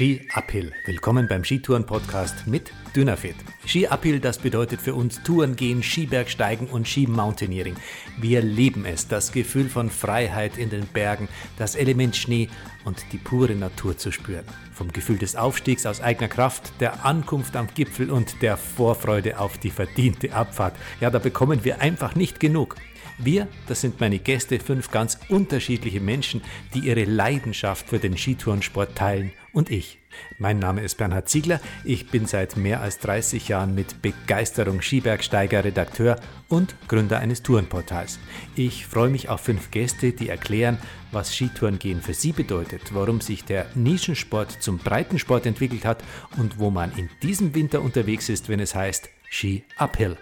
Ski 0.00 0.26
Uphill. 0.32 0.72
Willkommen 0.86 1.28
beim 1.28 1.44
Skitouren-Podcast 1.44 2.46
mit 2.46 2.72
Dynafit. 2.96 3.36
Ski 3.66 3.86
Uphill, 3.86 4.18
das 4.18 4.38
bedeutet 4.38 4.80
für 4.80 4.94
uns 4.94 5.22
Touren 5.24 5.56
gehen, 5.56 5.82
Skibergsteigen 5.82 6.68
und 6.68 6.88
Skimountaineering. 6.88 7.76
Wir 8.18 8.40
lieben 8.40 8.86
es, 8.86 9.08
das 9.08 9.30
Gefühl 9.30 9.68
von 9.68 9.90
Freiheit 9.90 10.56
in 10.56 10.70
den 10.70 10.86
Bergen, 10.86 11.28
das 11.58 11.74
Element 11.74 12.16
Schnee 12.16 12.48
und 12.86 13.04
die 13.12 13.18
pure 13.18 13.54
Natur 13.54 13.98
zu 13.98 14.10
spüren. 14.10 14.46
Vom 14.72 14.90
Gefühl 14.90 15.18
des 15.18 15.36
Aufstiegs 15.36 15.84
aus 15.84 16.00
eigener 16.00 16.28
Kraft, 16.28 16.72
der 16.80 17.04
Ankunft 17.04 17.54
am 17.54 17.66
Gipfel 17.66 18.10
und 18.10 18.40
der 18.40 18.56
Vorfreude 18.56 19.38
auf 19.38 19.58
die 19.58 19.70
verdiente 19.70 20.32
Abfahrt. 20.32 20.76
Ja, 21.02 21.10
da 21.10 21.18
bekommen 21.18 21.62
wir 21.62 21.82
einfach 21.82 22.14
nicht 22.14 22.40
genug. 22.40 22.76
Wir, 23.22 23.48
das 23.66 23.82
sind 23.82 24.00
meine 24.00 24.18
Gäste, 24.18 24.58
fünf 24.58 24.90
ganz 24.90 25.18
unterschiedliche 25.28 26.00
Menschen, 26.00 26.40
die 26.72 26.80
ihre 26.80 27.04
Leidenschaft 27.04 27.86
für 27.86 27.98
den 27.98 28.16
Skitourensport 28.16 28.96
teilen 28.96 29.32
und 29.52 29.70
ich. 29.70 29.98
Mein 30.38 30.58
Name 30.58 30.80
ist 30.80 30.96
Bernhard 30.96 31.28
Ziegler, 31.28 31.60
ich 31.84 32.08
bin 32.08 32.24
seit 32.24 32.56
mehr 32.56 32.80
als 32.80 32.98
30 32.98 33.48
Jahren 33.48 33.74
mit 33.74 34.00
Begeisterung 34.00 34.80
Skibergsteiger, 34.80 35.64
Redakteur 35.64 36.16
und 36.48 36.74
Gründer 36.88 37.18
eines 37.18 37.42
Tourenportals. 37.42 38.18
Ich 38.56 38.86
freue 38.86 39.10
mich 39.10 39.28
auf 39.28 39.42
fünf 39.42 39.70
Gäste, 39.70 40.12
die 40.12 40.30
erklären, 40.30 40.78
was 41.12 41.34
Skitourengehen 41.34 42.00
für 42.00 42.14
sie 42.14 42.32
bedeutet, 42.32 42.94
warum 42.94 43.20
sich 43.20 43.44
der 43.44 43.66
Nischensport 43.74 44.62
zum 44.62 44.78
Breitensport 44.78 45.44
entwickelt 45.44 45.84
hat 45.84 46.02
und 46.38 46.58
wo 46.58 46.70
man 46.70 46.90
in 46.96 47.10
diesem 47.22 47.54
Winter 47.54 47.82
unterwegs 47.82 48.30
ist, 48.30 48.48
wenn 48.48 48.60
es 48.60 48.74
heißt 48.74 49.10
Ski 49.28 49.62
Uphill. 49.76 50.16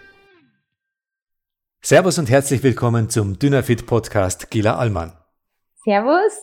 Servus 1.81 2.19
und 2.19 2.29
herzlich 2.29 2.61
willkommen 2.61 3.09
zum 3.09 3.39
Dynafit 3.39 3.85
Podcast 3.85 4.51
Gila 4.51 4.75
Allmann. 4.75 5.13
Servus. 5.85 6.33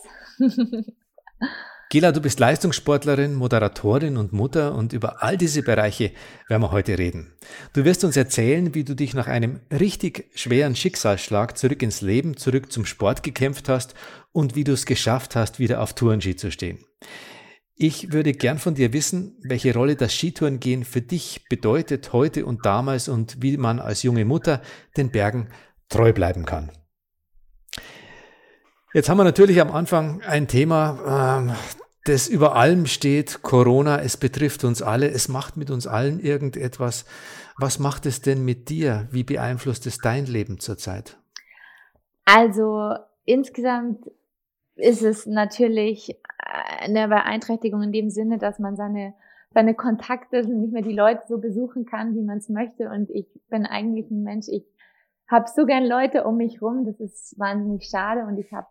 Gila, 1.91 2.11
du 2.11 2.21
bist 2.21 2.39
Leistungssportlerin, 2.39 3.35
Moderatorin 3.35 4.17
und 4.17 4.33
Mutter 4.33 4.73
und 4.73 4.93
über 4.93 5.21
all 5.21 5.37
diese 5.37 5.61
Bereiche 5.61 6.11
werden 6.47 6.63
wir 6.63 6.71
heute 6.71 6.97
reden. 6.97 7.35
Du 7.73 7.85
wirst 7.85 8.03
uns 8.03 8.17
erzählen, 8.17 8.73
wie 8.73 8.83
du 8.83 8.95
dich 8.95 9.13
nach 9.13 9.27
einem 9.27 9.61
richtig 9.71 10.31
schweren 10.33 10.75
Schicksalsschlag 10.75 11.55
zurück 11.55 11.83
ins 11.83 12.01
Leben, 12.01 12.35
zurück 12.35 12.71
zum 12.71 12.87
Sport 12.87 13.21
gekämpft 13.21 13.69
hast 13.69 13.93
und 14.31 14.55
wie 14.55 14.63
du 14.63 14.73
es 14.73 14.87
geschafft 14.87 15.35
hast, 15.35 15.59
wieder 15.59 15.83
auf 15.83 15.93
Tourenski 15.93 16.35
zu 16.35 16.51
stehen. 16.51 16.79
Ich 17.79 18.11
würde 18.11 18.31
gern 18.31 18.57
von 18.57 18.73
dir 18.73 18.91
wissen, 18.91 19.37
welche 19.43 19.71
Rolle 19.71 19.95
das 19.95 20.11
Skitourengehen 20.11 20.83
für 20.83 21.01
dich 21.01 21.45
bedeutet 21.47 22.11
heute 22.11 22.43
und 22.43 22.65
damals 22.65 23.07
und 23.07 23.43
wie 23.43 23.55
man 23.55 23.79
als 23.79 24.01
junge 24.01 24.25
Mutter 24.25 24.63
den 24.97 25.11
Bergen 25.11 25.49
treu 25.87 26.11
bleiben 26.11 26.43
kann. 26.45 26.71
Jetzt 28.93 29.09
haben 29.09 29.17
wir 29.17 29.23
natürlich 29.25 29.61
am 29.61 29.69
Anfang 29.69 30.23
ein 30.23 30.47
Thema, 30.47 31.37
ähm, 31.39 31.55
das 32.05 32.27
über 32.27 32.55
allem 32.55 32.87
steht, 32.87 33.43
Corona, 33.43 34.01
es 34.01 34.17
betrifft 34.17 34.63
uns 34.63 34.81
alle, 34.81 35.11
es 35.11 35.27
macht 35.27 35.55
mit 35.55 35.69
uns 35.69 35.85
allen 35.85 36.19
irgendetwas. 36.19 37.05
Was 37.59 37.77
macht 37.77 38.07
es 38.07 38.21
denn 38.21 38.43
mit 38.43 38.69
dir? 38.69 39.07
Wie 39.11 39.23
beeinflusst 39.23 39.85
es 39.85 39.99
dein 39.99 40.25
Leben 40.25 40.59
zurzeit? 40.59 41.19
Also 42.25 42.95
insgesamt 43.25 43.99
ist 44.77 45.01
es 45.01 45.25
natürlich 45.25 46.19
eine 46.79 47.07
Beeinträchtigung 47.07 47.81
in 47.83 47.91
dem 47.91 48.09
Sinne, 48.09 48.37
dass 48.37 48.59
man 48.59 48.75
seine, 48.75 49.13
seine 49.53 49.73
Kontakte 49.73 50.47
nicht 50.47 50.73
mehr 50.73 50.81
die 50.81 50.93
Leute 50.93 51.21
so 51.27 51.39
besuchen 51.39 51.85
kann, 51.85 52.15
wie 52.15 52.23
man 52.23 52.37
es 52.37 52.49
möchte. 52.49 52.89
Und 52.89 53.09
ich 53.09 53.27
bin 53.49 53.65
eigentlich 53.65 54.09
ein 54.09 54.23
Mensch, 54.23 54.47
ich 54.49 54.65
habe 55.27 55.45
so 55.53 55.65
gern 55.65 55.85
Leute 55.85 56.23
um 56.23 56.37
mich 56.37 56.61
rum, 56.61 56.85
das 56.85 56.99
ist 56.99 57.37
wahnsinnig 57.37 57.87
schade. 57.89 58.25
Und 58.25 58.37
ich 58.37 58.51
habe, 58.53 58.67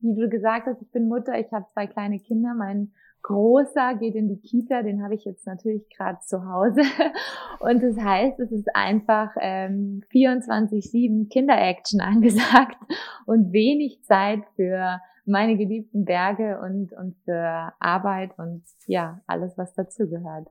wie 0.00 0.14
du 0.14 0.28
gesagt 0.28 0.66
hast, 0.66 0.82
ich 0.82 0.90
bin 0.90 1.08
Mutter, 1.08 1.38
ich 1.38 1.50
habe 1.52 1.66
zwei 1.72 1.86
kleine 1.86 2.18
Kinder, 2.20 2.54
mein 2.54 2.92
Großer 3.22 3.94
geht 3.94 4.16
in 4.16 4.28
die 4.28 4.38
Kita, 4.38 4.82
den 4.82 5.02
habe 5.02 5.14
ich 5.14 5.24
jetzt 5.24 5.46
natürlich 5.46 5.88
gerade 5.88 6.18
zu 6.20 6.44
Hause. 6.44 6.82
Und 7.60 7.82
das 7.82 7.96
heißt, 7.96 8.38
es 8.38 8.52
ist 8.52 8.68
einfach 8.74 9.30
ähm, 9.40 10.02
24-7 10.12 11.30
Kinder-Action 11.30 12.00
angesagt 12.02 12.76
und 13.24 13.54
wenig 13.54 14.02
Zeit 14.02 14.40
für 14.56 15.00
meine 15.26 15.56
geliebten 15.56 16.04
Berge 16.04 16.60
und, 16.60 16.92
und 16.92 17.16
für 17.24 17.72
Arbeit 17.78 18.38
und 18.38 18.62
ja, 18.86 19.20
alles, 19.26 19.56
was 19.56 19.74
dazugehört. 19.74 20.48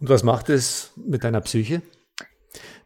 Und 0.00 0.08
was 0.08 0.22
macht 0.22 0.48
es 0.50 0.92
mit 0.96 1.24
deiner 1.24 1.40
Psyche? 1.40 1.82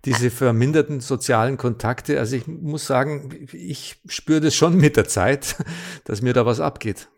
Diese 0.05 0.31
verminderten 0.31 1.01
sozialen 1.01 1.57
Kontakte, 1.57 2.19
also 2.19 2.37
ich 2.37 2.47
muss 2.47 2.87
sagen, 2.87 3.49
ich 3.53 4.01
spüre 4.07 4.41
das 4.41 4.55
schon 4.55 4.77
mit 4.77 4.97
der 4.97 5.07
Zeit, 5.07 5.57
dass 6.05 6.23
mir 6.23 6.33
da 6.33 6.47
was 6.47 6.61
abgeht. 6.61 7.09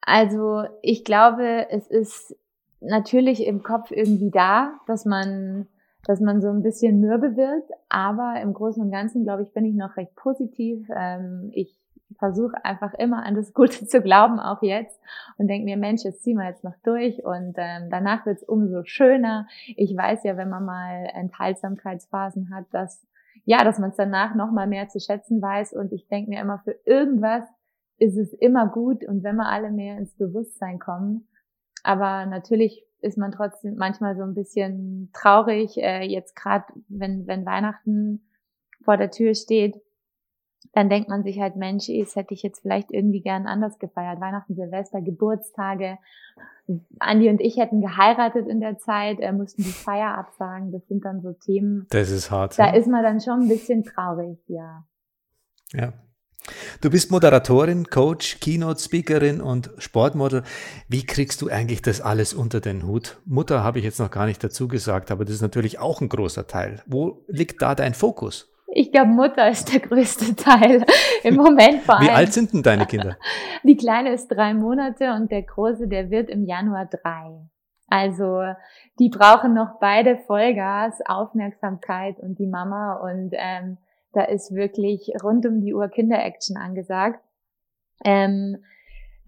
Also 0.00 0.64
ich 0.82 1.04
glaube, 1.04 1.68
es 1.70 1.86
ist 1.86 2.36
natürlich 2.80 3.46
im 3.46 3.62
Kopf 3.62 3.90
irgendwie 3.90 4.30
da, 4.30 4.80
dass 4.86 5.04
man, 5.04 5.68
dass 6.04 6.20
man 6.20 6.40
so 6.40 6.48
ein 6.48 6.62
bisschen 6.62 7.00
mürbe 7.00 7.36
wird, 7.36 7.70
aber 7.88 8.40
im 8.42 8.52
Großen 8.52 8.82
und 8.82 8.90
Ganzen, 8.90 9.22
glaube 9.22 9.44
ich, 9.44 9.52
bin 9.52 9.64
ich 9.64 9.74
noch 9.74 9.96
recht 9.96 10.14
positiv. 10.16 10.88
Ähm, 10.94 11.50
ich 11.54 11.81
versuche 12.22 12.64
einfach 12.64 12.94
immer 12.94 13.24
an 13.24 13.34
das 13.34 13.52
Gute 13.52 13.84
zu 13.84 14.00
glauben, 14.00 14.38
auch 14.38 14.62
jetzt, 14.62 15.00
und 15.38 15.48
denke 15.48 15.64
mir, 15.64 15.76
Mensch, 15.76 16.04
jetzt 16.04 16.22
ziehen 16.22 16.36
wir 16.36 16.46
jetzt 16.46 16.62
noch 16.62 16.76
durch 16.84 17.24
und 17.24 17.54
ähm, 17.56 17.88
danach 17.90 18.24
wird's 18.26 18.44
umso 18.44 18.84
schöner. 18.84 19.48
Ich 19.74 19.96
weiß 19.96 20.22
ja, 20.22 20.36
wenn 20.36 20.48
man 20.48 20.64
mal 20.64 21.10
Enthaltsamkeitsphasen 21.14 22.54
hat, 22.54 22.66
dass 22.70 23.04
ja, 23.44 23.64
dass 23.64 23.80
man 23.80 23.90
es 23.90 23.96
danach 23.96 24.36
noch 24.36 24.52
mal 24.52 24.68
mehr 24.68 24.88
zu 24.88 25.00
schätzen 25.00 25.42
weiß 25.42 25.72
und 25.72 25.92
ich 25.92 26.06
denke 26.06 26.30
mir 26.30 26.40
immer, 26.40 26.60
für 26.60 26.76
irgendwas 26.84 27.42
ist 27.98 28.16
es 28.16 28.32
immer 28.34 28.68
gut 28.68 29.04
und 29.04 29.24
wenn 29.24 29.34
wir 29.34 29.48
alle 29.48 29.72
mehr 29.72 29.98
ins 29.98 30.14
Bewusstsein 30.14 30.78
kommen. 30.78 31.26
Aber 31.82 32.24
natürlich 32.26 32.86
ist 33.00 33.18
man 33.18 33.32
trotzdem 33.32 33.74
manchmal 33.74 34.16
so 34.16 34.22
ein 34.22 34.34
bisschen 34.34 35.10
traurig, 35.12 35.76
äh, 35.76 36.04
jetzt 36.04 36.36
gerade 36.36 36.66
wenn, 36.86 37.26
wenn 37.26 37.44
Weihnachten 37.44 38.28
vor 38.84 38.96
der 38.96 39.10
Tür 39.10 39.34
steht, 39.34 39.74
dann 40.72 40.88
denkt 40.88 41.08
man 41.08 41.22
sich 41.22 41.40
halt, 41.40 41.56
Mensch, 41.56 41.86
das 41.86 42.16
hätte 42.16 42.34
ich 42.34 42.42
jetzt 42.42 42.60
vielleicht 42.60 42.90
irgendwie 42.90 43.20
gern 43.20 43.46
anders 43.46 43.78
gefeiert. 43.78 44.20
Weihnachten, 44.20 44.54
Silvester, 44.54 45.00
Geburtstage. 45.00 45.98
Andi 46.98 47.28
und 47.28 47.40
ich 47.40 47.56
hätten 47.56 47.80
geheiratet 47.80 48.46
in 48.46 48.60
der 48.60 48.78
Zeit, 48.78 49.20
äh, 49.20 49.32
mussten 49.32 49.62
die 49.62 49.70
Feier 49.70 50.16
absagen. 50.16 50.72
Das 50.72 50.86
sind 50.88 51.04
dann 51.04 51.20
so 51.20 51.32
Themen. 51.32 51.86
Das 51.90 52.10
ist 52.10 52.30
hart. 52.30 52.58
Da 52.58 52.68
ja. 52.68 52.74
ist 52.74 52.86
man 52.86 53.02
dann 53.02 53.20
schon 53.20 53.42
ein 53.42 53.48
bisschen 53.48 53.84
traurig, 53.84 54.38
ja. 54.46 54.84
Ja, 55.72 55.92
Du 56.80 56.90
bist 56.90 57.10
Moderatorin, 57.10 57.86
Coach, 57.86 58.40
Keynote-Speakerin 58.40 59.40
und 59.40 59.70
Sportmodel. 59.78 60.42
Wie 60.88 61.06
kriegst 61.06 61.40
du 61.42 61.48
eigentlich 61.48 61.82
das 61.82 62.00
alles 62.00 62.34
unter 62.34 62.60
den 62.60 62.86
Hut? 62.86 63.20
Mutter 63.24 63.62
habe 63.62 63.78
ich 63.78 63.84
jetzt 63.84 64.00
noch 64.00 64.10
gar 64.10 64.26
nicht 64.26 64.42
dazu 64.42 64.66
gesagt, 64.66 65.10
aber 65.10 65.24
das 65.24 65.36
ist 65.36 65.42
natürlich 65.42 65.78
auch 65.78 66.00
ein 66.00 66.08
großer 66.08 66.46
Teil. 66.46 66.82
Wo 66.86 67.24
liegt 67.28 67.62
da 67.62 67.74
dein 67.74 67.94
Fokus? 67.94 68.51
Ich 68.74 68.90
glaube, 68.90 69.10
Mutter 69.10 69.50
ist 69.50 69.70
der 69.72 69.80
größte 69.80 70.34
Teil 70.36 70.84
im 71.22 71.36
Moment 71.36 71.82
vor 71.82 71.96
allem. 71.98 72.08
Wie 72.08 72.10
alt 72.10 72.32
sind 72.32 72.54
denn 72.54 72.62
deine 72.62 72.86
Kinder? 72.86 73.18
Die 73.62 73.76
Kleine 73.76 74.12
ist 74.14 74.28
drei 74.28 74.54
Monate 74.54 75.12
und 75.12 75.30
der 75.30 75.42
Große, 75.42 75.88
der 75.88 76.10
wird 76.10 76.30
im 76.30 76.44
Januar 76.46 76.86
drei. 76.86 77.38
Also 77.88 78.42
die 78.98 79.10
brauchen 79.10 79.52
noch 79.52 79.78
beide 79.78 80.16
Vollgas, 80.16 81.00
Aufmerksamkeit 81.04 82.18
und 82.20 82.38
die 82.38 82.46
Mama 82.46 82.94
und 82.94 83.32
ähm, 83.34 83.76
da 84.14 84.22
ist 84.24 84.54
wirklich 84.54 85.12
rund 85.22 85.44
um 85.44 85.60
die 85.60 85.74
Uhr 85.74 85.88
Kinder-Action 85.88 86.56
angesagt. 86.56 87.22
Ähm, 88.02 88.56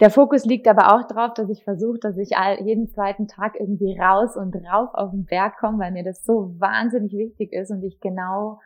der 0.00 0.08
Fokus 0.08 0.46
liegt 0.46 0.66
aber 0.66 0.94
auch 0.94 1.06
darauf, 1.06 1.34
dass 1.34 1.50
ich 1.50 1.62
versuche, 1.62 1.98
dass 1.98 2.16
ich 2.16 2.38
all, 2.38 2.62
jeden 2.62 2.88
zweiten 2.88 3.28
Tag 3.28 3.60
irgendwie 3.60 3.98
raus 3.98 4.34
und 4.34 4.56
rauf 4.56 4.94
auf 4.94 5.10
den 5.10 5.26
Berg 5.26 5.58
komme, 5.58 5.80
weil 5.80 5.92
mir 5.92 6.04
das 6.04 6.24
so 6.24 6.54
wahnsinnig 6.58 7.12
wichtig 7.12 7.52
ist 7.52 7.70
und 7.70 7.82
ich 7.82 8.00
genau 8.00 8.60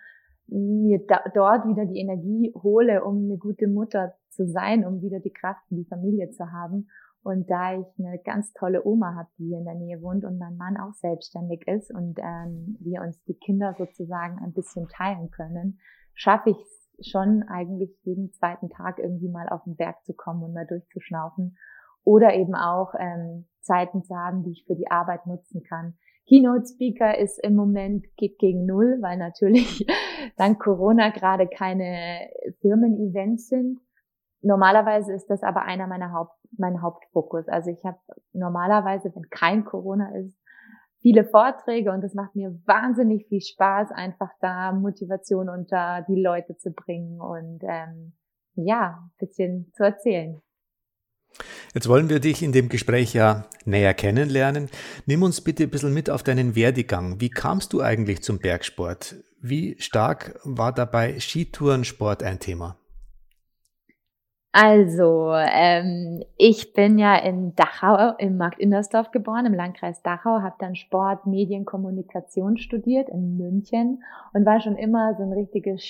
mir 0.48 1.04
da, 1.06 1.22
dort 1.34 1.66
wieder 1.66 1.84
die 1.86 2.00
Energie 2.00 2.52
hole, 2.62 3.04
um 3.04 3.24
eine 3.24 3.36
gute 3.36 3.68
Mutter 3.68 4.14
zu 4.30 4.46
sein, 4.46 4.84
um 4.86 5.02
wieder 5.02 5.20
die 5.20 5.32
Kraft 5.32 5.62
in 5.70 5.78
die 5.78 5.88
Familie 5.88 6.30
zu 6.30 6.50
haben. 6.50 6.88
Und 7.22 7.50
da 7.50 7.74
ich 7.74 7.86
eine 7.98 8.18
ganz 8.24 8.52
tolle 8.54 8.84
Oma 8.86 9.14
habe, 9.14 9.28
die 9.38 9.48
hier 9.48 9.58
in 9.58 9.64
der 9.64 9.74
Nähe 9.74 10.00
wohnt 10.00 10.24
und 10.24 10.38
mein 10.38 10.56
Mann 10.56 10.76
auch 10.76 10.94
selbstständig 10.94 11.66
ist 11.66 11.92
und 11.92 12.18
ähm, 12.18 12.76
wir 12.80 13.02
uns 13.02 13.22
die 13.24 13.34
Kinder 13.34 13.74
sozusagen 13.76 14.38
ein 14.38 14.52
bisschen 14.52 14.88
teilen 14.88 15.30
können, 15.30 15.78
schaffe 16.14 16.50
ich 16.50 16.56
es 16.56 17.08
schon 17.10 17.42
eigentlich 17.48 17.90
jeden 18.04 18.32
zweiten 18.32 18.70
Tag 18.70 18.98
irgendwie 18.98 19.28
mal 19.28 19.48
auf 19.48 19.62
den 19.64 19.76
Berg 19.76 20.02
zu 20.04 20.14
kommen 20.14 20.42
und 20.42 20.54
mal 20.54 20.66
durchzuschnaufen. 20.66 21.56
Oder 22.04 22.34
eben 22.34 22.54
auch 22.54 22.94
ähm, 22.98 23.46
Zeiten 23.60 24.02
zu 24.02 24.16
haben, 24.16 24.42
die 24.44 24.52
ich 24.52 24.64
für 24.66 24.76
die 24.76 24.90
Arbeit 24.90 25.26
nutzen 25.26 25.62
kann. 25.62 25.98
Keynote 26.28 26.66
Speaker 26.66 27.16
ist 27.16 27.42
im 27.42 27.54
Moment 27.54 28.04
gegen 28.16 28.66
Null, 28.66 28.98
weil 29.00 29.16
natürlich 29.16 29.86
dank 30.36 30.60
Corona 30.60 31.08
gerade 31.08 31.46
keine 31.48 32.28
Firmen-Events 32.60 33.48
sind. 33.48 33.80
Normalerweise 34.42 35.14
ist 35.14 35.28
das 35.28 35.42
aber 35.42 35.62
einer 35.62 35.86
meiner 35.86 36.12
Haupt, 36.12 36.36
mein 36.56 36.82
Hauptfokus. 36.82 37.48
Also 37.48 37.70
ich 37.70 37.82
habe 37.84 37.98
normalerweise, 38.32 39.10
wenn 39.14 39.28
kein 39.30 39.64
Corona 39.64 40.14
ist, 40.16 40.38
viele 41.00 41.24
Vorträge 41.24 41.92
und 41.92 42.04
es 42.04 42.14
macht 42.14 42.36
mir 42.36 42.50
wahnsinnig 42.66 43.26
viel 43.28 43.40
Spaß, 43.40 43.90
einfach 43.92 44.30
da 44.40 44.72
Motivation 44.72 45.48
unter 45.48 46.04
die 46.08 46.20
Leute 46.20 46.56
zu 46.56 46.72
bringen 46.72 47.20
und 47.20 47.60
ähm, 47.62 48.12
ja, 48.54 49.08
bisschen 49.18 49.72
zu 49.72 49.84
erzählen. 49.84 50.42
Jetzt 51.74 51.88
wollen 51.88 52.08
wir 52.08 52.20
dich 52.20 52.42
in 52.42 52.52
dem 52.52 52.68
Gespräch 52.68 53.14
ja 53.14 53.44
näher 53.64 53.94
kennenlernen. 53.94 54.68
Nimm 55.06 55.22
uns 55.22 55.40
bitte 55.40 55.64
ein 55.64 55.70
bisschen 55.70 55.94
mit 55.94 56.10
auf 56.10 56.22
deinen 56.22 56.56
Werdegang. 56.56 57.20
Wie 57.20 57.30
kamst 57.30 57.72
du 57.72 57.80
eigentlich 57.80 58.22
zum 58.22 58.38
Bergsport? 58.38 59.16
Wie 59.40 59.76
stark 59.78 60.40
war 60.44 60.72
dabei 60.72 61.20
Skitourensport 61.20 62.22
ein 62.22 62.40
Thema? 62.40 62.76
Also, 64.50 65.34
ähm, 65.34 66.24
ich 66.36 66.72
bin 66.72 66.98
ja 66.98 67.16
in 67.16 67.54
Dachau 67.54 68.16
im 68.18 68.38
Markt 68.38 68.58
Indersdorf 68.58 69.10
geboren, 69.10 69.46
im 69.46 69.54
Landkreis 69.54 70.02
Dachau, 70.02 70.40
habe 70.40 70.56
dann 70.58 70.74
Sport, 70.74 71.26
Medien, 71.26 71.66
Kommunikation 71.66 72.56
studiert 72.56 73.08
in 73.10 73.36
München 73.36 74.02
und 74.32 74.46
war 74.46 74.60
schon 74.60 74.76
immer 74.76 75.14
so 75.16 75.22
ein 75.22 75.32
richtiges 75.32 75.84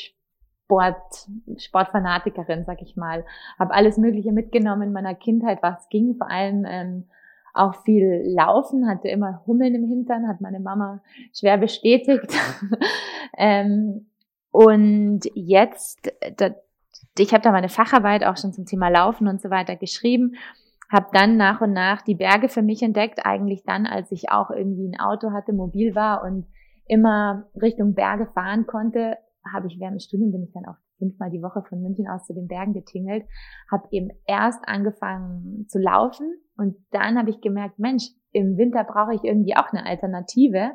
Sport, 0.69 1.29
Sportfanatikerin, 1.56 2.67
sag 2.67 2.82
ich 2.82 2.94
mal. 2.94 3.25
Habe 3.59 3.73
alles 3.73 3.97
Mögliche 3.97 4.32
mitgenommen 4.32 4.88
in 4.88 4.93
meiner 4.93 5.15
Kindheit, 5.15 5.62
was 5.62 5.88
ging, 5.88 6.17
vor 6.17 6.31
allem 6.31 6.67
ähm, 6.69 7.05
auch 7.55 7.75
viel 7.85 8.23
Laufen, 8.37 8.87
hatte 8.87 9.09
immer 9.09 9.43
Hummeln 9.47 9.75
im 9.75 9.88
Hintern, 9.88 10.29
hat 10.29 10.43
meine 10.43 10.61
Mama 10.61 11.00
schwer 11.32 11.56
bestätigt. 11.56 12.37
ähm, 13.38 14.09
und 14.50 15.20
jetzt, 15.35 16.12
da, 16.37 16.50
ich 17.17 17.32
habe 17.32 17.43
da 17.43 17.50
meine 17.50 17.70
Facharbeit 17.70 18.25
auch 18.25 18.37
schon 18.37 18.53
zum 18.53 18.67
Thema 18.67 18.91
Laufen 18.91 19.26
und 19.26 19.41
so 19.41 19.49
weiter 19.49 19.75
geschrieben, 19.75 20.35
habe 20.93 21.06
dann 21.15 21.38
nach 21.38 21.62
und 21.62 21.73
nach 21.73 22.03
die 22.03 22.15
Berge 22.15 22.50
für 22.50 22.62
mich 22.62 22.82
entdeckt, 22.82 23.25
eigentlich 23.25 23.62
dann, 23.65 23.87
als 23.87 24.12
ich 24.12 24.31
auch 24.31 24.50
irgendwie 24.50 24.87
ein 24.87 25.00
Auto 25.00 25.32
hatte, 25.32 25.55
mobil 25.55 25.94
war 25.94 26.23
und 26.25 26.47
immer 26.87 27.44
Richtung 27.61 27.94
Berge 27.94 28.26
fahren 28.26 28.67
konnte, 28.67 29.17
habe 29.53 29.67
ich 29.67 29.79
während 29.79 29.97
des 29.97 30.05
Studiums 30.05 30.33
bin 30.33 30.43
ich 30.43 30.53
dann 30.53 30.67
auch 30.67 30.77
fünfmal 30.99 31.31
die 31.31 31.43
Woche 31.43 31.62
von 31.62 31.81
München 31.81 32.09
aus 32.09 32.27
zu 32.27 32.35
den 32.35 32.49
Bergen 32.49 32.73
getingelt, 32.73 33.25
habe 33.71 33.89
eben 33.91 34.11
erst 34.27 34.61
angefangen 34.67 35.67
zu 35.69 35.79
laufen 35.79 36.35
und 36.56 36.77
dann 36.91 37.17
habe 37.17 37.31
ich 37.31 37.41
gemerkt, 37.41 37.79
Mensch, 37.79 38.05
im 38.33 38.56
Winter 38.56 38.85
brauche 38.85 39.15
ich 39.15 39.25
irgendwie 39.25 39.56
auch 39.56 39.73
eine 39.73 39.87
Alternative 39.87 40.73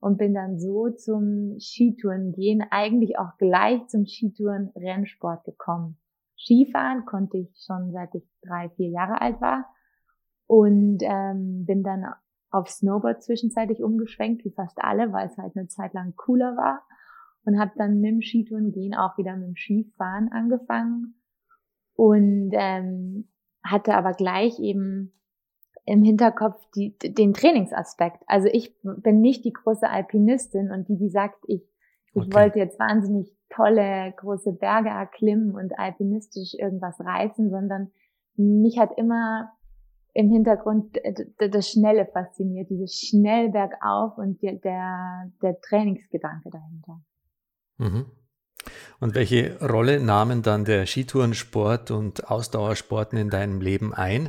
und 0.00 0.18
bin 0.18 0.34
dann 0.34 0.58
so 0.58 0.90
zum 0.90 1.56
Skitouren 1.58 2.32
gehen, 2.32 2.62
eigentlich 2.70 3.18
auch 3.18 3.36
gleich 3.38 3.86
zum 3.86 4.06
Skitouren 4.06 4.70
Rennsport 4.74 5.44
gekommen. 5.44 5.98
Skifahren 6.36 7.04
konnte 7.04 7.38
ich 7.38 7.48
schon 7.66 7.92
seit 7.92 8.14
ich 8.14 8.26
drei, 8.42 8.70
vier 8.70 8.88
Jahre 8.88 9.20
alt 9.20 9.40
war 9.40 9.66
und 10.46 10.98
ähm, 11.02 11.64
bin 11.66 11.82
dann 11.82 12.06
auf 12.50 12.68
Snowboard 12.68 13.22
zwischenzeitlich 13.22 13.82
umgeschwenkt, 13.82 14.44
wie 14.44 14.50
fast 14.50 14.78
alle, 14.82 15.12
weil 15.12 15.28
es 15.28 15.36
halt 15.36 15.56
eine 15.56 15.68
Zeit 15.68 15.92
lang 15.94 16.14
cooler 16.16 16.56
war 16.56 16.82
und 17.44 17.58
habe 17.58 17.72
dann 17.76 18.00
mit 18.00 18.10
dem 18.10 18.22
Skitouren 18.22 18.72
gehen 18.72 18.94
auch 18.94 19.16
wieder 19.18 19.36
mit 19.36 19.48
dem 19.48 19.56
Skifahren 19.56 20.28
angefangen 20.32 21.14
und 21.94 22.50
ähm, 22.52 23.28
hatte 23.62 23.94
aber 23.94 24.12
gleich 24.12 24.58
eben 24.58 25.12
im 25.84 26.02
Hinterkopf 26.02 26.56
die, 26.74 26.96
den 26.98 27.32
Trainingsaspekt. 27.32 28.22
Also 28.26 28.48
ich 28.52 28.74
bin 28.82 29.20
nicht 29.20 29.44
die 29.44 29.52
große 29.52 29.88
Alpinistin 29.88 30.70
und 30.70 30.88
die, 30.88 30.96
die 30.96 31.08
sagt, 31.08 31.44
ich, 31.46 31.62
ich 32.14 32.26
okay. 32.26 32.34
wollte 32.34 32.58
jetzt 32.58 32.78
wahnsinnig 32.78 33.34
tolle 33.48 34.12
große 34.16 34.52
Berge 34.52 34.90
erklimmen 34.90 35.54
und 35.54 35.78
alpinistisch 35.78 36.54
irgendwas 36.54 37.00
reißen, 37.00 37.50
sondern 37.50 37.90
mich 38.36 38.78
hat 38.78 38.96
immer 38.96 39.52
im 40.12 40.28
Hintergrund 40.30 40.98
das 41.38 41.68
Schnelle 41.68 42.06
fasziniert, 42.06 42.70
dieses 42.70 42.94
schnell 42.94 43.50
bergauf 43.50 44.18
und 44.18 44.42
der, 44.42 45.30
der 45.42 45.60
Trainingsgedanke 45.60 46.50
dahinter. 46.50 47.00
Mhm. 47.80 48.06
Und 49.00 49.14
welche 49.14 49.58
Rolle 49.66 50.00
nahmen 50.00 50.42
dann 50.42 50.64
der 50.64 50.86
Skitourensport 50.86 51.90
und 51.90 52.30
Ausdauersporten 52.30 53.18
in 53.18 53.30
deinem 53.30 53.60
Leben 53.60 53.94
ein? 53.94 54.28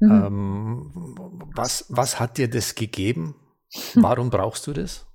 Mhm. 0.00 0.10
Ähm, 0.10 1.14
was, 1.54 1.84
was 1.90 2.18
hat 2.18 2.38
dir 2.38 2.48
das 2.48 2.74
gegeben? 2.74 3.34
Warum 3.94 4.30
brauchst 4.30 4.66
du 4.66 4.72
das? 4.72 5.06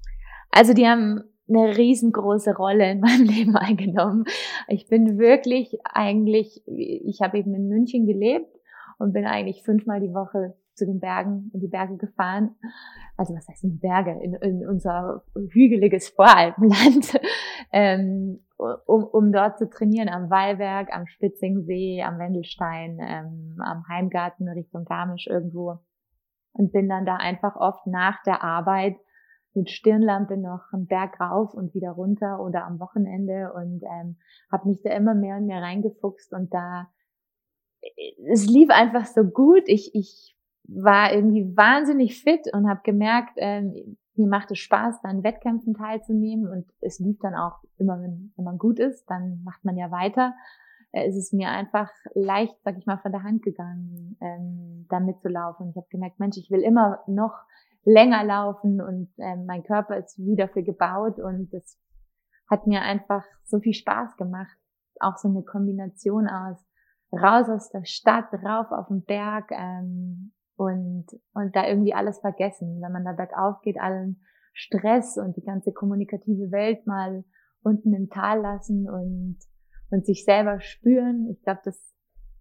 Also 0.51 0.73
die 0.73 0.85
haben 0.85 1.23
eine 1.49 1.75
riesengroße 1.75 2.55
Rolle 2.55 2.91
in 2.91 2.99
meinem 2.99 3.23
Leben 3.27 3.55
eingenommen. 3.55 4.25
Ich 4.67 4.87
bin 4.87 5.17
wirklich 5.17 5.79
eigentlich, 5.83 6.63
ich 6.67 7.21
habe 7.21 7.39
eben 7.39 7.53
in 7.55 7.67
München 7.67 8.05
gelebt 8.05 8.55
und 8.99 9.13
bin 9.13 9.25
eigentlich 9.25 9.63
fünfmal 9.63 9.99
die 9.99 10.13
Woche 10.13 10.55
zu 10.75 10.85
den 10.85 10.99
Bergen, 10.99 11.49
in 11.53 11.59
die 11.59 11.67
Berge 11.67 11.97
gefahren. 11.97 12.55
Also 13.17 13.33
was 13.33 13.47
heißt 13.47 13.63
in 13.63 13.79
Berge? 13.79 14.11
In, 14.21 14.35
in 14.35 14.67
unser 14.67 15.23
hügeliges 15.33 16.09
Voralpenland. 16.09 17.19
ähm, 17.71 18.45
um, 18.57 19.03
um 19.03 19.31
dort 19.31 19.57
zu 19.57 19.69
trainieren 19.69 20.09
am 20.09 20.29
Wallberg, 20.29 20.93
am 20.93 21.07
Spitzingsee, 21.07 22.03
am 22.03 22.19
Wendelstein, 22.19 22.99
ähm, 23.01 23.57
am 23.59 23.87
Heimgarten 23.87 24.47
Richtung 24.49 24.85
Garmisch 24.85 25.27
irgendwo. 25.27 25.79
Und 26.53 26.71
bin 26.71 26.87
dann 26.87 27.05
da 27.05 27.17
einfach 27.17 27.55
oft 27.55 27.85
nach 27.85 28.23
der 28.23 28.43
Arbeit 28.43 28.95
mit 29.53 29.69
Stirnlampe 29.69 30.37
noch 30.37 30.61
einen 30.73 30.87
Berg 30.87 31.19
rauf 31.19 31.53
und 31.53 31.73
wieder 31.73 31.91
runter 31.91 32.39
oder 32.41 32.65
am 32.65 32.79
Wochenende 32.79 33.53
und 33.53 33.83
ähm, 33.83 34.17
habe 34.51 34.67
mich 34.67 34.81
da 34.83 34.91
immer 34.91 35.15
mehr 35.15 35.37
und 35.37 35.47
mehr 35.47 35.61
reingefuchst 35.61 36.33
und 36.33 36.53
da 36.53 36.87
es 38.27 38.45
lief 38.47 38.69
einfach 38.69 39.05
so 39.05 39.23
gut. 39.23 39.63
Ich, 39.67 39.93
ich 39.93 40.34
war 40.67 41.13
irgendwie 41.13 41.55
wahnsinnig 41.55 42.21
fit 42.21 42.51
und 42.53 42.69
habe 42.69 42.81
gemerkt, 42.83 43.33
ähm, 43.37 43.97
mir 44.15 44.27
macht 44.27 44.51
es 44.51 44.59
Spaß, 44.59 45.01
dann 45.01 45.23
Wettkämpfen 45.23 45.73
teilzunehmen 45.73 46.47
und 46.47 46.65
es 46.81 46.99
lief 46.99 47.19
dann 47.19 47.35
auch 47.35 47.59
immer, 47.77 48.01
wenn, 48.01 48.31
wenn 48.35 48.45
man 48.45 48.57
gut 48.57 48.79
ist, 48.79 49.05
dann 49.09 49.41
macht 49.43 49.65
man 49.65 49.77
ja 49.77 49.91
weiter. 49.91 50.33
Äh, 50.91 51.07
es 51.07 51.17
ist 51.17 51.33
mir 51.33 51.49
einfach 51.49 51.91
leicht, 52.13 52.55
sag 52.63 52.77
ich 52.77 52.85
mal, 52.85 52.97
von 52.97 53.11
der 53.11 53.23
Hand 53.23 53.43
gegangen, 53.43 54.17
ähm, 54.21 54.85
da 54.89 54.99
mitzulaufen. 54.99 55.69
Ich 55.69 55.75
habe 55.75 55.87
gemerkt, 55.89 56.19
Mensch, 56.19 56.37
ich 56.37 56.49
will 56.49 56.61
immer 56.61 57.03
noch 57.07 57.33
länger 57.83 58.23
laufen 58.23 58.81
und 58.81 59.09
ähm, 59.17 59.45
mein 59.45 59.63
Körper 59.63 59.97
ist 59.97 60.17
wie 60.17 60.35
dafür 60.35 60.63
gebaut 60.63 61.19
und 61.19 61.53
das 61.53 61.77
hat 62.49 62.67
mir 62.67 62.81
einfach 62.81 63.23
so 63.43 63.59
viel 63.59 63.73
Spaß 63.73 64.17
gemacht. 64.17 64.57
Auch 64.99 65.17
so 65.17 65.27
eine 65.27 65.43
Kombination 65.43 66.27
aus 66.27 66.65
raus 67.11 67.49
aus 67.49 67.69
der 67.69 67.85
Stadt, 67.85 68.33
rauf 68.33 68.71
auf 68.71 68.87
den 68.87 69.03
Berg, 69.03 69.51
ähm, 69.51 70.33
und, 70.55 71.07
und 71.33 71.55
da 71.55 71.67
irgendwie 71.67 71.93
alles 71.93 72.19
vergessen. 72.19 72.81
Wenn 72.81 72.91
man 72.91 73.05
da 73.05 73.13
bergauf 73.13 73.61
geht, 73.61 73.79
allen 73.79 74.21
Stress 74.53 75.17
und 75.17 75.35
die 75.35 75.43
ganze 75.43 75.73
kommunikative 75.73 76.51
Welt 76.51 76.87
mal 76.87 77.23
unten 77.61 77.93
im 77.93 78.09
Tal 78.09 78.41
lassen 78.41 78.89
und, 78.89 79.37
und 79.89 80.05
sich 80.05 80.23
selber 80.23 80.61
spüren. 80.61 81.29
Ich 81.29 81.41
glaube, 81.43 81.61
das 81.65 81.93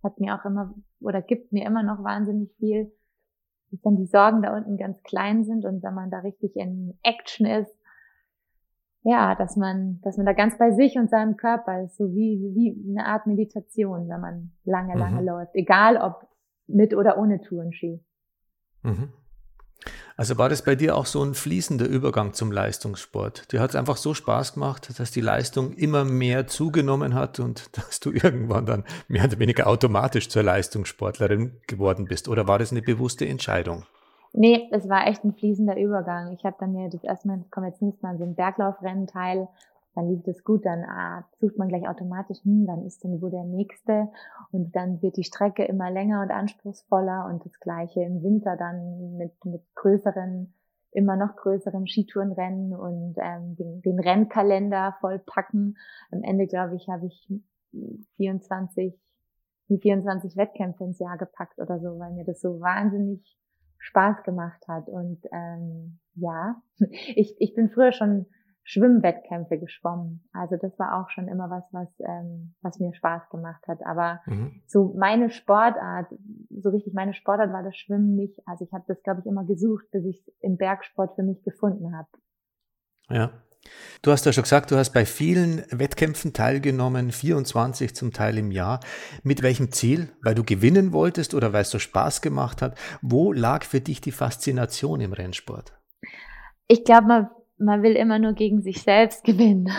hat 0.03 0.21
mir 0.21 0.35
auch 0.35 0.45
immer 0.45 0.75
oder 1.01 1.23
gibt 1.23 1.53
mir 1.53 1.67
immer 1.67 1.83
noch 1.83 2.05
wahnsinnig 2.05 2.55
viel, 2.59 2.93
dass 3.71 3.81
dann 3.81 3.97
die 3.97 4.07
Sorgen 4.07 4.43
da 4.43 4.57
unten 4.57 4.77
ganz 4.77 5.03
klein 5.03 5.45
sind 5.45 5.65
und 5.65 5.83
wenn 5.83 5.95
man 5.95 6.11
da 6.11 6.19
richtig 6.19 6.55
in 6.57 6.99
Action 7.03 7.47
ist, 7.47 7.75
ja, 9.03 9.35
dass 9.35 9.57
man, 9.57 10.01
dass 10.03 10.17
man 10.17 10.25
da 10.25 10.33
ganz 10.33 10.57
bei 10.57 10.71
sich 10.71 10.97
und 10.97 11.11
seinem 11.11 11.37
Körper 11.37 11.83
ist, 11.83 11.97
so 11.97 12.15
wie, 12.15 12.53
wie 12.55 12.91
eine 12.91 13.07
Art 13.07 13.27
Meditation, 13.27 14.09
wenn 14.09 14.21
man 14.21 14.53
lange, 14.65 14.97
lange 14.97 15.21
mhm. 15.21 15.27
läuft. 15.27 15.55
Egal 15.55 15.99
ob 15.99 16.27
mit 16.67 16.95
oder 16.95 17.19
ohne 17.19 17.41
Tourenski. 17.41 18.03
Mhm. 18.85 19.13
Also 20.17 20.39
war 20.39 20.49
das 20.49 20.63
bei 20.63 20.77
dir 20.77 20.97
auch 20.97 21.07
so 21.07 21.23
ein 21.23 21.35
fließender 21.35 21.87
Übergang 21.87 22.35
zum 22.35 22.53
Leistungssport? 22.53 23.51
Dir 23.53 23.61
hat 23.61 23.71
es 23.71 23.77
einfach 23.77 23.97
so 23.97 24.15
Spaß 24.15 24.55
gemacht, 24.55 24.99
dass 24.99 25.11
die 25.11 25.21
Leistung 25.21 25.73
immer 25.73 26.05
mehr 26.05 26.47
zugenommen 26.47 27.15
hat 27.15 27.41
und 27.41 27.77
dass 27.77 28.01
du 28.01 28.13
irgendwann 28.13 28.67
dann 28.67 28.85
mehr 29.09 29.25
oder 29.25 29.39
weniger 29.39 29.67
automatisch 29.67 30.29
zur 30.29 30.45
Leistungssportlerin 30.45 31.61
geworden 31.67 32.07
bist? 32.07 32.29
Oder 32.29 32.47
war 32.47 32.59
das 32.59 32.71
eine 32.71 32.83
bewusste 32.83 33.27
Entscheidung? 33.27 33.85
Nee, 34.33 34.69
es 34.73 34.89
war 34.89 35.07
echt 35.07 35.25
ein 35.25 35.35
fließender 35.35 35.77
Übergang. 35.77 36.33
Ich 36.33 36.45
habe 36.45 36.57
dann 36.59 36.73
mir 36.73 36.89
das 36.89 37.05
erstmal, 37.05 37.45
komm, 37.51 37.65
jetzt 37.65 37.83
nimmst 37.83 38.03
mal 38.03 38.17
so 38.19 38.25
ein 38.25 38.35
Berglaufrennen 38.35 39.07
teil 39.07 39.49
dann 39.95 40.09
lief 40.09 40.23
das 40.25 40.43
gut, 40.43 40.67
dann 40.67 40.85
ah, 40.85 41.25
sucht 41.41 41.57
man 41.57 41.69
gleich 41.69 41.89
automatisch, 41.89 42.43
hm, 42.45 42.67
wann 42.67 42.85
ist 42.85 43.05
denn 43.05 43.23
wo 43.23 43.29
der 43.29 43.45
nächste? 43.45 44.09
Und 44.51 44.75
dann 44.75 45.01
wird 45.03 45.17
die 45.17 45.25
Strecke 45.25 45.65
immer 45.65 45.91
länger 45.91 46.23
und 46.23 46.31
anspruchsvoller 46.31 47.27
und 47.27 47.45
das 47.45 47.59
gleiche 47.61 48.03
im 48.03 48.23
Winter 48.23 48.57
dann 48.57 49.17
mit, 49.17 49.33
mit 49.45 49.63
größeren, 49.77 50.53
immer 50.91 51.17
noch 51.17 51.37
größeren 51.37 51.87
Skitourenrennen 51.87 52.75
und 52.75 53.15
ähm, 53.19 53.57
den, 53.57 53.83
den 53.83 54.01
Rennkalender 54.01 54.97
vollpacken. 55.01 55.77
Am 56.11 56.23
Ende, 56.23 56.47
glaube 56.47 56.75
ich, 56.75 56.89
habe 56.89 57.07
ich 57.07 57.33
24, 58.17 58.99
die 59.69 59.79
24 59.79 60.37
Wettkämpfe 60.37 60.85
ins 60.85 60.99
Jahr 60.99 61.19
gepackt 61.19 61.59
oder 61.59 61.79
so, 61.79 61.99
weil 61.99 62.13
mir 62.13 62.25
das 62.25 62.41
so 62.41 62.61
wahnsinnig 62.61 63.39
Spaß 63.79 64.25
gemacht 64.25 64.67
hat. 64.67 64.89
Und 64.89 65.21
ähm, 65.33 65.99
ja, 66.15 66.61
ich, 67.15 67.37
ich 67.39 67.55
bin 67.55 67.71
früher 67.71 67.93
schon 67.93 68.27
Schwimmwettkämpfe 68.65 69.59
geschwommen. 69.59 70.27
Also 70.33 70.57
das 70.57 70.77
war 70.79 71.01
auch 71.01 71.11
schon 71.11 71.29
immer 71.29 71.51
was, 71.51 71.65
was, 71.73 71.89
ähm, 72.01 72.55
was 72.63 72.81
mir 72.81 72.95
Spaß 72.95 73.29
gemacht 73.31 73.63
hat. 73.69 73.85
Aber 73.85 74.21
mhm. 74.25 74.63
so 74.67 74.95
meine 74.99 75.31
Sportart, 75.31 76.07
so 76.51 76.71
richtig 76.71 76.95
meine 76.95 77.13
Sportart 77.13 77.53
war 77.53 77.63
das 77.63 77.77
Schwimmen 77.77 78.17
nicht. 78.17 78.41
Also 78.47 78.65
ich 78.65 78.73
habe 78.73 78.85
das, 78.89 79.03
glaube 79.03 79.21
ich, 79.21 79.27
immer 79.27 79.45
gesucht, 79.45 79.85
bis 79.93 80.05
ich 80.07 80.33
im 80.41 80.57
Bergsport 80.57 81.15
für 81.15 81.23
mich 81.23 81.43
gefunden 81.43 81.95
habe. 81.95 82.09
Ja. 83.11 83.31
Du 84.03 84.11
hast 84.11 84.27
ja 84.27 84.33
schon 84.33 84.43
gesagt, 84.43 84.71
du 84.71 84.77
hast 84.77 84.93
bei 84.93 85.07
vielen 85.07 85.65
Wettkämpfen 85.71 86.33
teilgenommen, 86.33 87.13
24 87.13 87.95
zum 87.95 88.13
Teil 88.13 88.37
im 88.37 88.51
Jahr. 88.51 88.81
Mit 89.23 89.43
welchem 89.43 89.73
Ziel? 89.73 90.11
Weil 90.23 90.35
du 90.35 90.45
gewinnen 90.45 90.93
wolltest 90.93 91.35
oder 91.35 91.53
weil 91.53 91.63
es 91.63 91.71
so 91.71 91.79
Spaß 91.79 92.21
gemacht 92.21 92.61
hat? 92.61 92.79
Wo 93.01 93.33
lag 93.33 93.65
für 93.65 93.81
dich 93.81 94.01
die 94.01 94.13
Faszination 94.13 95.01
im 95.01 95.13
Rennsport? 95.15 95.73
Ich 96.67 96.85
glaube, 96.85 97.07
man, 97.07 97.31
man 97.59 97.83
will 97.83 97.97
immer 97.97 98.19
nur 98.19 98.33
gegen 98.33 98.63
sich 98.63 98.83
selbst 98.83 99.25
gewinnen. 99.25 99.71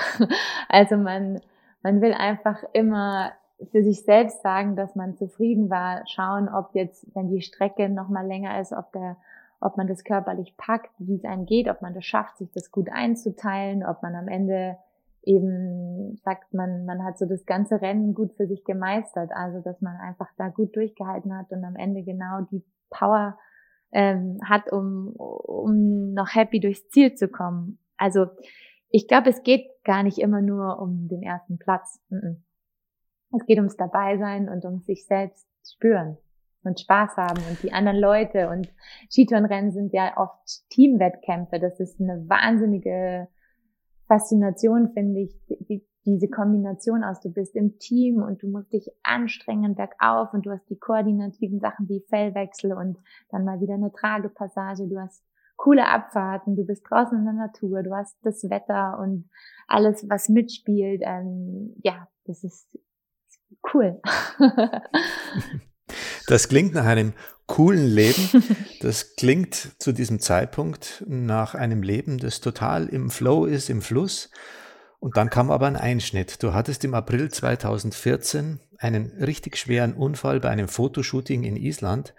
Also 0.70 0.98
man, 0.98 1.42
man 1.84 2.02
will 2.02 2.14
einfach 2.14 2.64
immer 2.74 3.32
für 3.72 3.84
sich 3.84 4.04
selbst 4.04 4.42
sagen, 4.42 4.76
dass 4.76 4.96
man 4.96 5.16
zufrieden 5.16 5.70
war, 5.70 6.04
schauen, 6.08 6.50
ob 6.50 6.74
jetzt, 6.74 7.08
wenn 7.16 7.30
die 7.30 7.42
Strecke 7.42 7.90
noch 7.90 8.10
mal 8.10 8.26
länger 8.26 8.60
ist, 8.60 8.74
ob 8.74 8.92
der 8.92 9.18
ob 9.62 9.78
man 9.78 9.88
das 9.88 10.04
körperlich 10.04 10.56
packt, 10.58 10.92
wie 11.00 11.16
es 11.16 11.26
einem 11.26 11.46
geht, 11.46 11.70
ob 11.70 11.82
man 11.82 11.94
das 11.94 12.06
schafft, 12.06 12.38
sich 12.38 12.52
das 12.52 12.72
gut 12.72 12.90
einzuteilen, 12.92 13.84
ob 13.86 14.04
man 14.04 14.14
am 14.16 14.28
Ende 14.28 14.78
eben 15.24 16.18
sagt, 16.24 16.54
man, 16.54 16.86
man 16.86 17.04
hat 17.04 17.18
so 17.18 17.26
das 17.26 17.46
ganze 17.46 17.82
Rennen 17.82 18.14
gut 18.14 18.34
für 18.34 18.46
sich 18.48 18.64
gemeistert, 18.64 19.32
also 19.34 19.62
dass 19.62 19.82
man 19.82 19.98
einfach 19.98 20.28
da 20.38 20.50
gut 20.50 20.76
durchgehalten 20.76 21.36
hat 21.36 21.52
und 21.52 21.64
am 21.64 21.76
Ende 21.76 22.04
genau 22.04 22.42
die 22.52 22.64
Power 22.92 23.38
ähm, 23.96 24.40
hat, 24.44 24.74
um, 24.74 25.14
um 25.16 26.14
noch 26.14 26.36
happy 26.36 26.60
durchs 26.60 26.90
Ziel 26.90 27.16
zu 27.16 27.30
kommen. 27.30 27.80
Also 27.96 28.28
ich 28.90 29.08
glaube, 29.08 29.30
es 29.30 29.42
geht 29.42 29.68
gar 29.86 30.04
nicht 30.04 30.18
immer 30.20 30.42
nur 30.42 30.80
um 30.80 31.08
den 31.08 31.24
ersten 31.24 31.58
Platz. 31.58 32.02
Es 32.10 33.46
geht 33.46 33.58
ums 33.58 33.78
Dabeisein 33.78 34.50
und 34.50 34.66
um 34.66 34.82
sich 34.82 35.06
selbst 35.06 35.48
spüren 35.66 36.18
und 36.64 36.80
Spaß 36.82 37.16
haben 37.16 37.42
und 37.50 37.64
die 37.64 37.72
anderen 37.72 37.98
Leute. 37.98 38.50
Und 38.50 38.68
Skitourenrennen 39.10 39.72
sind 39.72 39.94
ja 39.94 40.18
oft 40.18 40.70
Teamwettkämpfe. 40.70 41.60
Das 41.60 41.80
ist 41.80 42.02
eine 42.02 42.28
wahnsinnige 42.28 43.30
Faszination, 44.08 44.92
finde 44.92 45.22
ich, 45.22 45.40
die, 45.48 45.86
diese 46.06 46.28
Kombination 46.28 47.04
aus, 47.04 47.20
du 47.20 47.30
bist 47.30 47.56
im 47.56 47.80
Team 47.80 48.22
und 48.22 48.44
du 48.44 48.48
musst 48.48 48.72
dich 48.72 48.90
anstrengen 49.04 49.76
bergauf 49.76 50.34
und 50.34 50.46
du 50.46 50.52
hast 50.52 50.70
die 50.70 50.78
koordinativen 50.78 51.60
Sachen 51.60 51.90
wie 51.90 52.06
Fellwechsel 52.10 52.74
und 52.74 52.98
dann 53.30 53.44
mal 53.44 53.60
wieder 53.60 53.74
eine 53.74 53.92
Tragepassage, 53.92 54.88
du 54.88 55.00
hast 55.00 55.24
coole 55.56 55.88
Abfahrten, 55.88 56.56
du 56.56 56.66
bist 56.66 56.84
draußen 56.90 57.18
in 57.18 57.26
der 57.26 57.34
Natur, 57.34 57.82
du 57.82 57.96
hast 57.96 58.18
das 58.24 58.44
Wetter 58.50 59.00
und 59.00 59.30
alles, 59.68 60.08
was 60.10 60.30
mitspielt. 60.30 61.02
Ähm, 61.04 61.76
ja, 61.84 62.08
das 62.26 62.44
ist 62.44 62.68
cool. 63.74 64.00
Das 66.28 66.48
klingt 66.48 66.74
nach 66.74 66.86
einem 66.86 67.14
coolen 67.46 67.86
Leben. 67.86 68.44
Das 68.82 69.16
klingt 69.16 69.82
zu 69.82 69.94
diesem 69.94 70.20
Zeitpunkt 70.20 71.04
nach 71.08 71.56
einem 71.56 71.82
Leben, 71.82 72.20
das 72.20 72.40
total 72.40 72.88
im 72.88 73.10
Flow 73.10 73.46
ist, 73.46 73.70
im 73.70 73.82
Fluss. 73.82 74.30
Und 75.00 75.18
dann 75.18 75.30
kam 75.30 75.52
aber 75.52 75.68
ein 75.68 75.76
Einschnitt. 75.76 76.42
Du 76.42 76.54
hattest 76.54 76.84
im 76.84 76.94
April 76.94 77.30
2014 77.30 78.60
einen 78.80 79.12
richtig 79.20 79.58
schweren 79.58 79.94
Unfall 79.94 80.40
bei 80.40 80.50
einem 80.50 80.68
Fotoshooting 80.68 81.44
in 81.44 81.58
Island. 81.58 82.14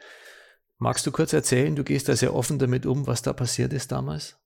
Magst 0.78 1.06
du 1.06 1.12
kurz 1.12 1.33
erzählen, 1.33 1.75
du 1.75 1.85
gehst 1.85 2.09
da 2.09 2.16
sehr 2.16 2.35
offen 2.35 2.59
damit 2.59 2.87
um, 2.87 3.06
was 3.06 3.23
da 3.23 3.33
passiert 3.33 3.73
ist 3.73 3.92
damals? 3.92 4.38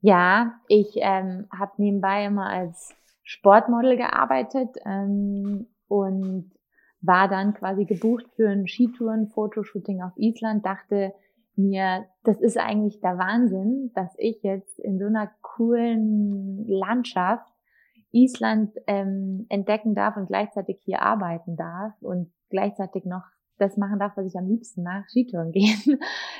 Ja, 0.00 0.54
ich 0.68 0.96
ähm, 0.96 1.46
habe 1.56 1.72
nebenbei 1.78 2.24
immer 2.24 2.48
als 2.48 2.94
Sportmodel 3.22 3.96
gearbeitet 3.96 4.76
ähm, 4.84 5.66
und 5.88 6.52
war 7.00 7.28
dann 7.28 7.54
quasi 7.54 7.84
gebucht 7.84 8.26
für 8.36 8.48
ein 8.48 8.66
Skitouren-Fotoshooting 8.66 10.02
auf 10.02 10.12
Island, 10.16 10.64
dachte 10.64 11.12
mir, 11.56 12.06
das 12.24 12.40
ist 12.40 12.58
eigentlich 12.58 13.00
der 13.00 13.18
Wahnsinn, 13.18 13.90
dass 13.94 14.14
ich 14.18 14.42
jetzt 14.42 14.78
in 14.78 14.98
so 14.98 15.06
einer 15.06 15.30
coolen 15.42 16.66
Landschaft 16.66 17.52
Island 18.12 18.74
ähm, 18.86 19.46
entdecken 19.48 19.94
darf 19.94 20.16
und 20.16 20.26
gleichzeitig 20.26 20.80
hier 20.84 21.02
arbeiten 21.02 21.56
darf 21.56 21.92
und 22.00 22.32
gleichzeitig 22.50 23.04
noch 23.04 23.22
das 23.58 23.76
machen 23.76 23.98
darf, 23.98 24.16
was 24.16 24.26
ich 24.26 24.36
am 24.36 24.46
liebsten 24.46 24.82
mache, 24.82 25.04
Skitouren 25.08 25.52
gehen. 25.52 25.98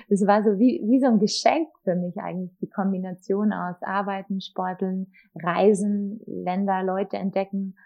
Das 0.08 0.26
war 0.26 0.42
so 0.42 0.58
wie, 0.58 0.82
wie 0.86 1.00
so 1.00 1.06
ein 1.06 1.18
Geschenk 1.18 1.68
für 1.82 1.94
mich 1.94 2.16
eigentlich, 2.18 2.56
die 2.60 2.68
Kombination 2.68 3.52
aus 3.52 3.82
Arbeiten, 3.82 4.40
Sporteln, 4.40 5.12
Reisen, 5.34 6.20
Länder, 6.26 6.82
Leute 6.82 7.16
entdecken. 7.16 7.76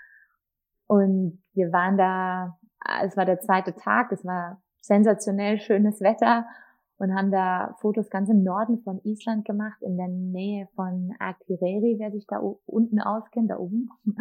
Und 0.86 1.40
wir 1.54 1.72
waren 1.72 1.96
da 1.96 2.58
es 3.04 3.16
war 3.16 3.24
der 3.24 3.40
zweite 3.40 3.74
Tag, 3.74 4.12
es 4.12 4.24
war 4.24 4.60
sensationell 4.80 5.58
schönes 5.58 6.00
Wetter 6.00 6.46
und 7.00 7.14
haben 7.14 7.30
da 7.30 7.74
Fotos 7.80 8.10
ganz 8.10 8.28
im 8.28 8.42
Norden 8.42 8.82
von 8.82 9.00
Island 9.04 9.46
gemacht, 9.46 9.80
in 9.80 9.96
der 9.96 10.08
Nähe 10.08 10.68
von 10.74 11.14
Akureyri, 11.18 11.96
wer 11.98 12.12
sich 12.12 12.26
da 12.26 12.38
unten 12.66 13.00
auskennt, 13.00 13.50
da 13.50 13.56
oben. 13.56 13.88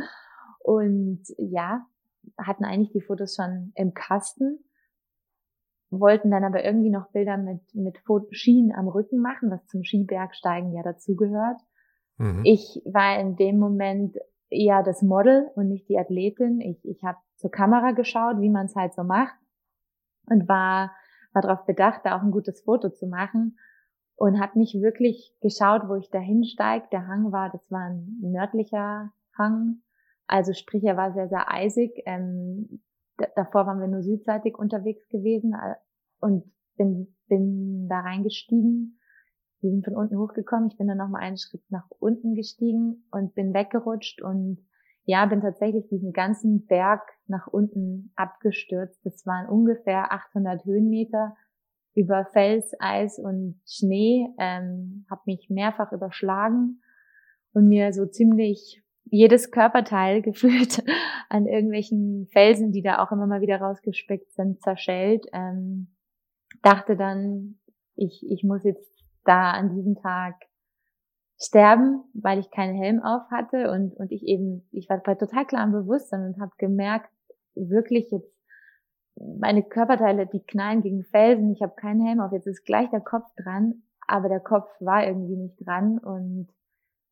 Und 0.60 1.24
ja, 1.38 1.86
hatten 2.38 2.64
eigentlich 2.64 2.92
die 2.92 3.02
Fotos 3.02 3.36
schon 3.36 3.74
im 3.76 3.94
Kasten, 3.94 4.60
wollten 5.90 6.32
dann 6.32 6.46
aber 6.46 6.64
irgendwie 6.64 6.90
noch 6.90 7.12
Bilder 7.12 7.36
mit, 7.36 7.62
mit 7.74 7.98
Skien 8.32 8.74
am 8.74 8.88
Rücken 8.88 9.20
machen, 9.20 9.52
was 9.52 9.66
zum 9.68 9.84
Skibergsteigen 9.84 10.72
ja 10.72 10.82
dazugehört. 10.82 11.60
Mhm. 12.18 12.44
Ich 12.46 12.82
war 12.86 13.20
in 13.20 13.36
dem 13.36 13.60
Moment 13.60 14.16
eher 14.50 14.84
das 14.84 15.02
Model 15.02 15.50
und 15.56 15.68
nicht 15.68 15.90
die 15.90 16.00
Athletin. 16.00 16.62
Ich, 16.62 16.86
ich 16.86 17.04
habe 17.04 17.18
zur 17.36 17.52
Kamera 17.52 17.92
geschaut, 17.92 18.40
wie 18.40 18.50
man 18.50 18.68
es 18.68 18.76
halt 18.76 18.94
so 18.94 19.04
macht 19.04 19.36
und 20.28 20.48
war, 20.48 20.92
war 21.34 21.42
darauf 21.42 21.66
bedacht, 21.66 22.02
da 22.04 22.18
auch 22.18 22.24
ein 22.24 22.32
gutes 22.32 22.62
Foto 22.62 22.90
zu 22.90 23.08
machen 23.08 23.58
und 24.16 24.40
habe 24.40 24.60
nicht 24.60 24.76
wirklich 24.82 25.36
geschaut, 25.42 25.88
wo 25.88 25.96
ich 25.96 26.10
da 26.10 26.20
hinsteig. 26.20 26.90
Der 26.92 27.08
Hang 27.08 27.32
war, 27.32 27.50
das 27.50 27.70
war 27.72 27.90
ein 27.90 28.18
nördlicher 28.22 29.12
Hang, 29.38 29.82
also 30.30 30.54
sprich, 30.54 30.84
er 30.84 30.96
war 30.96 31.12
sehr, 31.12 31.28
sehr 31.28 31.52
eisig. 31.52 32.04
Ähm, 32.06 32.82
davor 33.36 33.66
waren 33.66 33.80
wir 33.80 33.88
nur 33.88 34.04
südseitig 34.04 34.58
unterwegs 34.58 35.10
gewesen 35.10 35.54
äh, 35.54 35.74
und 36.20 36.44
bin, 36.78 37.16
bin 37.28 37.88
da 37.90 38.02
reingestiegen. 38.02 39.00
Wir 39.60 39.72
sind 39.72 39.84
von 39.84 39.96
unten 39.96 40.20
hochgekommen. 40.20 40.70
Ich 40.70 40.78
bin 40.78 40.88
dann 40.88 41.00
nochmal 41.00 41.24
einen 41.24 41.38
Schritt 41.38 41.64
nach 41.70 41.90
unten 41.98 42.36
gestiegen 42.36 43.08
und 43.12 43.34
bin 43.34 43.56
weggerutscht 43.56 44.22
und 44.22 44.60
ja, 45.10 45.26
bin 45.26 45.42
tatsächlich 45.42 45.88
diesen 45.88 46.14
ganzen 46.14 46.68
Berg 46.68 47.02
nach 47.26 47.48
unten 47.48 48.12
abgestürzt. 48.16 49.04
Das 49.04 49.26
waren 49.26 49.50
ungefähr 49.50 50.14
800 50.14 50.66
Höhenmeter 50.66 51.36
über 51.96 52.26
Fels, 52.26 52.76
Eis 52.80 53.18
und 53.18 53.60
Schnee. 53.66 54.28
Ähm, 54.38 55.08
habe 55.10 55.22
mich 55.26 55.50
mehrfach 55.50 55.92
überschlagen 55.94 56.84
und 57.54 57.68
mir 57.68 57.92
so 57.92 58.06
ziemlich 58.06 58.84
jedes 59.06 59.50
Körperteil 59.50 60.22
gefühlt 60.22 60.84
an 61.28 61.48
irgendwelchen 61.48 62.28
Felsen, 62.32 62.72
die 62.72 62.84
da 62.84 63.04
auch 63.04 63.12
immer 63.12 63.26
mal 63.26 63.42
wieder 63.42 63.60
rausgespickt 63.60 64.32
sind, 64.34 64.62
zerschellt. 64.62 65.26
Ähm, 65.34 65.88
dachte 66.62 66.96
dann, 66.96 67.58
ich, 67.96 68.24
ich 68.30 68.44
muss 68.44 68.64
jetzt 68.64 68.94
da 69.26 69.54
an 69.54 69.76
diesem 69.76 69.96
Tag 69.96 70.36
sterben, 71.42 72.04
weil 72.14 72.40
ich 72.40 72.52
keinen 72.52 72.76
Helm 72.76 73.02
auf 73.02 73.24
hatte 73.32 73.72
und, 73.72 73.96
und 73.96 74.12
ich 74.12 74.24
eben, 74.24 74.68
ich 74.72 74.90
war 74.90 74.98
bei 74.98 75.16
total 75.16 75.46
klarem 75.46 75.72
Bewusstsein 75.72 76.26
und 76.26 76.42
habe 76.42 76.52
gemerkt, 76.58 77.10
wirklich 77.56 78.12
jetzt 78.12 78.32
meine 79.16 79.64
Körperteile, 79.64 80.28
die 80.28 80.44
knallen 80.44 80.82
gegen 80.82 81.04
Felsen, 81.04 81.52
ich 81.52 81.62
habe 81.62 81.76
keinen 81.76 82.06
Helm 82.06 82.20
auf, 82.20 82.32
jetzt 82.32 82.48
ist 82.48 82.66
gleich 82.66 82.90
der 82.90 83.02
Kopf 83.02 83.28
dran, 83.36 83.84
aber 84.08 84.30
der 84.30 84.40
Kopf 84.40 84.70
war 84.80 85.06
irgendwie 85.06 85.38
nicht 85.38 85.56
dran 85.66 85.98
und 85.98 86.50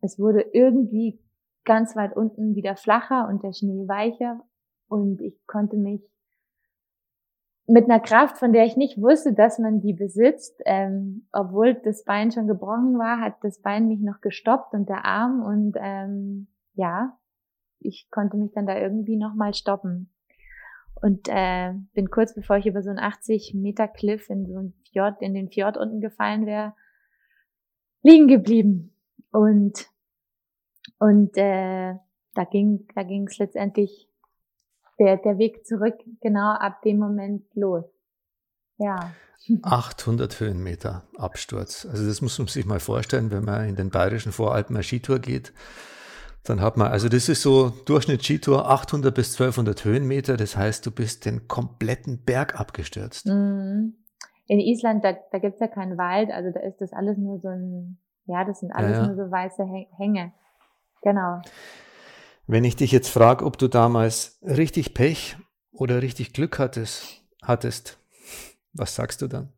es 0.02 0.20
wurde 0.20 0.42
irgendwie 0.54 1.20
ganz 1.64 1.96
weit 1.96 2.16
unten 2.16 2.56
wieder 2.56 2.76
flacher 2.76 3.28
und 3.28 3.44
der 3.44 3.54
Schnee 3.54 3.88
weicher 3.88 4.42
und 4.88 5.22
ich 5.22 5.46
konnte 5.48 5.78
mich 5.78 6.02
mit 7.68 7.84
einer 7.84 8.00
Kraft, 8.00 8.38
von 8.38 8.54
der 8.54 8.66
ich 8.66 8.78
nicht 8.78 9.00
wusste, 9.00 9.34
dass 9.34 9.60
man 9.60 9.82
die 9.82 9.94
besitzt. 9.94 10.62
Ähm, 10.66 11.28
obwohl 11.34 11.76
das 11.76 12.06
Bein 12.06 12.32
schon 12.32 12.48
gebrochen 12.48 12.98
war, 12.98 13.20
hat 13.20 13.36
das 13.44 13.62
Bein 13.62 13.90
mich 13.90 14.00
noch 14.00 14.22
gestoppt 14.22 14.74
und 14.74 14.88
der 14.88 15.06
Arm 15.06 15.44
und 15.44 15.76
ähm, 15.80 16.48
ja, 16.74 17.18
ich 17.80 18.08
konnte 18.10 18.38
mich 18.38 18.52
dann 18.54 18.66
da 18.66 18.78
irgendwie 18.78 19.18
nochmal 19.18 19.54
stoppen. 19.54 20.10
Und 20.96 21.28
äh, 21.30 21.74
bin 21.94 22.10
kurz 22.10 22.34
bevor 22.34 22.58
ich 22.58 22.66
über 22.66 22.82
so 22.82 22.90
einen 22.90 23.00
80 23.00 23.54
Meter 23.54 23.88
Cliff 23.88 24.30
in 24.30 24.48
so 24.48 24.58
ein 24.58 24.74
Fjord, 24.92 25.22
in 25.22 25.34
den 25.34 25.50
Fjord 25.50 25.78
unten 25.78 26.00
gefallen 26.00 26.46
wäre, 26.46 26.74
liegen 28.02 28.28
geblieben. 28.28 28.96
Und 29.32 29.88
und 31.00 31.38
äh, 31.38 31.96
da 32.34 32.44
ging 32.50 32.88
da 32.96 33.04
ging 33.04 33.28
es 33.28 33.38
letztendlich 33.38 34.10
der, 35.00 35.18
der 35.18 35.38
Weg 35.38 35.66
zurück 35.66 35.96
genau 36.22 36.54
ab 36.54 36.82
dem 36.82 36.98
Moment 36.98 37.44
los. 37.54 37.86
Ja. 38.78 39.12
800 39.62 40.40
Höhenmeter 40.40 41.04
Absturz. 41.18 41.86
Also 41.90 42.06
das 42.06 42.22
muss 42.22 42.38
man 42.38 42.48
sich 42.48 42.66
mal 42.66 42.80
vorstellen, 42.80 43.32
wenn 43.32 43.46
man 43.46 43.70
in 43.70 43.76
den 43.76 43.90
bayerischen 43.90 44.32
Voralpen 44.32 44.76
eine 44.76 44.84
Skitour 44.84 45.20
geht. 45.20 45.54
Dann 46.44 46.62
hat 46.62 46.78
man, 46.78 46.92
also 46.92 47.10
das 47.10 47.30
ist 47.30 47.42
so 47.42 47.70
Durchschnitt 47.86 48.24
Skitour 48.24 48.70
800 48.70 49.14
bis 49.14 49.34
1200 49.34 49.86
Höhenmeter. 49.86 50.38
Das 50.38 50.58
heißt, 50.58 50.86
du 50.86 50.92
bist 50.92 51.26
den 51.26 51.48
kompletten 51.48 52.24
Berg 52.24 52.60
abgestürzt. 52.60 53.28
Mhm. 53.28 53.96
In 54.48 54.60
Island, 54.60 55.04
da, 55.04 55.14
da 55.32 55.40
gibt's 55.40 55.60
ja 55.60 55.68
keinen 55.68 55.98
Wald, 55.98 56.32
also 56.32 56.52
da 56.52 56.62
ist 56.62 56.80
das 56.80 56.94
alles 56.94 57.18
nur 57.18 57.38
so 57.40 57.50
ein, 57.50 57.98
ja, 58.28 58.46
das 58.46 58.62
sind 58.62 58.72
alles 58.72 58.92
ja, 58.92 59.02
ja. 59.02 59.08
nur 59.08 59.16
so 59.18 59.30
weiße 59.30 59.66
Hänge. 59.98 60.32
Genau. 61.02 61.42
Wenn 62.50 62.64
ich 62.64 62.78
dich 62.78 62.94
jetzt 62.94 63.10
frage, 63.10 63.46
ob 63.46 63.58
du 63.58 63.68
damals 63.68 64.40
richtig 64.42 64.94
Pech 64.94 65.36
oder 65.74 66.02
richtig 66.02 66.32
Glück 66.32 66.60
hattest, 66.60 67.22
hattest, 67.44 68.00
was 68.72 68.96
sagst 68.96 69.22
du 69.22 69.28
dann? 69.28 69.52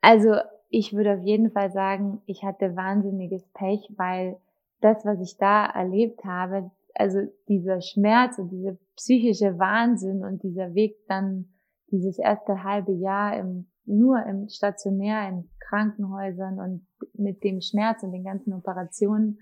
Also 0.00 0.34
ich 0.70 0.92
würde 0.92 1.14
auf 1.14 1.22
jeden 1.22 1.52
Fall 1.52 1.70
sagen, 1.70 2.20
ich 2.26 2.42
hatte 2.42 2.74
wahnsinniges 2.74 3.46
Pech, 3.54 3.88
weil 3.96 4.38
das, 4.80 5.04
was 5.04 5.20
ich 5.20 5.36
da 5.38 5.66
erlebt 5.66 6.24
habe, 6.24 6.72
also 6.94 7.20
dieser 7.46 7.80
Schmerz 7.80 8.38
und 8.38 8.50
dieser 8.50 8.76
psychische 8.96 9.56
Wahnsinn 9.60 10.24
und 10.24 10.42
dieser 10.42 10.74
Weg 10.74 10.96
dann 11.06 11.48
dieses 11.92 12.18
erste 12.18 12.64
halbe 12.64 12.92
Jahr 12.92 13.38
im, 13.38 13.68
nur 13.84 14.20
im 14.26 14.48
stationär 14.48 15.28
in 15.28 15.48
Krankenhäusern 15.60 16.58
und 16.58 16.86
mit 17.14 17.44
dem 17.44 17.60
Schmerz 17.60 18.02
und 18.02 18.10
den 18.10 18.24
ganzen 18.24 18.52
Operationen, 18.52 19.38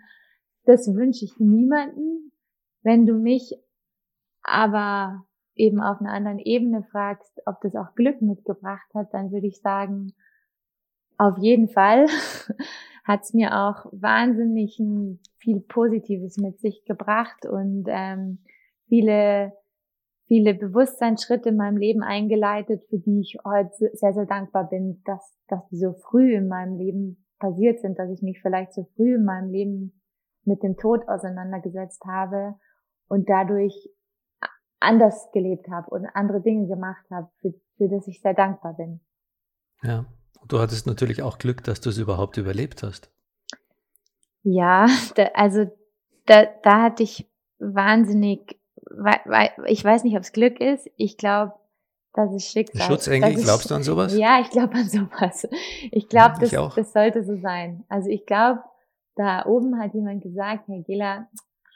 das 0.66 0.92
wünsche 0.94 1.24
ich 1.24 1.38
niemanden. 1.38 2.32
Wenn 2.82 3.06
du 3.06 3.14
mich 3.14 3.54
aber 4.42 5.24
eben 5.54 5.80
auf 5.80 6.00
einer 6.00 6.12
anderen 6.12 6.38
Ebene 6.38 6.82
fragst, 6.90 7.40
ob 7.46 7.60
das 7.62 7.74
auch 7.74 7.94
Glück 7.94 8.20
mitgebracht 8.20 8.86
hat, 8.94 9.12
dann 9.12 9.32
würde 9.32 9.46
ich 9.46 9.60
sagen, 9.60 10.12
auf 11.16 11.38
jeden 11.38 11.68
Fall 11.68 12.06
hat 13.04 13.22
es 13.22 13.32
mir 13.32 13.56
auch 13.56 13.86
wahnsinnig 13.92 14.80
viel 15.38 15.60
Positives 15.60 16.36
mit 16.36 16.60
sich 16.60 16.84
gebracht 16.84 17.46
und 17.46 17.86
ähm, 17.88 18.38
viele, 18.88 19.52
viele 20.26 20.54
Bewusstseinsschritte 20.54 21.50
in 21.50 21.56
meinem 21.56 21.78
Leben 21.78 22.02
eingeleitet, 22.02 22.84
für 22.90 22.98
die 22.98 23.20
ich 23.20 23.38
heute 23.44 23.70
sehr, 23.94 24.12
sehr 24.12 24.26
dankbar 24.26 24.68
bin, 24.68 25.02
dass, 25.04 25.38
dass 25.48 25.66
die 25.68 25.78
so 25.78 25.92
früh 25.92 26.34
in 26.34 26.48
meinem 26.48 26.76
Leben 26.76 27.24
passiert 27.38 27.80
sind, 27.80 27.98
dass 27.98 28.10
ich 28.10 28.22
mich 28.22 28.40
vielleicht 28.42 28.72
so 28.72 28.88
früh 28.96 29.14
in 29.14 29.24
meinem 29.24 29.50
Leben 29.50 30.02
mit 30.46 30.62
dem 30.62 30.76
Tod 30.76 31.08
auseinandergesetzt 31.08 32.04
habe 32.06 32.54
und 33.08 33.28
dadurch 33.28 33.74
anders 34.80 35.30
gelebt 35.32 35.68
habe 35.68 35.90
und 35.90 36.06
andere 36.14 36.40
Dinge 36.40 36.66
gemacht 36.68 37.04
habe, 37.10 37.28
für, 37.40 37.52
für 37.76 37.88
das 37.88 38.06
ich 38.06 38.20
sehr 38.20 38.34
dankbar 38.34 38.74
bin. 38.74 39.00
Ja, 39.82 40.06
du 40.48 40.58
hattest 40.58 40.86
natürlich 40.86 41.22
auch 41.22 41.38
Glück, 41.38 41.64
dass 41.64 41.80
du 41.80 41.90
es 41.90 41.98
überhaupt 41.98 42.36
überlebt 42.36 42.82
hast. 42.82 43.10
Ja, 44.42 44.86
da, 45.16 45.24
also 45.34 45.66
da, 46.26 46.44
da 46.62 46.82
hatte 46.82 47.02
ich 47.02 47.28
wahnsinnig, 47.58 48.60
ich 49.66 49.84
weiß 49.84 50.04
nicht, 50.04 50.16
ob 50.16 50.22
es 50.22 50.32
Glück 50.32 50.60
ist. 50.60 50.88
Ich 50.96 51.16
glaube, 51.16 51.54
das 52.12 52.32
ist 52.32 52.46
Schicksal. 52.50 52.86
Schutzengel, 52.86 53.32
ist, 53.32 53.44
glaubst 53.44 53.70
du 53.70 53.74
an 53.74 53.82
sowas? 53.82 54.16
Ja, 54.16 54.40
ich 54.40 54.50
glaube 54.50 54.74
an 54.74 54.88
sowas. 54.88 55.48
Ich 55.90 56.08
glaube, 56.08 56.36
das, 56.40 56.50
das 56.50 56.92
sollte 56.92 57.24
so 57.24 57.36
sein. 57.36 57.84
Also 57.88 58.08
ich 58.08 58.24
glaube, 58.24 58.60
da 59.16 59.44
oben 59.46 59.80
hat 59.80 59.94
jemand 59.94 60.22
gesagt, 60.22 60.68
Herr 60.68 60.82
Gela, 60.82 61.28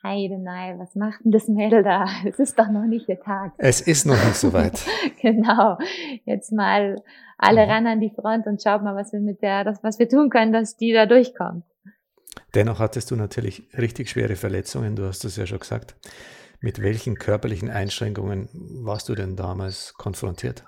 Heidenei, 0.03 0.77
was 0.79 0.95
macht 0.95 1.25
denn 1.25 1.33
das 1.33 1.49
Mädel 1.49 1.83
da? 1.83 2.07
Es 2.25 2.39
ist 2.39 2.59
doch 2.59 2.71
noch 2.71 2.85
nicht 2.85 3.09
der 3.09 3.21
Tag. 3.21 3.53
Es 3.59 3.81
ist 3.81 4.07
noch 4.07 4.23
nicht 4.25 4.37
so 4.37 4.53
weit. 4.53 4.85
genau. 5.21 5.77
Jetzt 6.25 6.53
mal 6.53 7.03
alle 7.37 7.65
mhm. 7.65 7.71
ran 7.71 7.87
an 7.87 8.01
die 8.01 8.11
Front 8.15 8.47
und 8.47 8.63
schaut 8.63 8.83
mal, 8.83 8.95
was 8.95 9.13
wir 9.13 9.21
mit 9.21 9.43
der, 9.43 9.65
das, 9.65 9.83
was 9.83 9.99
wir 9.99 10.09
tun 10.09 10.31
können, 10.31 10.53
dass 10.53 10.77
die 10.77 10.93
da 10.93 11.07
durchkommt. 11.07 11.65
Dennoch 12.55 12.79
hattest 12.79 13.11
du 13.11 13.17
natürlich 13.17 13.69
richtig 13.77 14.11
schwere 14.11 14.37
Verletzungen, 14.37 14.97
du 14.97 15.07
hast 15.07 15.25
es 15.25 15.37
ja 15.37 15.47
schon 15.47 15.59
gesagt. 15.59 15.97
Mit 16.61 16.83
welchen 16.83 17.17
körperlichen 17.17 17.71
Einschränkungen 17.71 18.49
warst 18.85 19.09
du 19.09 19.15
denn 19.15 19.37
damals 19.37 19.95
konfrontiert? 19.95 20.65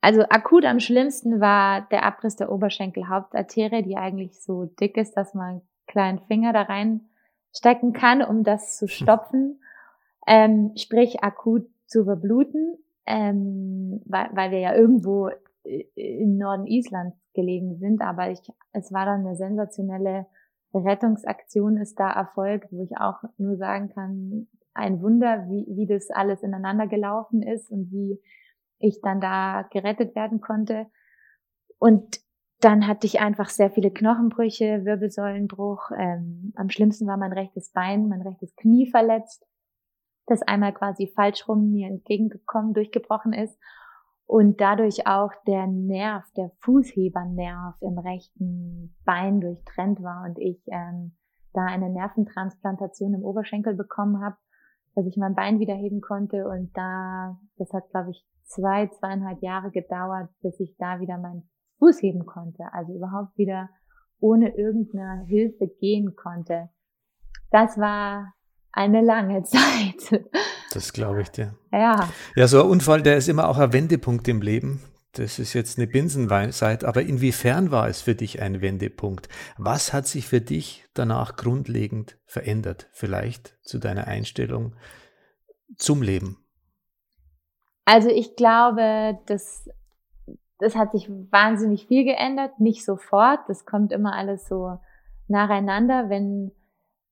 Also 0.00 0.22
akut 0.28 0.64
am 0.64 0.80
schlimmsten 0.80 1.40
war 1.40 1.88
der 1.90 2.04
Abriss 2.04 2.36
der 2.36 2.52
Oberschenkelhauptarterie, 2.52 3.82
die 3.82 3.96
eigentlich 3.96 4.40
so 4.40 4.66
dick 4.78 4.96
ist, 4.96 5.14
dass 5.14 5.34
man 5.34 5.62
kleinen 5.86 6.20
Finger 6.20 6.52
da 6.52 6.62
rein 6.62 7.08
stecken 7.56 7.92
kann, 7.92 8.22
um 8.22 8.44
das 8.44 8.76
zu 8.76 8.88
stopfen, 8.88 9.60
ähm, 10.26 10.72
sprich 10.76 11.22
akut 11.22 11.66
zu 11.86 12.04
verbluten, 12.04 12.78
ähm, 13.06 14.02
weil, 14.06 14.28
weil 14.32 14.50
wir 14.50 14.60
ja 14.60 14.74
irgendwo 14.74 15.30
im 15.94 16.36
Norden 16.36 16.66
Islands 16.66 17.16
gelegen 17.32 17.76
sind, 17.76 18.02
aber 18.02 18.30
ich, 18.30 18.40
es 18.72 18.92
war 18.92 19.06
dann 19.06 19.26
eine 19.26 19.36
sensationelle 19.36 20.26
Rettungsaktion 20.74 21.76
ist 21.76 22.00
da 22.00 22.10
erfolgt, 22.10 22.72
wo 22.72 22.82
ich 22.82 22.96
auch 22.96 23.22
nur 23.38 23.56
sagen 23.56 23.90
kann, 23.90 24.48
ein 24.72 25.00
Wunder, 25.02 25.46
wie, 25.48 25.66
wie 25.68 25.86
das 25.86 26.10
alles 26.10 26.42
ineinander 26.42 26.88
gelaufen 26.88 27.42
ist 27.42 27.70
und 27.70 27.92
wie 27.92 28.20
ich 28.78 29.00
dann 29.00 29.20
da 29.20 29.68
gerettet 29.70 30.16
werden 30.16 30.40
konnte. 30.40 30.86
Und 31.78 32.20
dann 32.64 32.86
hatte 32.86 33.06
ich 33.06 33.20
einfach 33.20 33.50
sehr 33.50 33.70
viele 33.70 33.90
Knochenbrüche, 33.90 34.86
Wirbelsäulenbruch. 34.86 35.90
Ähm, 35.98 36.54
am 36.56 36.70
schlimmsten 36.70 37.06
war 37.06 37.18
mein 37.18 37.34
rechtes 37.34 37.70
Bein, 37.72 38.08
mein 38.08 38.22
rechtes 38.22 38.56
Knie 38.56 38.90
verletzt, 38.90 39.46
das 40.26 40.40
einmal 40.40 40.72
quasi 40.72 41.12
falsch 41.14 41.46
rum 41.46 41.70
mir 41.72 41.88
entgegengekommen, 41.88 42.72
durchgebrochen 42.72 43.34
ist 43.34 43.58
und 44.24 44.62
dadurch 44.62 45.06
auch 45.06 45.30
der 45.46 45.66
Nerv, 45.66 46.24
der 46.38 46.52
Fußhebernerv 46.60 47.74
im 47.82 47.98
rechten 47.98 48.96
Bein 49.04 49.42
durchtrennt 49.42 50.02
war 50.02 50.24
und 50.24 50.38
ich 50.38 50.62
ähm, 50.68 51.14
da 51.52 51.66
eine 51.66 51.90
Nerventransplantation 51.90 53.12
im 53.12 53.24
Oberschenkel 53.24 53.74
bekommen 53.74 54.24
habe, 54.24 54.36
dass 54.94 55.04
ich 55.04 55.18
mein 55.18 55.34
Bein 55.34 55.60
wieder 55.60 55.74
heben 55.74 56.00
konnte 56.00 56.48
und 56.48 56.74
da, 56.74 57.38
das 57.58 57.70
hat 57.74 57.90
glaube 57.90 58.12
ich 58.12 58.26
zwei, 58.44 58.86
zweieinhalb 58.86 59.42
Jahre 59.42 59.70
gedauert, 59.70 60.30
bis 60.40 60.58
ich 60.60 60.74
da 60.78 61.00
wieder 61.00 61.18
meinen 61.18 61.46
Fuß 61.84 62.02
heben 62.02 62.24
konnte, 62.24 62.64
also 62.72 62.94
überhaupt 62.94 63.36
wieder 63.36 63.68
ohne 64.20 64.56
irgendeine 64.56 65.24
Hilfe 65.26 65.68
gehen 65.80 66.16
konnte. 66.16 66.70
Das 67.50 67.76
war 67.78 68.32
eine 68.72 69.02
lange 69.02 69.42
Zeit. 69.44 70.24
Das 70.72 70.92
glaube 70.92 71.22
ich 71.22 71.30
dir. 71.30 71.54
Ja. 71.72 72.08
Ja, 72.34 72.48
so 72.48 72.62
ein 72.62 72.70
Unfall, 72.70 73.02
der 73.02 73.16
ist 73.16 73.28
immer 73.28 73.48
auch 73.48 73.58
ein 73.58 73.72
Wendepunkt 73.72 74.26
im 74.28 74.40
Leben. 74.40 74.82
Das 75.12 75.38
ist 75.38 75.52
jetzt 75.52 75.78
eine 75.78 75.86
Binsenweisheit, 75.86 76.84
aber 76.84 77.02
inwiefern 77.02 77.70
war 77.70 77.88
es 77.88 78.00
für 78.00 78.16
dich 78.16 78.42
ein 78.42 78.60
Wendepunkt? 78.60 79.28
Was 79.58 79.92
hat 79.92 80.08
sich 80.08 80.26
für 80.26 80.40
dich 80.40 80.84
danach 80.94 81.36
grundlegend 81.36 82.18
verändert? 82.24 82.88
Vielleicht 82.92 83.56
zu 83.62 83.78
deiner 83.78 84.08
Einstellung 84.08 84.74
zum 85.76 86.02
Leben? 86.02 86.38
Also 87.84 88.08
ich 88.08 88.34
glaube, 88.34 89.18
das, 89.26 89.68
das 90.58 90.76
hat 90.76 90.92
sich 90.92 91.08
wahnsinnig 91.08 91.86
viel 91.86 92.04
geändert, 92.04 92.60
nicht 92.60 92.84
sofort. 92.84 93.40
Das 93.48 93.64
kommt 93.64 93.92
immer 93.92 94.14
alles 94.14 94.46
so 94.48 94.78
nacheinander, 95.28 96.08
wenn, 96.08 96.52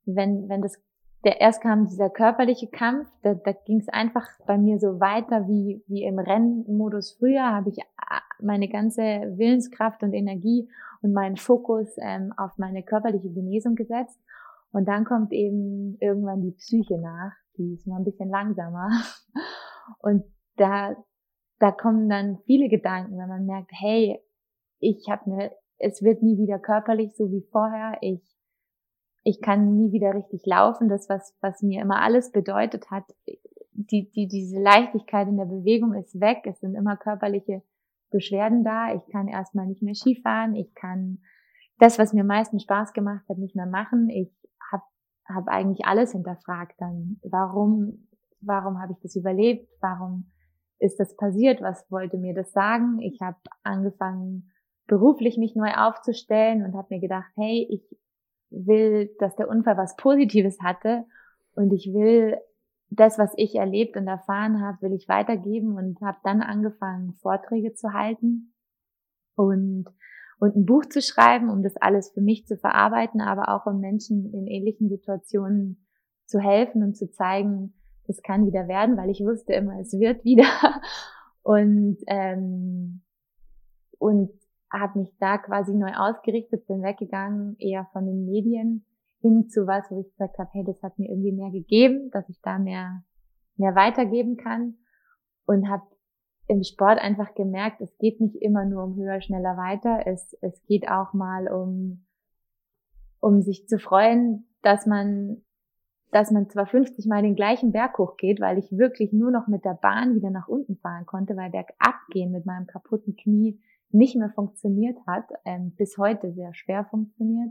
wenn, 0.05 0.48
wenn 0.48 0.62
das 0.62 0.81
der 1.24 1.40
erst 1.40 1.62
kam 1.62 1.87
dieser 1.87 2.11
körperliche 2.11 2.66
Kampf, 2.68 3.09
da, 3.22 3.35
da 3.35 3.52
ging 3.52 3.78
es 3.78 3.88
einfach 3.88 4.26
bei 4.46 4.59
mir 4.59 4.78
so 4.78 4.98
weiter 4.98 5.46
wie, 5.46 5.85
wie 5.87 6.02
im 6.02 6.18
Rennmodus 6.18 7.16
früher, 7.18 7.44
habe 7.44 7.70
ich 7.70 7.78
äh, 7.78 7.83
meine 8.40 8.68
ganze 8.68 9.02
Willenskraft 9.02 10.02
und 10.02 10.12
Energie 10.14 10.68
und 11.00 11.12
meinen 11.12 11.37
Fokus 11.37 11.96
ähm, 11.98 12.33
auf 12.37 12.59
meine 12.59 12.83
körperliche 12.83 13.31
Genesung 13.31 13.76
gesetzt. 13.76 14.18
Und 14.72 14.88
dann 14.88 15.05
kommt 15.05 15.33
eben 15.33 15.96
irgendwann 16.00 16.42
die 16.42 16.52
Psyche 16.52 16.98
nach, 16.98 17.33
die 17.57 17.74
ist 17.74 17.87
mal 17.87 17.98
ein 17.98 18.05
bisschen 18.05 18.31
langsamer. 18.31 18.88
Und 19.98 20.24
da, 20.57 20.96
da 21.62 21.70
kommen 21.70 22.09
dann 22.09 22.38
viele 22.44 22.68
Gedanken, 22.68 23.16
wenn 23.18 23.29
man 23.29 23.46
merkt, 23.46 23.70
hey, 23.72 24.20
ich 24.81 25.09
habe 25.09 25.31
mir, 25.31 25.53
es 25.79 26.03
wird 26.03 26.22
nie 26.22 26.37
wieder 26.37 26.59
körperlich 26.59 27.14
so 27.14 27.31
wie 27.31 27.46
vorher, 27.53 27.98
ich 28.01 28.20
ich 29.25 29.40
kann 29.40 29.77
nie 29.77 29.92
wieder 29.92 30.14
richtig 30.14 30.44
laufen. 30.46 30.88
Das, 30.88 31.09
was, 31.09 31.37
was 31.40 31.62
mir 31.62 31.81
immer 31.81 32.03
alles 32.03 32.33
bedeutet 32.33 32.90
hat, 32.90 33.05
die, 33.72 34.11
die, 34.11 34.27
diese 34.27 34.59
Leichtigkeit 34.61 35.29
in 35.29 35.37
der 35.37 35.44
Bewegung 35.44 35.94
ist 35.94 36.20
weg. 36.20 36.42
Es 36.44 36.59
sind 36.59 36.75
immer 36.75 36.96
körperliche 36.96 37.62
Beschwerden 38.11 38.64
da. 38.64 38.92
Ich 38.94 39.07
kann 39.12 39.29
erstmal 39.29 39.66
nicht 39.66 39.81
mehr 39.81 39.94
Skifahren. 39.94 40.57
Ich 40.57 40.75
kann 40.75 41.18
das, 41.79 42.01
was 42.01 42.12
mir 42.12 42.25
meistens 42.25 42.64
Spaß 42.64 42.92
gemacht 42.92 43.25
hat, 43.29 43.38
nicht 43.38 43.55
mehr 43.55 43.66
machen. 43.66 44.09
Ich 44.09 44.33
habe 44.72 44.83
hab 45.29 45.46
eigentlich 45.46 45.87
alles 45.87 46.11
hinterfragt 46.11 46.75
dann. 46.79 47.20
Warum, 47.22 48.09
warum 48.40 48.83
habe 48.83 48.92
ich 48.92 48.98
das 49.03 49.14
überlebt? 49.14 49.68
Warum 49.81 50.31
ist 50.82 50.98
das 50.98 51.16
passiert? 51.16 51.60
Was 51.60 51.90
wollte 51.90 52.18
mir 52.18 52.34
das 52.34 52.52
sagen? 52.52 52.98
Ich 53.00 53.20
habe 53.20 53.38
angefangen, 53.62 54.50
beruflich 54.86 55.38
mich 55.38 55.54
neu 55.54 55.72
aufzustellen 55.74 56.64
und 56.64 56.74
habe 56.76 56.88
mir 56.90 57.00
gedacht, 57.00 57.30
hey, 57.36 57.66
ich 57.70 57.98
will, 58.50 59.14
dass 59.18 59.36
der 59.36 59.48
Unfall 59.48 59.76
was 59.76 59.96
Positives 59.96 60.60
hatte 60.60 61.04
und 61.54 61.72
ich 61.72 61.92
will 61.92 62.36
das, 62.90 63.18
was 63.18 63.32
ich 63.36 63.54
erlebt 63.54 63.96
und 63.96 64.06
erfahren 64.06 64.60
habe, 64.60 64.82
will 64.82 64.92
ich 64.92 65.08
weitergeben 65.08 65.76
und 65.76 66.00
habe 66.02 66.18
dann 66.24 66.42
angefangen, 66.42 67.14
Vorträge 67.14 67.72
zu 67.72 67.92
halten 67.92 68.54
und 69.34 69.86
und 70.42 70.56
ein 70.56 70.66
Buch 70.66 70.84
zu 70.86 71.00
schreiben, 71.00 71.50
um 71.50 71.62
das 71.62 71.76
alles 71.76 72.10
für 72.10 72.20
mich 72.20 72.48
zu 72.48 72.56
verarbeiten, 72.56 73.20
aber 73.20 73.48
auch 73.48 73.64
um 73.64 73.78
Menschen 73.78 74.34
in 74.34 74.48
ähnlichen 74.48 74.88
Situationen 74.88 75.86
zu 76.26 76.40
helfen 76.40 76.82
und 76.82 76.96
zu 76.96 77.08
zeigen, 77.12 77.74
das 78.12 78.22
kann 78.22 78.46
wieder 78.46 78.68
werden, 78.68 78.96
weil 78.96 79.11
ich 79.11 79.20
wusste 79.20 79.55
immer, 79.55 79.81
es 79.81 79.92
wird 79.92 80.25
wieder. 80.25 80.44
Und 81.42 81.96
ähm, 82.07 83.03
und 83.98 84.31
habe 84.72 85.01
mich 85.01 85.16
da 85.18 85.38
quasi 85.38 85.75
neu 85.75 85.92
ausgerichtet, 85.94 86.66
bin 86.66 86.83
weggegangen, 86.83 87.57
eher 87.59 87.88
von 87.92 88.07
den 88.07 88.25
Medien 88.25 88.85
hin 89.20 89.48
zu 89.48 89.66
was, 89.66 89.90
wo 89.90 90.01
ich 90.01 90.11
gesagt 90.11 90.38
habe, 90.38 90.51
hey, 90.53 90.64
das 90.64 90.83
hat 90.83 90.98
mir 90.98 91.09
irgendwie 91.09 91.33
mehr 91.33 91.51
gegeben, 91.51 92.11
dass 92.11 92.29
ich 92.29 92.40
da 92.42 92.59
mehr, 92.59 93.05
mehr 93.57 93.75
weitergeben 93.75 94.37
kann 94.37 94.75
und 95.46 95.68
habe 95.68 95.85
im 96.48 96.64
Sport 96.64 96.98
einfach 96.98 97.35
gemerkt, 97.35 97.81
es 97.81 97.96
geht 97.98 98.20
nicht 98.20 98.37
immer 98.37 98.64
nur 98.64 98.83
um 98.83 98.96
höher, 98.96 99.20
schneller, 99.20 99.57
weiter. 99.57 100.07
Es, 100.07 100.37
es 100.40 100.61
geht 100.66 100.88
auch 100.88 101.12
mal 101.12 101.48
um, 101.48 102.05
um 103.20 103.40
sich 103.40 103.68
zu 103.68 103.79
freuen, 103.79 104.48
dass 104.62 104.87
man, 104.87 105.44
dass 106.12 106.31
man 106.31 106.48
zwar 106.48 106.66
50 106.66 107.07
Mal 107.07 107.22
den 107.22 107.35
gleichen 107.35 107.72
Berg 107.72 107.98
hochgeht, 107.98 108.38
weil 108.40 108.59
ich 108.59 108.70
wirklich 108.70 109.12
nur 109.12 109.31
noch 109.31 109.48
mit 109.48 109.64
der 109.64 109.75
Bahn 109.75 110.14
wieder 110.14 110.31
nach 110.31 110.46
unten 110.46 110.77
fahren 110.77 111.07
konnte, 111.07 111.37
weil 111.37 111.51
bergab 111.51 111.96
gehen 112.11 112.31
mit 112.31 112.44
meinem 112.44 112.66
kaputten 112.66 113.16
Knie 113.16 113.59
nicht 113.90 114.14
mehr 114.16 114.31
funktioniert 114.31 114.98
hat, 115.07 115.25
ähm, 115.46 115.75
bis 115.77 115.96
heute 115.96 116.33
sehr 116.33 116.53
schwer 116.53 116.85
funktioniert. 116.85 117.51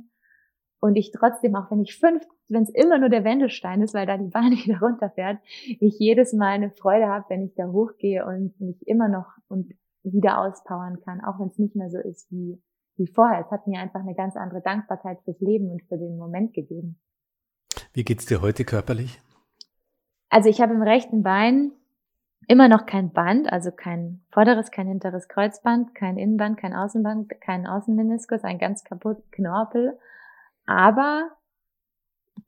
Und 0.80 0.96
ich 0.96 1.12
trotzdem, 1.12 1.56
auch 1.56 1.72
wenn 1.72 1.82
ich 1.82 1.98
fünf, 1.98 2.24
wenn 2.50 2.64
es 2.64 2.70
immer 2.70 3.00
nur 3.00 3.10
der 3.10 3.24
Wendelstein 3.24 3.82
ist, 3.82 3.96
weil 3.96 4.06
da 4.06 4.18
die 4.18 4.30
Bahn 4.30 4.52
wieder 4.52 4.80
runterfährt, 4.80 5.40
ich 5.80 5.98
jedes 5.98 6.32
Mal 6.34 6.52
eine 6.52 6.70
Freude 6.70 7.08
habe, 7.08 7.26
wenn 7.30 7.42
ich 7.42 7.56
da 7.56 7.68
hochgehe 7.68 8.26
und 8.26 8.60
mich 8.62 8.88
immer 8.88 9.10
noch 9.10 9.28
und 9.48 9.74
wieder 10.04 10.40
auspowern 10.40 11.00
kann, 11.02 11.22
auch 11.22 11.40
wenn 11.40 11.48
es 11.48 11.58
nicht 11.58 11.76
mehr 11.76 11.90
so 11.90 11.98
ist 11.98 12.32
wie, 12.32 12.62
wie 12.98 13.08
vorher. 13.08 13.42
Es 13.42 13.52
hat 13.52 13.66
mir 13.66 13.80
einfach 13.80 14.02
eine 14.02 14.16
ganz 14.16 14.36
andere 14.36 14.62
Dankbarkeit 14.62 15.20
fürs 15.24 15.40
Leben 15.40 15.72
und 15.72 15.82
für 15.84 15.98
den 15.98 16.18
Moment 16.18 16.54
gegeben. 16.54 17.00
Wie 17.94 18.06
geht's 18.06 18.26
dir 18.26 18.42
heute 18.42 18.64
körperlich? 18.64 19.20
Also 20.30 20.48
ich 20.48 20.62
habe 20.62 20.74
im 20.74 20.82
rechten 20.82 21.24
Bein 21.24 21.74
immer 22.48 22.70
noch 22.70 22.86
kein 22.86 23.12
Band, 23.12 23.52
also 23.52 23.70
kein 23.72 24.24
vorderes, 24.32 24.72
kein 24.72 24.88
hinteres 24.88 25.28
Kreuzband, 25.28 25.94
kein 25.94 26.18
Innenband, 26.18 26.58
kein 26.58 26.74
Außenband, 26.74 27.30
kein 27.42 27.68
Außenmeniskus, 27.68 28.44
ein 28.44 28.60
ganz 28.60 28.86
kaputten 28.86 29.30
Knorpel. 29.32 30.00
Aber 30.66 31.32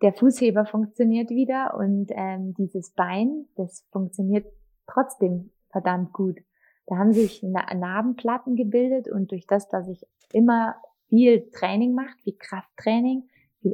der 0.01 0.13
Fußheber 0.13 0.65
funktioniert 0.65 1.29
wieder 1.29 1.75
und 1.77 2.08
ähm, 2.12 2.53
dieses 2.53 2.91
Bein, 2.91 3.45
das 3.56 3.86
funktioniert 3.91 4.45
trotzdem 4.88 5.51
verdammt 5.71 6.13
gut. 6.13 6.39
Da 6.86 6.97
haben 6.97 7.12
sich 7.12 7.43
Narbenplatten 7.43 8.56
gebildet 8.56 9.10
und 9.10 9.32
durch 9.32 9.45
das, 9.45 9.67
dass 9.67 9.89
ich 9.89 10.06
immer 10.32 10.75
viel 11.10 11.49
Training 11.51 11.93
macht, 11.93 12.17
wie 12.25 12.36
Krafttraining, 12.38 13.27
viel 13.62 13.73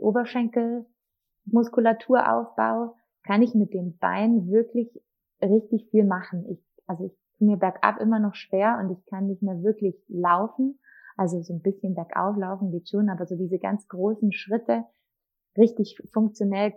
Oberschenkelmuskulatur 1.51 2.95
kann 3.23 3.41
ich 3.41 3.53
mit 3.53 3.73
dem 3.73 3.97
Bein 3.97 4.49
wirklich 4.49 4.89
richtig 5.41 5.87
viel 5.91 6.05
machen. 6.05 6.45
Ich, 6.49 6.59
also 6.87 7.05
ich 7.05 7.13
tue 7.37 7.47
mir 7.47 7.57
bergab 7.57 7.99
immer 7.99 8.19
noch 8.19 8.35
schwer 8.35 8.79
und 8.81 8.91
ich 8.91 9.05
kann 9.05 9.27
nicht 9.27 9.41
mehr 9.41 9.61
wirklich 9.63 9.95
laufen. 10.07 10.79
Also 11.17 11.41
so 11.41 11.53
ein 11.53 11.61
bisschen 11.61 11.95
bergauf 11.95 12.37
laufen 12.37 12.71
geht 12.71 12.89
schon, 12.89 13.09
aber 13.09 13.25
so 13.25 13.35
diese 13.35 13.59
ganz 13.59 13.87
großen 13.87 14.31
Schritte, 14.31 14.85
richtig 15.57 16.01
funktionell, 16.13 16.73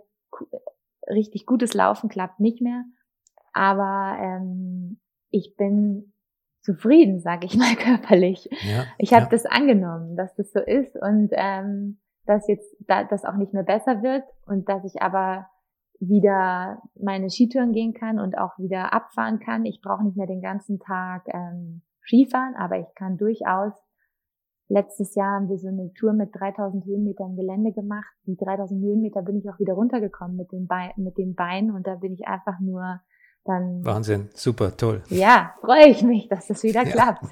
richtig 1.07 1.45
gutes 1.45 1.73
Laufen 1.73 2.09
klappt 2.09 2.39
nicht 2.39 2.61
mehr. 2.61 2.83
Aber 3.53 4.17
ähm, 4.19 4.99
ich 5.29 5.55
bin 5.55 6.13
zufrieden, 6.61 7.19
sage 7.19 7.45
ich 7.45 7.57
mal 7.57 7.75
körperlich. 7.77 8.49
Ja, 8.63 8.85
ich 8.97 9.13
habe 9.13 9.25
ja. 9.25 9.29
das 9.29 9.45
angenommen, 9.45 10.15
dass 10.15 10.35
das 10.35 10.51
so 10.51 10.59
ist 10.59 10.95
und 10.95 11.29
ähm, 11.31 11.99
dass 12.25 12.47
jetzt 12.47 12.75
da, 12.87 13.03
das 13.03 13.25
auch 13.25 13.35
nicht 13.35 13.53
mehr 13.53 13.63
besser 13.63 14.01
wird 14.01 14.23
und 14.45 14.69
dass 14.69 14.83
ich 14.85 15.01
aber 15.01 15.47
wieder 15.99 16.81
meine 16.99 17.29
Skitouren 17.29 17.71
gehen 17.71 17.93
kann 17.93 18.19
und 18.19 18.37
auch 18.37 18.57
wieder 18.57 18.93
abfahren 18.93 19.39
kann. 19.39 19.65
Ich 19.65 19.81
brauche 19.81 20.03
nicht 20.03 20.17
mehr 20.17 20.27
den 20.27 20.41
ganzen 20.41 20.79
Tag 20.79 21.23
ähm, 21.27 21.81
Skifahren, 22.01 22.55
aber 22.55 22.79
ich 22.79 22.93
kann 22.95 23.17
durchaus. 23.17 23.73
Letztes 24.69 25.13
Jahr 25.15 25.35
haben 25.35 25.49
wir 25.49 25.57
so 25.57 25.67
eine 25.67 25.93
Tour 25.93 26.13
mit 26.13 26.33
3000 26.33 26.85
Höhenmetern 26.85 27.35
Gelände 27.35 27.73
gemacht. 27.73 28.11
Die 28.25 28.35
3000 28.35 28.81
Höhenmeter 28.81 29.21
bin 29.21 29.37
ich 29.37 29.49
auch 29.49 29.59
wieder 29.59 29.73
runtergekommen 29.73 30.35
mit 30.35 30.51
den, 30.51 30.67
Beinen, 30.67 30.93
mit 30.97 31.17
den 31.17 31.35
Beinen 31.35 31.71
und 31.71 31.85
da 31.85 31.95
bin 31.95 32.13
ich 32.13 32.27
einfach 32.27 32.59
nur 32.59 33.01
dann. 33.43 33.83
Wahnsinn, 33.85 34.29
super, 34.33 34.75
toll. 34.75 35.03
Ja, 35.09 35.53
freue 35.61 35.87
ich 35.87 36.01
mich, 36.03 36.27
dass 36.27 36.47
das 36.47 36.63
wieder 36.63 36.83
ja. 36.83 36.91
klappt. 36.91 37.25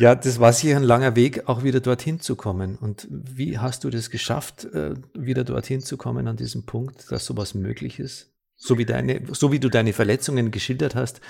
Ja, 0.00 0.14
das 0.14 0.40
war 0.40 0.54
sicher 0.54 0.78
ein 0.78 0.82
langer 0.82 1.14
Weg, 1.14 1.46
auch 1.46 1.62
wieder 1.62 1.80
dorthin 1.80 2.20
zu 2.20 2.34
kommen. 2.34 2.78
Und 2.80 3.06
wie 3.10 3.58
hast 3.58 3.84
du 3.84 3.90
das 3.90 4.08
geschafft, 4.08 4.64
äh, 4.64 4.94
wieder 5.12 5.44
dorthin 5.44 5.82
zu 5.82 5.98
kommen 5.98 6.26
an 6.26 6.38
diesem 6.38 6.64
Punkt, 6.64 7.12
dass 7.12 7.26
sowas 7.26 7.52
möglich 7.54 7.98
ist? 7.98 8.32
So 8.56 8.78
wie 8.78 8.86
deine, 8.86 9.20
so 9.32 9.52
wie 9.52 9.60
du 9.60 9.68
deine 9.68 9.92
Verletzungen 9.92 10.50
geschildert 10.52 10.94
hast, 10.94 11.20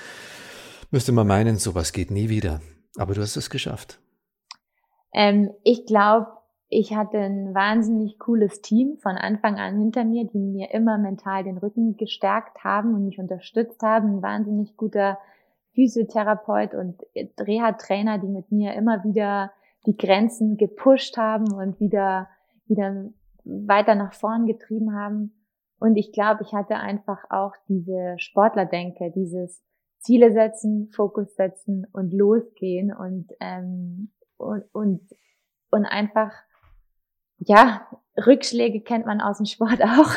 müsste 0.92 1.10
man 1.10 1.26
meinen, 1.26 1.56
sowas 1.56 1.92
geht 1.92 2.12
nie 2.12 2.28
wieder. 2.28 2.60
Aber 2.96 3.14
du 3.14 3.22
hast 3.22 3.34
es 3.34 3.50
geschafft. 3.50 3.98
Ähm, 5.12 5.50
ich 5.64 5.84
glaube, 5.86 6.28
ich 6.68 6.94
hatte 6.94 7.18
ein 7.18 7.52
wahnsinnig 7.52 8.20
cooles 8.20 8.60
Team 8.60 8.98
von 9.02 9.16
Anfang 9.16 9.58
an 9.58 9.80
hinter 9.80 10.04
mir, 10.04 10.28
die 10.32 10.38
mir 10.38 10.72
immer 10.72 10.96
mental 10.96 11.42
den 11.42 11.58
Rücken 11.58 11.96
gestärkt 11.96 12.62
haben 12.62 12.94
und 12.94 13.06
mich 13.06 13.18
unterstützt 13.18 13.82
haben. 13.82 14.18
Ein 14.18 14.22
wahnsinnig 14.22 14.76
guter 14.76 15.18
Physiotherapeut 15.74 16.74
und 16.74 17.00
Reha-Trainer, 17.38 18.18
die 18.18 18.28
mit 18.28 18.50
mir 18.50 18.74
immer 18.74 19.04
wieder 19.04 19.52
die 19.86 19.96
Grenzen 19.96 20.56
gepusht 20.56 21.16
haben 21.16 21.52
und 21.52 21.80
wieder, 21.80 22.28
wieder 22.66 23.10
weiter 23.44 23.94
nach 23.94 24.12
vorn 24.12 24.46
getrieben 24.46 24.94
haben. 24.94 25.32
Und 25.78 25.96
ich 25.96 26.12
glaube, 26.12 26.42
ich 26.42 26.52
hatte 26.52 26.76
einfach 26.76 27.24
auch 27.30 27.54
diese 27.68 28.14
Sportlerdenke, 28.18 29.10
dieses 29.14 29.62
Ziele 30.00 30.32
setzen, 30.32 30.90
Fokus 30.94 31.34
setzen 31.34 31.86
und 31.92 32.12
losgehen 32.12 32.92
und, 32.92 33.32
ähm, 33.40 34.10
und, 34.36 34.64
und, 34.72 35.00
und 35.70 35.84
einfach, 35.86 36.32
ja, 37.38 37.86
Rückschläge 38.26 38.80
kennt 38.82 39.06
man 39.06 39.20
aus 39.20 39.38
dem 39.38 39.46
Sport 39.46 39.82
auch, 39.84 40.12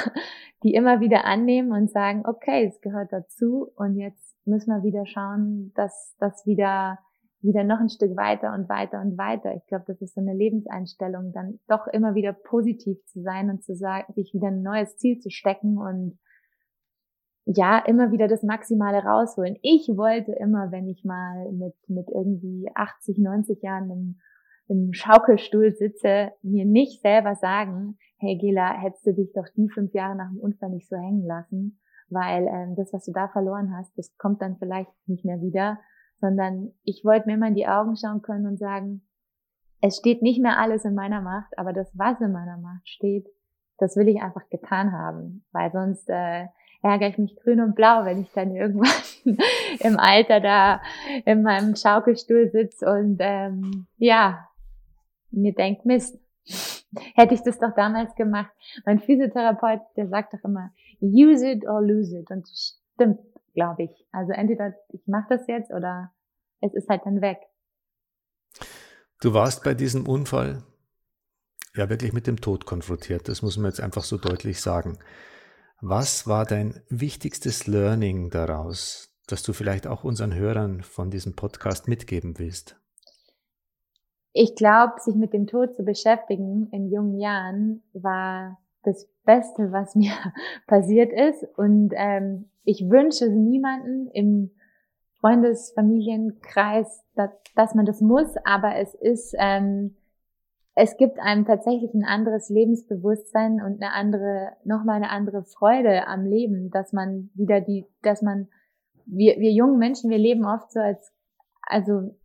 die 0.63 0.73
immer 0.73 0.99
wieder 0.99 1.25
annehmen 1.25 1.71
und 1.71 1.91
sagen, 1.91 2.23
okay, 2.25 2.65
es 2.65 2.81
gehört 2.81 3.11
dazu 3.11 3.71
und 3.75 3.95
jetzt 3.95 4.22
müssen 4.45 4.73
wir 4.73 4.83
wieder 4.83 5.05
schauen, 5.05 5.71
dass 5.75 6.15
das 6.19 6.45
wieder 6.45 6.99
wieder 7.43 7.65
noch 7.65 7.79
ein 7.79 7.89
Stück 7.89 8.15
weiter 8.15 8.53
und 8.53 8.69
weiter 8.69 9.01
und 9.01 9.17
weiter. 9.17 9.53
Ich 9.53 9.65
glaube, 9.67 9.83
das 9.87 10.01
ist 10.01 10.15
so 10.15 10.21
eine 10.21 10.33
Lebenseinstellung, 10.33 11.33
dann 11.33 11.59
doch 11.67 11.87
immer 11.87 12.15
wieder 12.15 12.31
positiv 12.31 12.97
zu 13.05 13.21
sein 13.21 13.49
und 13.49 13.63
zu 13.63 13.75
sagen, 13.75 14.11
sich 14.13 14.33
wieder 14.33 14.47
ein 14.47 14.63
neues 14.63 14.95
Ziel 14.95 15.19
zu 15.19 15.29
stecken 15.29 15.77
und 15.77 16.17
ja, 17.45 17.79
immer 17.79 18.11
wieder 18.13 18.29
das 18.29 18.43
Maximale 18.43 19.03
rausholen. 19.03 19.57
Ich 19.61 19.89
wollte 19.89 20.31
immer, 20.31 20.71
wenn 20.71 20.87
ich 20.87 21.03
mal 21.03 21.51
mit, 21.51 21.75
mit 21.87 22.09
irgendwie 22.09 22.69
80, 22.73 23.17
90 23.17 23.61
Jahren 23.61 23.91
im, 23.91 24.19
im 24.69 24.93
Schaukelstuhl 24.93 25.73
sitze, 25.73 26.31
mir 26.41 26.63
nicht 26.63 27.01
selber 27.01 27.35
sagen, 27.35 27.97
hey 28.19 28.37
Gela, 28.37 28.79
hättest 28.79 29.05
du 29.05 29.13
dich 29.13 29.33
doch 29.33 29.49
die 29.57 29.67
fünf 29.67 29.93
Jahre 29.93 30.15
nach 30.15 30.29
dem 30.29 30.39
Unfall 30.39 30.69
nicht 30.69 30.87
so 30.87 30.95
hängen 30.95 31.25
lassen, 31.25 31.81
weil 32.13 32.47
ähm, 32.47 32.75
das, 32.75 32.93
was 32.93 33.05
du 33.05 33.11
da 33.11 33.27
verloren 33.27 33.75
hast, 33.75 33.97
das 33.97 34.15
kommt 34.17 34.41
dann 34.41 34.57
vielleicht 34.57 34.91
nicht 35.07 35.25
mehr 35.25 35.41
wieder, 35.41 35.79
sondern 36.19 36.71
ich 36.83 37.03
wollte 37.03 37.27
mir 37.27 37.37
mal 37.37 37.49
in 37.49 37.55
die 37.55 37.67
Augen 37.67 37.95
schauen 37.95 38.21
können 38.21 38.47
und 38.47 38.57
sagen, 38.57 39.01
es 39.81 39.97
steht 39.97 40.21
nicht 40.21 40.41
mehr 40.41 40.57
alles 40.59 40.85
in 40.85 40.95
meiner 40.95 41.21
Macht, 41.21 41.57
aber 41.57 41.73
das, 41.73 41.91
was 41.97 42.21
in 42.21 42.31
meiner 42.31 42.57
Macht 42.57 42.87
steht, 42.87 43.27
das 43.77 43.97
will 43.97 44.07
ich 44.07 44.21
einfach 44.21 44.47
getan 44.49 44.93
haben, 44.93 45.43
weil 45.51 45.71
sonst 45.71 46.09
äh, 46.09 46.45
ärgere 46.81 47.09
ich 47.09 47.17
mich 47.17 47.35
grün 47.35 47.59
und 47.59 47.75
blau, 47.75 48.05
wenn 48.05 48.21
ich 48.21 48.31
dann 48.31 48.51
irgendwann 48.55 49.37
im 49.79 49.99
Alter 49.99 50.39
da 50.39 50.81
in 51.25 51.43
meinem 51.43 51.75
Schaukelstuhl 51.75 52.49
sitze 52.49 52.89
und 52.89 53.17
ähm, 53.19 53.87
ja, 53.97 54.47
mir 55.31 55.53
denkt, 55.53 55.85
Mist, 55.85 56.17
hätte 57.15 57.33
ich 57.33 57.41
das 57.41 57.59
doch 57.59 57.73
damals 57.75 58.13
gemacht. 58.15 58.51
Mein 58.85 58.99
Physiotherapeut, 58.99 59.81
der 59.97 60.07
sagt 60.07 60.33
doch 60.33 60.43
immer, 60.43 60.71
use 61.03 61.45
it 61.45 61.65
or 61.65 61.81
lose 61.81 62.17
it. 62.17 62.29
Und 62.31 62.43
das 62.43 62.79
stimmt, 62.93 63.19
glaube 63.53 63.83
ich. 63.83 64.07
Also 64.11 64.31
entweder 64.31 64.73
ich 64.89 65.05
mache 65.07 65.37
das 65.37 65.47
jetzt 65.47 65.71
oder 65.71 66.11
es 66.61 66.73
ist 66.73 66.89
halt 66.89 67.01
dann 67.05 67.21
weg. 67.21 67.39
Du 69.21 69.33
warst 69.33 69.63
bei 69.63 69.73
diesem 69.73 70.07
Unfall 70.07 70.63
ja 71.75 71.89
wirklich 71.89 72.13
mit 72.13 72.27
dem 72.27 72.41
Tod 72.41 72.65
konfrontiert. 72.65 73.27
Das 73.27 73.41
muss 73.41 73.57
man 73.57 73.67
jetzt 73.67 73.81
einfach 73.81 74.03
so 74.03 74.17
deutlich 74.17 74.61
sagen. 74.61 74.99
Was 75.81 76.27
war 76.27 76.45
dein 76.45 76.81
wichtigstes 76.89 77.67
Learning 77.67 78.29
daraus, 78.29 79.13
das 79.27 79.43
du 79.43 79.53
vielleicht 79.53 79.87
auch 79.87 80.03
unseren 80.03 80.33
Hörern 80.33 80.81
von 80.81 81.09
diesem 81.09 81.35
Podcast 81.35 81.87
mitgeben 81.87 82.37
willst? 82.37 82.79
Ich 84.31 84.55
glaube, 84.55 84.93
sich 84.99 85.15
mit 85.15 85.33
dem 85.33 85.45
Tod 85.45 85.75
zu 85.75 85.83
beschäftigen 85.83 86.67
in 86.71 86.89
jungen 86.89 87.19
Jahren 87.19 87.83
war 87.93 88.57
das 88.83 89.09
Beste, 89.25 89.71
was 89.71 89.95
mir 89.95 90.13
passiert 90.67 91.11
ist. 91.11 91.45
Und 91.57 91.93
ähm, 91.95 92.49
ich 92.63 92.89
wünsche 92.89 93.29
niemanden 93.29 94.07
im 94.07 94.51
Freundesfamilienkreis, 95.19 97.03
dass, 97.15 97.29
dass 97.55 97.75
man 97.75 97.85
das 97.85 98.01
muss, 98.01 98.35
aber 98.43 98.75
es 98.75 98.93
ist, 98.93 99.33
ähm, 99.39 99.95
es 100.75 100.97
gibt 100.97 101.19
einem 101.19 101.45
tatsächlich 101.45 101.93
ein 101.93 102.03
anderes 102.03 102.49
Lebensbewusstsein 102.49 103.61
und 103.61 103.81
eine 103.81 103.93
andere, 103.93 104.53
nochmal 104.65 104.97
eine 104.97 105.11
andere 105.11 105.43
Freude 105.43 106.07
am 106.07 106.25
Leben, 106.25 106.71
dass 106.71 106.91
man 106.93 107.29
wieder 107.35 107.61
die, 107.61 107.85
dass 108.01 108.21
man, 108.21 108.47
wir, 109.05 109.37
wir 109.37 109.51
jungen 109.51 109.77
Menschen, 109.77 110.09
wir 110.09 110.17
leben 110.17 110.45
oft 110.45 110.71
so 110.71 110.79
als, 110.79 111.13
also 111.61 112.15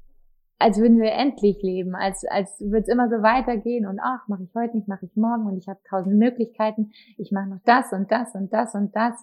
als 0.59 0.79
würden 0.79 0.99
wir 1.01 1.13
endlich 1.13 1.63
leben, 1.63 1.95
als, 1.95 2.25
als 2.25 2.61
würde 2.61 2.81
es 2.81 2.89
immer 2.89 3.09
so 3.09 3.23
weitergehen 3.23 3.87
und 3.87 4.01
ach, 4.03 4.27
mache 4.27 4.43
ich 4.43 4.55
heute 4.55 4.77
nicht, 4.77 4.89
mache 4.89 5.07
ich 5.07 5.17
morgen 5.17 5.47
und 5.47 5.57
ich 5.57 5.69
habe 5.69 5.79
tausend 5.89 6.17
Möglichkeiten, 6.17 6.91
ich 7.17 7.31
mache 7.31 7.49
noch 7.49 7.61
das 7.65 7.93
und 7.93 8.11
das 8.11 8.35
und 8.35 8.53
das 8.53 8.75
und 8.75 8.95
das. 8.97 9.15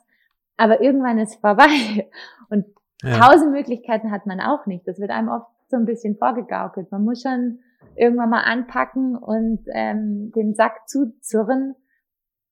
Aber 0.57 0.81
irgendwann 0.81 1.17
ist 1.17 1.35
vorbei. 1.41 2.09
Und 2.49 2.65
ja. 3.03 3.19
tausend 3.19 3.51
Möglichkeiten 3.51 4.09
hat 4.09 4.25
man 4.25 4.39
auch 4.39 4.65
nicht. 4.67 4.87
Das 4.87 4.99
wird 4.99 5.11
einem 5.11 5.27
oft 5.27 5.47
so 5.67 5.75
ein 5.75 5.85
bisschen 5.85 6.15
vorgegaukelt. 6.15 6.91
Man 6.91 7.03
muss 7.03 7.21
schon 7.21 7.59
irgendwann 7.95 8.29
mal 8.29 8.43
anpacken 8.43 9.17
und 9.17 9.65
ähm, 9.73 10.31
den 10.33 10.53
Sack 10.53 10.87
zuzurren. 10.87 11.75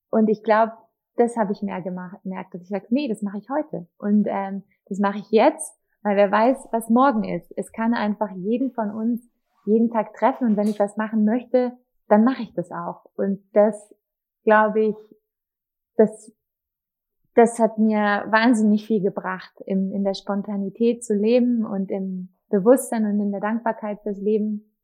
Und 0.10 0.30
ich 0.30 0.44
glaube, 0.44 0.74
das 1.16 1.38
habe 1.38 1.54
ich 1.54 1.62
mehr 1.62 1.82
gemacht, 1.82 2.18
gemerkt, 2.24 2.54
dass 2.54 2.62
ich 2.62 2.70
sage, 2.70 2.88
nee, 2.90 3.08
das 3.08 3.22
mache 3.22 3.38
ich 3.38 3.50
heute. 3.50 3.88
Und 3.98 4.28
ähm, 4.28 4.64
das 4.90 5.00
mache 5.00 5.20
ich 5.20 5.32
jetzt 5.32 5.74
weil 6.04 6.18
wer 6.18 6.32
weiß, 6.32 6.68
was 6.72 6.90
morgen 6.90 7.24
ist. 7.24 7.52
Es 7.58 7.72
kann 7.72 7.94
einfach 7.94 8.30
jeden 8.32 8.72
von 8.72 8.92
uns 8.92 9.30
jeden 9.66 9.90
Tag 9.90 10.14
treffen 10.14 10.48
und 10.48 10.58
wenn 10.58 10.68
ich 10.68 10.80
was 10.80 10.98
machen 10.98 11.26
möchte, 11.26 11.72
dann 12.10 12.24
mache 12.24 12.44
ich 12.44 12.54
das 12.54 12.72
auch. 12.72 13.06
Und 13.16 13.40
das, 13.54 13.96
glaube 14.44 14.82
ich, 14.82 14.96
das, 15.96 16.34
das 17.36 17.60
hat 17.60 17.78
mir 17.78 18.26
wahnsinnig 18.28 18.86
viel 18.86 19.02
gebracht, 19.02 19.54
im, 19.66 19.92
in 19.92 20.04
der 20.04 20.14
Spontanität 20.14 21.04
zu 21.04 21.14
leben 21.14 21.66
und 21.66 21.90
im 21.92 22.36
Bewusstsein 22.50 23.06
und 23.06 23.20
in 23.20 23.32
der 23.32 23.42
Dankbarkeit 23.42 24.02
fürs 24.02 24.20
Leben 24.20 24.76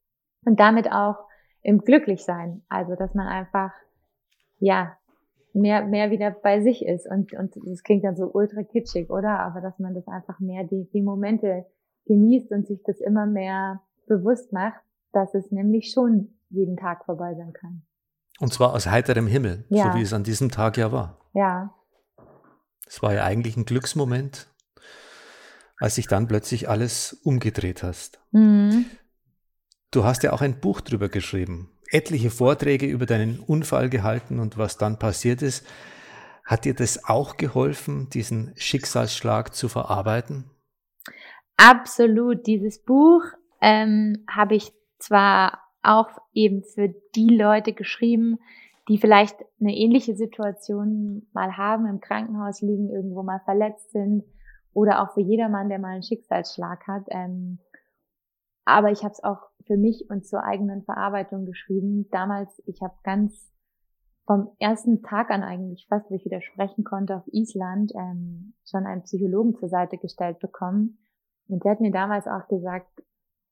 und 0.46 0.60
damit 0.60 0.92
auch 0.92 1.18
im 1.62 1.80
Glücklichsein. 1.80 2.64
Also, 2.70 2.96
dass 2.96 3.14
man 3.14 3.28
einfach, 3.28 3.74
ja, 4.60 4.98
mehr, 5.60 5.86
mehr 5.86 6.12
wieder 6.12 6.32
bei 6.32 6.62
sich 6.62 6.86
ist. 6.86 7.08
Und, 7.10 7.34
und 7.34 7.56
das 7.66 7.84
klingt 7.84 8.04
dann 8.04 8.16
so 8.16 8.32
ultra 8.34 8.64
kitschig, 8.64 9.10
oder? 9.10 9.40
Aber 9.40 9.62
dass 9.62 9.78
man 9.80 9.94
das 9.94 10.08
einfach 10.08 10.40
mehr 10.40 10.64
die, 10.64 10.90
die 10.94 11.02
Momente 11.02 11.66
genießt 12.06 12.52
und 12.52 12.68
sich 12.68 12.82
das 12.84 13.00
immer 13.00 13.26
mehr 13.26 13.82
bewusst 14.08 14.52
macht, 14.52 14.82
dass 15.12 15.34
es 15.34 15.52
nämlich 15.52 15.92
schon 15.92 16.40
jeden 16.50 16.78
Tag 16.78 17.06
vorbei 17.06 17.36
sein 17.36 17.54
kann. 17.54 17.84
Und 18.40 18.54
zwar 18.54 18.74
aus 18.74 18.88
heiterem 18.88 19.28
Himmel, 19.28 19.66
ja. 19.70 19.92
so 19.92 19.98
wie 19.98 20.02
es 20.02 20.14
an 20.14 20.24
diesem 20.24 20.50
Tag 20.50 20.78
ja 20.78 20.92
war. 20.92 21.20
Ja. 21.34 21.74
Es 22.88 23.04
war 23.04 23.14
ja 23.14 23.24
eigentlich 23.24 23.58
ein 23.58 23.66
Glücksmoment, 23.66 24.48
als 25.78 25.96
sich 25.96 26.08
dann 26.08 26.28
plötzlich 26.28 26.70
alles 26.70 27.14
umgedreht 27.24 27.84
hast. 27.84 28.20
Mhm. 28.32 28.86
Du 29.92 30.04
hast 30.04 30.24
ja 30.24 30.34
auch 30.34 30.42
ein 30.42 30.60
Buch 30.60 30.82
drüber 30.82 31.10
geschrieben 31.10 31.70
etliche 31.92 32.30
Vorträge 32.30 32.86
über 32.86 33.06
deinen 33.06 33.40
Unfall 33.40 33.90
gehalten 33.90 34.40
und 34.40 34.58
was 34.58 34.78
dann 34.78 35.00
passiert 35.00 35.42
ist. 35.42 35.68
Hat 36.46 36.66
dir 36.66 36.74
das 36.74 37.06
auch 37.06 37.38
geholfen, 37.38 38.10
diesen 38.10 38.54
Schicksalsschlag 38.56 39.54
zu 39.54 39.70
verarbeiten? 39.70 40.50
Absolut. 41.58 42.48
Dieses 42.48 42.84
Buch 42.84 43.22
ähm, 43.62 44.26
habe 44.30 44.56
ich 44.56 44.72
zwar 44.98 45.60
auch 45.84 46.10
eben 46.34 46.64
für 46.64 46.90
die 47.16 47.30
Leute 47.30 47.74
geschrieben, 47.74 48.40
die 48.88 48.98
vielleicht 48.98 49.36
eine 49.60 49.76
ähnliche 49.76 50.16
Situation 50.16 51.28
mal 51.32 51.58
haben, 51.58 51.86
im 51.86 52.02
Krankenhaus 52.02 52.62
liegen, 52.62 52.90
irgendwo 52.90 53.22
mal 53.24 53.42
verletzt 53.46 53.92
sind 53.92 54.24
oder 54.74 55.02
auch 55.02 55.14
für 55.14 55.22
jedermann, 55.22 55.70
der 55.70 55.80
mal 55.80 55.94
einen 55.94 56.04
Schicksalsschlag 56.04 56.88
hat. 56.88 57.04
Ähm, 57.10 57.60
aber 58.70 58.92
ich 58.92 59.04
habe 59.04 59.14
es 59.14 59.24
auch 59.24 59.50
für 59.66 59.78
mich 59.78 60.10
und 60.10 60.26
zur 60.26 60.44
eigenen 60.44 60.84
Verarbeitung 60.84 61.46
geschrieben. 61.46 62.08
Damals, 62.12 62.62
ich 62.66 62.82
habe 62.82 62.94
ganz 63.04 63.52
vom 64.26 64.52
ersten 64.60 65.02
Tag 65.02 65.32
an 65.32 65.44
eigentlich 65.44 65.88
fast, 65.90 66.10
wo 66.10 66.16
ich 66.16 66.24
wieder 66.24 66.42
sprechen 66.42 66.84
konnte 66.84 67.16
auf 67.16 67.24
Island, 67.32 67.92
ähm, 67.96 68.54
schon 68.64 68.86
einen 68.86 69.02
Psychologen 69.02 69.56
zur 69.56 69.70
Seite 69.70 69.98
gestellt 69.98 70.40
bekommen. 70.40 71.00
Und 71.48 71.64
der 71.64 71.72
hat 71.72 71.82
mir 71.82 71.92
damals 71.92 72.28
auch 72.28 72.48
gesagt, 72.48 73.04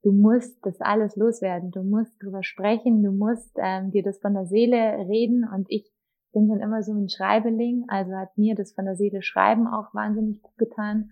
du 0.04 0.12
musst 0.12 0.64
das 0.66 0.80
alles 0.80 1.16
loswerden, 1.16 1.72
du 1.72 1.82
musst 1.82 2.14
drüber 2.22 2.44
sprechen, 2.44 3.02
du 3.02 3.12
musst 3.12 3.58
ähm, 3.58 3.90
dir 3.90 4.04
das 4.04 4.20
von 4.20 4.36
der 4.36 4.46
Seele 4.46 5.08
reden. 5.08 5.48
Und 5.52 5.66
ich 5.70 5.92
bin 6.32 6.48
schon 6.48 6.60
immer 6.60 6.84
so 6.84 6.94
ein 6.94 7.10
Schreibeling, 7.10 7.86
also 7.88 8.12
hat 8.14 8.38
mir 8.38 8.54
das 8.54 8.72
von 8.74 8.86
der 8.86 8.96
Seele 8.96 9.24
schreiben 9.24 9.68
auch 9.68 9.94
wahnsinnig 9.96 10.44
gut 10.44 10.58
getan. 10.58 11.10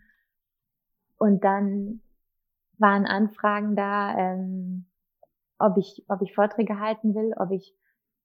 Und 1.18 1.44
dann 1.44 2.02
waren 2.78 3.06
Anfragen 3.06 3.76
da, 3.76 4.18
ähm, 4.18 4.86
ob 5.60 5.78
ich, 5.78 6.06
ob 6.10 6.22
ich 6.22 6.34
Vorträge 6.34 6.80
halten 6.80 7.16
will, 7.16 7.34
ob 7.38 7.52
ich 7.52 7.76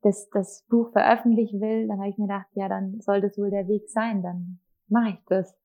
das, 0.02 0.28
das 0.30 0.66
Buch 0.68 0.92
veröffentlichen 0.92 1.60
will. 1.60 1.86
Dann 1.88 1.98
habe 1.98 2.08
ich 2.08 2.18
mir 2.18 2.26
gedacht, 2.26 2.48
ja, 2.54 2.68
dann 2.68 3.00
soll 3.00 3.20
das 3.20 3.36
wohl 3.38 3.50
der 3.50 3.68
Weg 3.68 3.88
sein, 3.88 4.22
dann 4.22 4.60
mache 4.88 5.10
ich 5.10 5.24
das. 5.28 5.56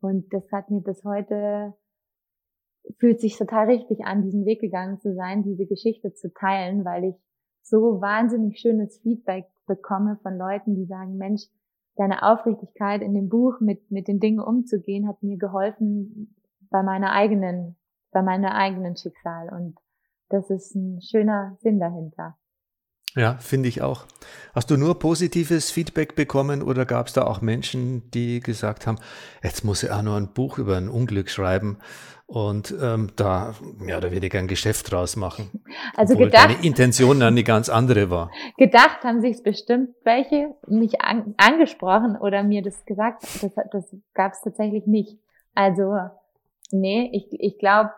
Und 0.00 0.32
das 0.32 0.50
hat 0.52 0.70
mir 0.70 0.80
bis 0.80 1.04
heute, 1.04 1.74
fühlt 2.98 3.20
sich 3.20 3.38
total 3.38 3.66
richtig 3.66 4.04
an, 4.04 4.22
diesen 4.22 4.44
Weg 4.44 4.60
gegangen 4.60 4.98
zu 5.00 5.14
sein, 5.14 5.42
diese 5.42 5.66
Geschichte 5.66 6.12
zu 6.12 6.32
teilen, 6.32 6.84
weil 6.84 7.04
ich 7.04 7.16
so 7.62 8.00
wahnsinnig 8.00 8.60
schönes 8.60 8.98
Feedback 8.98 9.46
bekomme 9.66 10.18
von 10.22 10.36
Leuten, 10.36 10.74
die 10.74 10.84
sagen, 10.84 11.16
Mensch, 11.16 11.44
deine 11.96 12.22
Aufrichtigkeit 12.22 13.00
in 13.00 13.14
dem 13.14 13.28
Buch 13.28 13.60
mit, 13.60 13.90
mit 13.90 14.08
den 14.08 14.20
Dingen 14.20 14.40
umzugehen, 14.40 15.08
hat 15.08 15.22
mir 15.22 15.38
geholfen 15.38 16.34
bei 16.68 16.82
meiner 16.82 17.12
eigenen 17.12 17.76
bei 18.14 18.22
meinem 18.22 18.46
eigenen 18.46 18.96
Schicksal. 18.96 19.50
Und 19.50 19.76
das 20.30 20.48
ist 20.48 20.74
ein 20.74 21.02
schöner 21.02 21.58
Sinn 21.60 21.78
dahinter. 21.78 22.38
Ja, 23.16 23.36
finde 23.36 23.68
ich 23.68 23.80
auch. 23.80 24.06
Hast 24.54 24.70
du 24.70 24.76
nur 24.76 24.98
positives 24.98 25.70
Feedback 25.70 26.16
bekommen 26.16 26.62
oder 26.62 26.84
gab 26.84 27.06
es 27.06 27.12
da 27.12 27.22
auch 27.24 27.40
Menschen, 27.40 28.10
die 28.10 28.40
gesagt 28.40 28.88
haben, 28.88 28.98
jetzt 29.42 29.64
muss 29.64 29.84
er 29.84 29.98
auch 29.98 30.02
noch 30.02 30.16
ein 30.16 30.32
Buch 30.32 30.58
über 30.58 30.76
ein 30.76 30.88
Unglück 30.88 31.30
schreiben 31.30 31.78
und 32.26 32.74
ähm, 32.82 33.12
da 33.14 33.54
mehr 33.78 33.98
oder 33.98 34.10
weniger 34.10 34.40
ein 34.40 34.48
Geschäft 34.48 34.90
draus 34.90 35.14
machen? 35.14 35.62
Also 35.96 36.16
gedacht, 36.16 36.50
deine 36.50 36.66
Intention 36.66 37.20
dann 37.20 37.34
eine 37.34 37.44
ganz 37.44 37.68
andere 37.68 38.10
war. 38.10 38.32
Gedacht 38.56 39.04
haben 39.04 39.20
sich 39.20 39.42
bestimmt 39.44 39.90
welche, 40.02 40.54
mich 40.66 41.00
an, 41.00 41.34
angesprochen 41.36 42.16
oder 42.16 42.42
mir 42.42 42.62
das 42.62 42.84
gesagt, 42.84 43.22
das, 43.22 43.54
das 43.70 43.96
gab 44.12 44.32
es 44.32 44.40
tatsächlich 44.40 44.86
nicht. 44.86 45.18
Also 45.54 45.96
nee, 46.72 47.10
ich, 47.12 47.28
ich 47.38 47.58
glaube, 47.58 47.90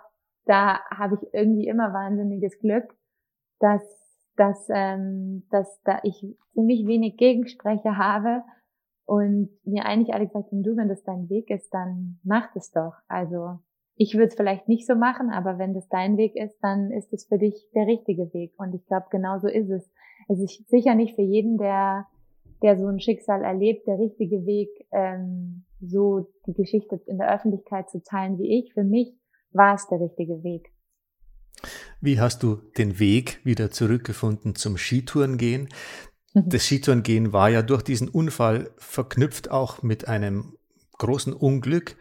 da 0.47 0.81
habe 0.91 1.19
ich 1.21 1.35
irgendwie 1.35 1.67
immer 1.67 1.93
wahnsinniges 1.93 2.59
Glück, 2.61 2.95
dass, 3.59 3.83
dass, 4.37 4.67
ähm, 4.71 5.47
dass 5.51 5.81
da 5.83 6.01
ich 6.03 6.25
ziemlich 6.55 6.87
wenig 6.87 7.17
Gegensprecher 7.17 7.99
habe 7.99 8.43
und 9.05 9.51
mir 9.65 9.85
eigentlich 9.85 10.15
alle 10.15 10.27
gesagt 10.27 10.51
haben, 10.51 10.63
du, 10.63 10.77
wenn 10.77 10.89
das 10.89 11.03
dein 11.05 11.29
Weg 11.29 11.51
ist, 11.51 11.73
dann 11.75 12.19
mach 12.25 12.53
das 12.55 12.71
doch. 12.71 12.95
Also 13.09 13.59
ich 13.97 14.15
würde 14.15 14.27
es 14.27 14.35
vielleicht 14.35 14.69
nicht 14.69 14.87
so 14.87 14.95
machen, 14.95 15.31
aber 15.31 15.59
wenn 15.59 15.75
das 15.75 15.89
dein 15.89 16.17
Weg 16.17 16.37
ist, 16.37 16.57
dann 16.61 16.91
ist 16.91 17.13
es 17.13 17.27
für 17.27 17.39
dich 17.39 17.69
der 17.75 17.87
richtige 17.87 18.33
Weg. 18.35 18.53
Und 18.59 18.75
ich 18.75 18.85
glaube, 18.87 19.07
genau 19.11 19.39
so 19.39 19.49
ist 19.49 19.71
es. 19.71 19.91
Es 20.29 20.39
ist 20.41 20.69
sicher 20.69 20.95
nicht 20.95 21.15
für 21.15 21.23
jeden, 21.23 21.57
der, 21.57 22.07
der 22.63 22.77
so 22.77 22.87
ein 22.87 23.01
Schicksal 23.01 23.43
erlebt, 23.43 23.87
der 23.87 23.99
richtige 23.99 24.45
Weg, 24.45 24.69
ähm, 24.93 25.65
so 25.81 26.27
die 26.47 26.55
Geschichte 26.55 27.01
in 27.07 27.19
der 27.19 27.33
Öffentlichkeit 27.33 27.89
zu 27.91 28.03
teilen 28.03 28.39
wie 28.39 28.59
ich. 28.59 28.75
Für 28.75 28.85
mich 28.85 29.15
war 29.57 29.75
es 29.75 29.87
der 29.89 30.01
richtige 30.01 30.43
Weg. 30.43 30.73
Wie 32.01 32.21
hast 32.21 32.43
du 32.43 32.57
den 32.77 32.99
Weg 32.99 33.41
wieder 33.45 33.71
zurückgefunden 33.71 34.55
zum 34.55 34.77
Skitourengehen? 34.77 35.69
Mhm. 36.35 36.49
Das 36.49 36.65
Skitourengehen 36.65 37.33
war 37.33 37.49
ja 37.49 37.63
durch 37.63 37.83
diesen 37.83 38.09
Unfall 38.09 38.71
verknüpft 38.77 39.51
auch 39.51 39.83
mit 39.83 40.07
einem 40.09 40.57
großen 40.99 41.33
Unglück. 41.33 41.97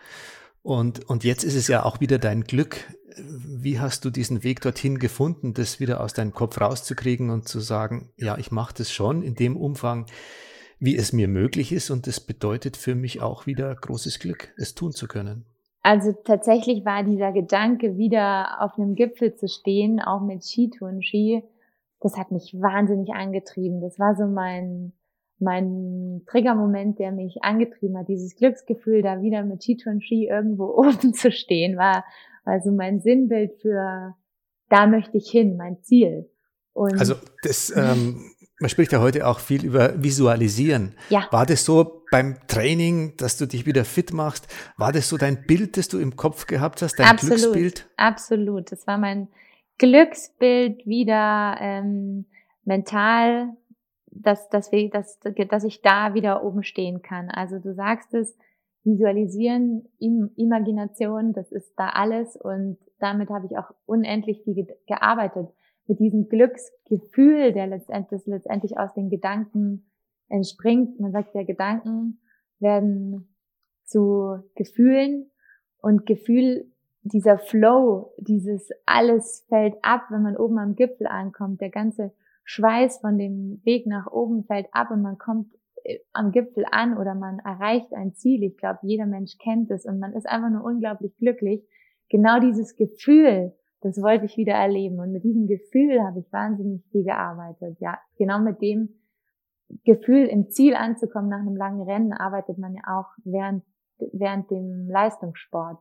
Und, 0.62 1.08
und 1.10 1.24
jetzt 1.24 1.44
ist 1.44 1.56
es 1.56 1.68
ja 1.68 1.84
auch 1.84 2.00
wieder 2.00 2.18
dein 2.18 2.44
Glück. 2.44 2.94
Wie 3.18 3.80
hast 3.80 4.04
du 4.04 4.10
diesen 4.10 4.44
Weg 4.44 4.62
dorthin 4.62 5.00
gefunden, 5.00 5.54
das 5.54 5.80
wieder 5.80 6.02
aus 6.02 6.14
deinem 6.14 6.34
Kopf 6.34 6.60
rauszukriegen 6.60 7.30
und 7.30 7.48
zu 7.48 7.60
sagen, 7.60 8.12
ja, 8.18 8.38
ich 8.38 8.52
mache 8.52 8.74
das 8.74 8.92
schon 8.92 9.22
in 9.22 9.36
dem 9.36 9.56
Umfang, 9.56 10.08
wie 10.80 10.98
es 10.98 11.14
mir 11.14 11.28
möglich 11.28 11.72
ist. 11.72 11.90
Und 11.90 12.08
das 12.08 12.20
bedeutet 12.20 12.76
für 12.76 12.96
mich 12.96 13.22
auch 13.22 13.46
wieder 13.46 13.74
großes 13.74 14.20
Glück, 14.20 14.54
es 14.58 14.76
tun 14.76 14.92
zu 14.92 15.08
können. 15.08 15.46
Also 15.86 16.14
tatsächlich 16.14 16.84
war 16.84 17.04
dieser 17.04 17.32
Gedanke, 17.32 17.96
wieder 17.96 18.60
auf 18.60 18.72
einem 18.76 18.96
Gipfel 18.96 19.36
zu 19.36 19.48
stehen, 19.48 20.02
auch 20.02 20.22
mit 20.22 20.44
Skitouren, 20.44 21.04
Ski, 21.04 21.44
das 22.00 22.18
hat 22.18 22.32
mich 22.32 22.56
wahnsinnig 22.60 23.14
angetrieben. 23.14 23.82
Das 23.82 24.00
war 24.00 24.16
so 24.16 24.26
mein, 24.26 24.94
mein 25.38 26.24
Triggermoment, 26.26 26.98
der 26.98 27.12
mich 27.12 27.44
angetrieben 27.44 28.00
hat. 28.00 28.08
Dieses 28.08 28.36
Glücksgefühl, 28.36 29.04
da 29.04 29.22
wieder 29.22 29.44
mit 29.44 29.62
Skitouren, 29.62 30.02
Ski 30.02 30.28
irgendwo 30.28 30.66
oben 30.76 31.14
zu 31.14 31.32
stehen, 31.32 31.78
war, 31.78 32.04
war 32.46 32.60
so 32.62 32.72
mein 32.72 33.00
Sinnbild 33.02 33.54
für, 33.62 34.16
da 34.70 34.88
möchte 34.88 35.18
ich 35.18 35.30
hin, 35.30 35.56
mein 35.56 35.84
Ziel. 35.84 36.28
Und 36.74 37.00
also 37.00 37.14
das, 37.44 37.72
ähm, 37.78 38.32
man 38.60 38.70
spricht 38.72 38.92
ja 38.92 39.02
heute 39.02 39.28
auch 39.28 39.38
viel 39.38 39.64
über 39.64 40.02
Visualisieren. 40.02 40.96
Ja. 41.12 41.28
War 41.30 41.46
das 41.46 41.64
so 41.64 42.02
beim 42.16 42.38
Training, 42.48 43.18
dass 43.18 43.38
du 43.38 43.46
dich 43.46 43.66
wieder 43.66 43.84
fit 43.84 44.14
machst? 44.14 44.48
War 44.78 44.94
das 44.94 45.10
so 45.10 45.18
dein 45.18 45.46
Bild, 45.46 45.76
das 45.76 45.90
du 45.90 46.00
im 46.00 46.16
Kopf 46.16 46.48
gehabt 46.48 46.82
hast, 46.82 46.98
dein 46.98 47.08
absolut, 47.08 47.40
Glücksbild? 47.40 47.90
Absolut. 47.98 48.72
Das 48.72 48.88
war 48.88 48.98
mein 48.98 49.28
Glücksbild 49.80 50.86
wieder 50.86 51.58
ähm, 51.60 52.24
mental, 52.64 53.50
dass, 54.12 54.48
dass, 54.48 54.72
wir, 54.72 54.90
dass, 54.90 55.20
dass 55.50 55.66
ich 55.66 55.82
da 55.82 56.14
wieder 56.14 56.42
oben 56.46 56.64
stehen 56.64 57.02
kann. 57.02 57.30
Also 57.30 57.60
du 57.60 57.74
sagst 57.74 58.14
es, 58.14 58.38
Visualisieren, 58.86 59.90
Im 60.00 60.32
Imagination, 60.38 61.34
das 61.34 61.52
ist 61.52 61.74
da 61.76 61.90
alles 61.90 62.38
und 62.38 62.78
damit 63.00 63.30
habe 63.30 63.48
ich 63.48 63.58
auch 63.58 63.74
unendlich 63.86 64.42
viel 64.44 64.68
gearbeitet. 64.88 65.50
Mit 65.86 66.00
diesem 66.00 66.30
Glücksgefühl, 66.30 67.52
der 67.52 67.68
letztendlich, 67.68 68.22
letztendlich 68.26 68.78
aus 68.78 68.94
den 68.94 69.10
Gedanken 69.10 69.86
entspringt. 70.30 71.00
Man 71.00 71.12
sagt 71.12 71.36
ja, 71.36 71.44
Gedanken 71.44 72.20
werden 72.60 73.36
zu 73.84 74.40
Gefühlen 74.56 75.30
und 75.82 76.06
Gefühl, 76.06 76.72
dieser 77.04 77.38
Flow, 77.38 78.14
dieses 78.18 78.70
alles 78.86 79.46
fällt 79.48 79.76
ab, 79.84 80.08
wenn 80.10 80.24
man 80.24 80.38
oben 80.38 80.58
am 80.58 80.76
Gipfel 80.76 81.06
ankommt. 81.06 81.62
Der 81.62 81.70
ganze 81.70 82.12
Schweiß 82.44 83.00
von 83.00 83.18
dem 83.18 83.62
Weg 83.64 83.86
nach 83.86 84.12
oben 84.12 84.44
fällt 84.44 84.68
ab 84.72 84.90
und 84.90 85.04
man 85.04 85.20
kommt 85.20 85.54
äh, 85.84 86.00
am 86.14 86.32
Gipfel 86.32 86.66
an 86.72 86.98
oder 86.98 87.14
man 87.14 87.40
erreicht 87.40 87.94
ein 87.94 88.16
Ziel. 88.16 88.44
Ich 88.44 88.58
glaube, 88.58 88.80
jeder 88.82 89.06
Mensch 89.06 89.38
kennt 89.38 89.70
es 89.70 89.86
und 89.86 90.00
man 90.00 90.14
ist 90.14 90.28
einfach 90.28 90.50
nur 90.50 90.64
unglaublich 90.64 91.16
glücklich. 91.18 91.64
Genau 92.10 92.40
dieses 92.40 92.76
Gefühl, 92.76 93.54
das 93.82 94.02
wollte 94.02 94.26
ich 94.26 94.38
wieder 94.38 94.54
erleben 94.54 95.00
und 95.00 95.12
mit 95.12 95.24
diesem 95.24 95.46
Gefühl 95.46 96.02
habe 96.02 96.20
ich 96.20 96.34
wahnsinnig 96.34 96.84
viel 96.92 97.04
gearbeitet. 97.04 97.78
Ja, 97.80 98.00
genau 98.18 98.40
mit 98.40 98.62
dem 98.62 98.90
Gefühl, 99.84 100.28
im 100.28 100.50
Ziel 100.50 100.76
anzukommen 100.76 101.30
nach 101.30 101.40
einem 101.40 101.56
langen 101.56 101.82
Rennen, 101.82 102.14
arbeitet 102.14 102.58
man 102.58 102.74
ja 102.76 102.82
auch 102.88 103.08
während, 103.24 103.64
während 104.14 104.50
dem 104.52 104.90
Leistungssport. 104.90 105.80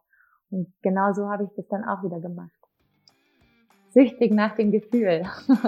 Und 0.51 0.73
genau 0.83 1.13
so 1.13 1.29
habe 1.29 1.45
ich 1.45 1.51
das 1.57 1.67
dann 1.69 1.85
auch 1.85 2.03
wieder 2.03 2.21
gemacht. 2.21 2.51
Süchtig 3.91 4.33
nach 4.33 4.57
dem 4.57 4.73
Gefühl. 4.73 5.25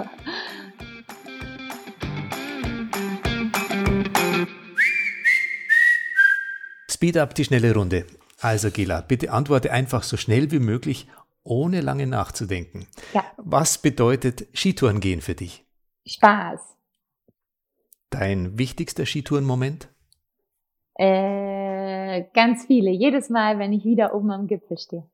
Speed 6.89 7.17
up 7.17 7.35
die 7.35 7.43
schnelle 7.43 7.73
Runde. 7.75 8.05
Also 8.41 8.71
Gela, 8.71 9.01
bitte 9.01 9.31
antworte 9.31 9.71
einfach 9.71 10.03
so 10.03 10.17
schnell 10.17 10.51
wie 10.51 10.59
möglich, 10.59 11.07
ohne 11.43 11.81
lange 11.81 12.07
nachzudenken. 12.07 12.87
Ja. 13.13 13.23
Was 13.37 13.77
bedeutet 13.77 14.47
Skitouren 14.53 14.99
gehen 14.99 15.21
für 15.21 15.35
dich? 15.35 15.65
Spaß. 16.05 16.76
Dein 18.09 18.57
wichtigster 18.57 19.05
Skitourenmoment? 19.05 19.89
Äh, 20.95 22.23
ganz 22.33 22.65
viele. 22.65 22.91
Jedes 22.91 23.29
Mal, 23.29 23.59
wenn 23.59 23.73
ich 23.73 23.83
wieder 23.85 24.15
oben 24.15 24.31
am 24.31 24.47
Gipfel 24.47 24.77
stehe. 24.77 25.09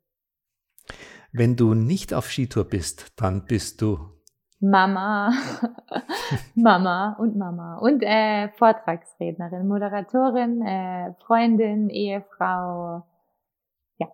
Wenn 1.32 1.56
du 1.56 1.74
nicht 1.74 2.14
auf 2.14 2.30
Skitour 2.30 2.66
bist, 2.66 3.12
dann 3.16 3.46
bist 3.46 3.82
du 3.82 4.14
Mama, 4.60 5.34
Mama 6.56 7.18
und 7.20 7.36
Mama 7.36 7.80
und 7.80 8.02
äh, 8.02 8.50
Vortragsrednerin, 8.50 9.68
Moderatorin, 9.68 10.62
äh, 10.62 11.14
Freundin, 11.26 11.90
Ehefrau. 11.90 13.04
Ja. 13.98 14.08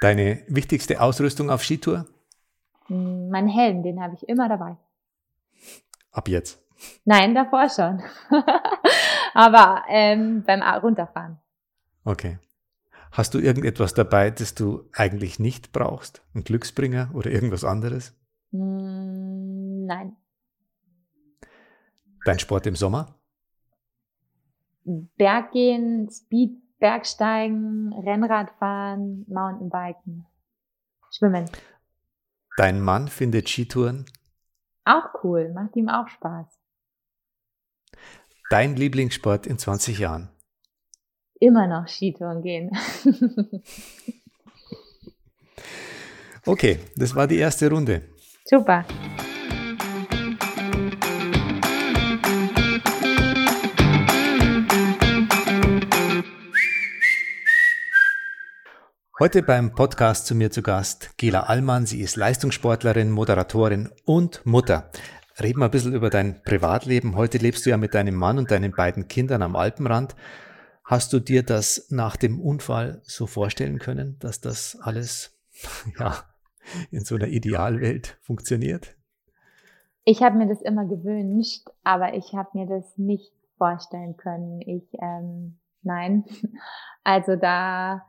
Deine 0.00 0.42
wichtigste 0.48 1.00
Ausrüstung 1.00 1.50
auf 1.50 1.62
Skitour? 1.62 2.06
Hm, 2.86 3.28
mein 3.28 3.46
Helm, 3.46 3.82
den 3.82 4.02
habe 4.02 4.14
ich 4.14 4.28
immer 4.28 4.48
dabei. 4.48 4.76
Ab 6.10 6.28
jetzt? 6.28 6.61
Nein, 7.04 7.34
davor 7.34 7.68
schon. 7.68 8.02
Aber 9.34 9.84
ähm, 9.88 10.42
beim 10.44 10.62
Runterfahren. 10.62 11.38
Okay. 12.04 12.38
Hast 13.12 13.34
du 13.34 13.38
irgendetwas 13.38 13.92
dabei, 13.92 14.30
das 14.30 14.54
du 14.54 14.88
eigentlich 14.94 15.38
nicht 15.38 15.72
brauchst? 15.72 16.22
Ein 16.34 16.44
Glücksbringer 16.44 17.10
oder 17.14 17.30
irgendwas 17.30 17.64
anderes? 17.64 18.14
Hm, 18.52 19.84
nein. 19.84 20.16
Dein 22.24 22.38
Sport 22.38 22.66
im 22.66 22.76
Sommer? 22.76 23.14
Berggehen, 24.84 26.08
Speed, 26.10 26.62
Bergsteigen, 26.78 27.92
Rennradfahren, 27.92 29.24
Mountainbiken, 29.28 30.26
Schwimmen. 31.10 31.50
Dein 32.56 32.80
Mann 32.80 33.08
findet 33.08 33.48
Skitouren? 33.48 34.06
Auch 34.84 35.22
cool, 35.22 35.52
macht 35.52 35.76
ihm 35.76 35.88
auch 35.88 36.08
Spaß. 36.08 36.61
Dein 38.52 38.76
Lieblingssport 38.76 39.46
in 39.46 39.56
20 39.56 39.98
Jahren? 39.98 40.28
Immer 41.40 41.66
noch 41.66 41.88
Skitouren 41.88 42.42
gehen. 42.42 42.70
okay, 46.44 46.78
das 46.94 47.14
war 47.14 47.26
die 47.26 47.38
erste 47.38 47.70
Runde. 47.70 48.02
Super. 48.44 48.84
Heute 59.18 59.42
beim 59.42 59.74
Podcast 59.74 60.26
zu 60.26 60.34
mir 60.34 60.50
zu 60.50 60.60
Gast 60.60 61.16
Gela 61.16 61.44
Allmann. 61.44 61.86
Sie 61.86 62.02
ist 62.02 62.16
Leistungssportlerin, 62.16 63.10
Moderatorin 63.12 63.88
und 64.04 64.44
Mutter. 64.44 64.90
Reden 65.40 65.60
wir 65.60 65.66
ein 65.66 65.70
bisschen 65.70 65.94
über 65.94 66.10
dein 66.10 66.42
Privatleben. 66.42 67.16
Heute 67.16 67.38
lebst 67.38 67.64
du 67.64 67.70
ja 67.70 67.76
mit 67.76 67.94
deinem 67.94 68.14
Mann 68.14 68.38
und 68.38 68.50
deinen 68.50 68.72
beiden 68.72 69.08
Kindern 69.08 69.42
am 69.42 69.56
Alpenrand. 69.56 70.14
Hast 70.84 71.12
du 71.12 71.20
dir 71.20 71.42
das 71.42 71.86
nach 71.90 72.16
dem 72.16 72.40
Unfall 72.40 73.00
so 73.04 73.26
vorstellen 73.26 73.78
können, 73.78 74.18
dass 74.18 74.40
das 74.40 74.78
alles 74.80 75.38
ja, 75.98 76.16
in 76.90 77.04
so 77.04 77.14
einer 77.14 77.28
Idealwelt 77.28 78.18
funktioniert? 78.20 78.96
Ich 80.04 80.22
habe 80.22 80.36
mir 80.36 80.48
das 80.48 80.60
immer 80.60 80.84
gewünscht, 80.84 81.68
aber 81.84 82.14
ich 82.14 82.34
habe 82.34 82.50
mir 82.58 82.66
das 82.66 82.98
nicht 82.98 83.32
vorstellen 83.56 84.16
können. 84.16 84.60
Ich, 84.60 84.88
ähm, 85.00 85.58
nein. 85.82 86.24
Also 87.04 87.34
da 87.34 88.06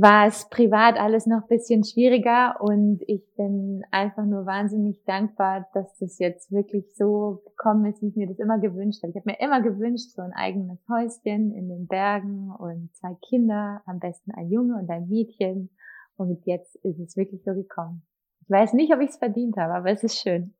war 0.00 0.28
es 0.28 0.48
privat 0.48 0.96
alles 0.96 1.26
noch 1.26 1.48
bisschen 1.48 1.82
schwieriger 1.82 2.60
und 2.60 3.00
ich 3.08 3.22
bin 3.36 3.82
einfach 3.90 4.24
nur 4.24 4.46
wahnsinnig 4.46 5.02
dankbar, 5.04 5.66
dass 5.74 5.96
das 5.98 6.18
jetzt 6.20 6.52
wirklich 6.52 6.94
so 6.94 7.42
gekommen 7.44 7.84
ist, 7.86 8.00
wie 8.00 8.08
ich 8.08 8.16
mir 8.16 8.28
das 8.28 8.38
immer 8.38 8.60
gewünscht 8.60 9.02
habe. 9.02 9.10
Ich 9.10 9.16
habe 9.16 9.28
mir 9.28 9.40
immer 9.40 9.60
gewünscht, 9.60 10.10
so 10.14 10.22
ein 10.22 10.32
eigenes 10.32 10.78
Häuschen 10.88 11.52
in 11.52 11.68
den 11.68 11.88
Bergen 11.88 12.52
und 12.56 12.94
zwei 12.94 13.16
Kinder, 13.28 13.82
am 13.86 13.98
besten 13.98 14.30
ein 14.32 14.48
Junge 14.50 14.76
und 14.76 14.88
ein 14.88 15.08
Mädchen 15.08 15.70
und 16.16 16.46
jetzt 16.46 16.76
ist 16.84 17.00
es 17.00 17.16
wirklich 17.16 17.42
so 17.44 17.54
gekommen. 17.54 18.02
Ich 18.42 18.50
weiß 18.50 18.74
nicht, 18.74 18.94
ob 18.94 19.00
ich 19.00 19.10
es 19.10 19.16
verdient 19.16 19.56
habe, 19.56 19.74
aber 19.74 19.90
es 19.90 20.04
ist 20.04 20.20
schön. 20.20 20.54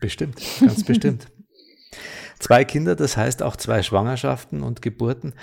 Bestimmt, 0.00 0.40
ganz 0.60 0.84
bestimmt. 0.84 1.26
zwei 2.38 2.64
Kinder, 2.64 2.96
das 2.96 3.18
heißt 3.18 3.42
auch 3.42 3.56
zwei 3.56 3.82
Schwangerschaften 3.82 4.62
und 4.62 4.80
Geburten. 4.80 5.34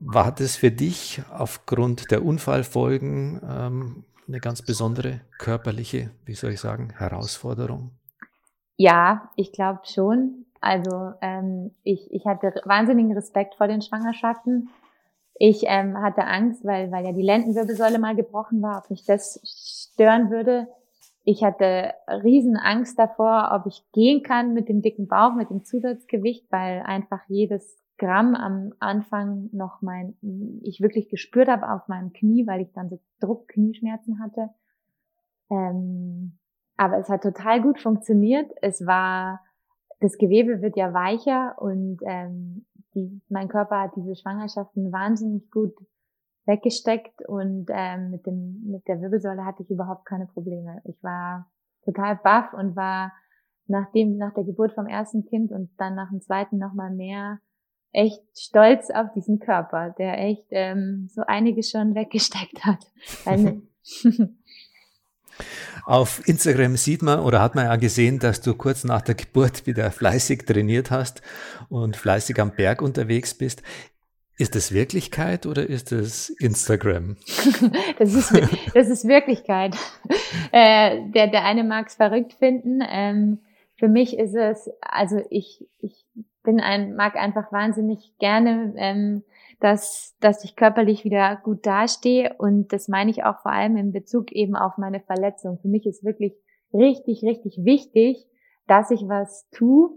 War 0.00 0.32
das 0.32 0.56
für 0.56 0.70
dich 0.70 1.22
aufgrund 1.30 2.10
der 2.10 2.24
Unfallfolgen 2.24 3.40
ähm, 3.42 4.04
eine 4.28 4.40
ganz 4.40 4.62
besondere 4.62 5.20
körperliche, 5.38 6.10
wie 6.24 6.34
soll 6.34 6.52
ich 6.52 6.60
sagen, 6.60 6.92
Herausforderung? 6.96 7.90
Ja, 8.76 9.30
ich 9.36 9.52
glaube 9.52 9.80
schon. 9.84 10.46
Also 10.60 11.12
ähm, 11.20 11.72
ich, 11.82 12.12
ich 12.12 12.26
hatte 12.26 12.60
wahnsinnigen 12.64 13.12
Respekt 13.12 13.56
vor 13.56 13.66
den 13.66 13.82
Schwangerschaften. 13.82 14.68
Ich 15.34 15.64
ähm, 15.66 15.96
hatte 15.98 16.24
Angst, 16.24 16.64
weil, 16.64 16.90
weil 16.90 17.04
ja 17.04 17.12
die 17.12 17.22
Lendenwirbelsäule 17.22 17.98
mal 17.98 18.16
gebrochen 18.16 18.60
war, 18.60 18.78
ob 18.78 18.90
mich 18.90 19.04
das 19.04 19.40
stören 19.44 20.30
würde. 20.30 20.68
Ich 21.24 21.44
hatte 21.44 21.92
riesen 22.08 22.56
Angst 22.56 22.98
davor, 22.98 23.50
ob 23.52 23.66
ich 23.66 23.82
gehen 23.92 24.22
kann 24.22 24.54
mit 24.54 24.68
dem 24.68 24.82
dicken 24.82 25.08
Bauch, 25.08 25.34
mit 25.34 25.50
dem 25.50 25.64
Zusatzgewicht, 25.64 26.46
weil 26.50 26.82
einfach 26.82 27.20
jedes 27.28 27.76
Gramm 27.98 28.34
am 28.34 28.72
Anfang 28.78 29.50
noch 29.52 29.82
mein, 29.82 30.16
ich 30.62 30.80
wirklich 30.80 31.08
gespürt 31.08 31.48
habe 31.48 31.70
auf 31.70 31.88
meinem 31.88 32.12
Knie, 32.12 32.46
weil 32.46 32.60
ich 32.60 32.72
dann 32.72 32.88
so 32.88 33.00
Druck-Knieschmerzen 33.20 34.20
hatte. 34.20 34.50
Ähm, 35.50 36.38
aber 36.76 36.98
es 36.98 37.08
hat 37.08 37.22
total 37.22 37.60
gut 37.60 37.80
funktioniert. 37.80 38.50
Es 38.62 38.86
war, 38.86 39.40
das 40.00 40.16
Gewebe 40.16 40.62
wird 40.62 40.76
ja 40.76 40.94
weicher 40.94 41.56
und 41.58 41.98
ähm, 42.04 42.64
die, 42.94 43.20
mein 43.28 43.48
Körper 43.48 43.80
hat 43.80 43.96
diese 43.96 44.14
Schwangerschaften 44.14 44.92
wahnsinnig 44.92 45.50
gut 45.50 45.74
weggesteckt 46.46 47.28
und 47.28 47.66
ähm, 47.68 48.10
mit 48.10 48.26
dem 48.26 48.62
mit 48.70 48.88
der 48.88 49.02
Wirbelsäule 49.02 49.44
hatte 49.44 49.62
ich 49.62 49.70
überhaupt 49.70 50.06
keine 50.06 50.26
Probleme. 50.26 50.80
Ich 50.84 51.02
war 51.02 51.50
total 51.84 52.16
baff 52.16 52.54
und 52.54 52.74
war 52.74 53.12
nach 53.66 53.90
dem 53.92 54.16
nach 54.16 54.32
der 54.32 54.44
Geburt 54.44 54.72
vom 54.72 54.86
ersten 54.86 55.26
Kind 55.26 55.52
und 55.52 55.70
dann 55.76 55.94
nach 55.94 56.08
dem 56.08 56.22
zweiten 56.22 56.56
noch 56.56 56.72
mal 56.72 56.90
mehr 56.90 57.40
echt 57.92 58.22
stolz 58.36 58.90
auf 58.90 59.12
diesen 59.14 59.38
Körper, 59.38 59.94
der 59.98 60.18
echt 60.18 60.46
ähm, 60.50 61.08
so 61.12 61.22
einiges 61.26 61.70
schon 61.70 61.94
weggesteckt 61.94 62.64
hat. 62.64 62.84
Auf 65.84 66.26
Instagram 66.28 66.76
sieht 66.76 67.02
man 67.02 67.20
oder 67.20 67.40
hat 67.40 67.54
man 67.54 67.66
ja 67.66 67.76
gesehen, 67.76 68.18
dass 68.18 68.40
du 68.40 68.54
kurz 68.54 68.84
nach 68.84 69.02
der 69.02 69.14
Geburt 69.14 69.66
wieder 69.66 69.90
fleißig 69.90 70.44
trainiert 70.44 70.90
hast 70.90 71.22
und 71.68 71.96
fleißig 71.96 72.38
am 72.40 72.54
Berg 72.54 72.82
unterwegs 72.82 73.34
bist. 73.34 73.62
Ist 74.36 74.54
das 74.54 74.72
Wirklichkeit 74.72 75.46
oder 75.46 75.68
ist 75.68 75.90
das 75.90 76.28
Instagram? 76.28 77.16
das, 77.98 78.14
ist, 78.14 78.32
das 78.74 78.88
ist 78.88 79.08
Wirklichkeit. 79.08 79.76
Äh, 80.52 81.10
der, 81.10 81.26
der 81.28 81.44
eine 81.44 81.64
mag 81.64 81.88
es 81.88 81.94
verrückt 81.94 82.34
finden. 82.34 82.80
Ähm, 82.88 83.38
für 83.76 83.88
mich 83.88 84.16
ist 84.16 84.34
es, 84.34 84.70
also 84.80 85.20
ich, 85.30 85.66
ich 85.80 86.04
bin 86.48 86.60
ein, 86.60 86.96
mag 86.96 87.14
einfach 87.16 87.52
wahnsinnig 87.52 88.16
gerne, 88.18 88.72
ähm, 88.78 89.22
dass, 89.60 90.16
dass 90.20 90.44
ich 90.44 90.56
körperlich 90.56 91.04
wieder 91.04 91.36
gut 91.36 91.66
dastehe. 91.66 92.34
Und 92.38 92.72
das 92.72 92.88
meine 92.88 93.10
ich 93.10 93.22
auch 93.22 93.40
vor 93.40 93.52
allem 93.52 93.76
in 93.76 93.92
Bezug 93.92 94.32
eben 94.32 94.56
auf 94.56 94.78
meine 94.78 95.00
Verletzung. 95.00 95.58
Für 95.58 95.68
mich 95.68 95.84
ist 95.84 96.04
wirklich 96.04 96.32
richtig, 96.72 97.22
richtig 97.22 97.58
wichtig, 97.64 98.26
dass 98.66 98.90
ich 98.90 99.02
was 99.02 99.46
tue, 99.50 99.90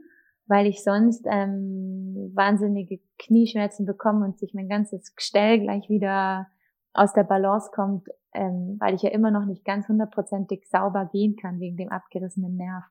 weil 0.46 0.68
ich 0.68 0.84
sonst 0.84 1.26
ähm, 1.26 2.34
wahnsinnige 2.36 3.00
Knieschmerzen 3.18 3.86
bekomme 3.86 4.26
und 4.26 4.38
sich 4.38 4.54
mein 4.54 4.68
ganzes 4.68 5.16
Gestell 5.16 5.62
gleich 5.62 5.88
wieder 5.88 6.48
aus 6.92 7.14
der 7.14 7.24
Balance 7.24 7.72
kommt, 7.74 8.10
ähm, 8.34 8.76
weil 8.82 8.94
ich 8.96 9.04
ja 9.04 9.12
immer 9.12 9.32
noch 9.32 9.46
nicht 9.46 9.64
ganz 9.64 9.88
hundertprozentig 9.88 10.68
sauber 10.68 11.10
gehen 11.14 11.38
kann 11.38 11.62
wegen 11.62 11.78
dem 11.78 11.88
abgerissenen 11.88 12.58
Nerv. 12.58 12.84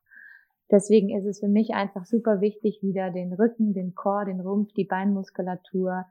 Deswegen 0.70 1.10
ist 1.10 1.26
es 1.26 1.40
für 1.40 1.48
mich 1.48 1.74
einfach 1.74 2.04
super 2.04 2.40
wichtig, 2.40 2.80
wieder 2.82 3.10
den 3.10 3.32
Rücken, 3.32 3.72
den 3.72 3.94
Chor, 3.94 4.24
den 4.24 4.40
Rumpf, 4.40 4.72
die 4.74 4.84
Beinmuskulatur, 4.84 6.06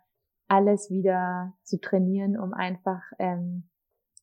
alles 0.47 0.89
wieder 0.89 1.53
zu 1.63 1.79
trainieren, 1.79 2.37
um 2.37 2.53
einfach 2.53 3.01
ähm, 3.19 3.69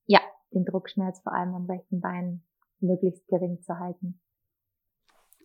ja 0.06 0.20
den 0.52 0.64
Druckschmerz 0.64 1.20
vor 1.20 1.32
allem 1.32 1.54
am 1.54 1.66
rechten 1.66 2.00
Bein 2.00 2.42
möglichst 2.80 3.26
gering 3.28 3.62
zu 3.62 3.78
halten. 3.78 4.20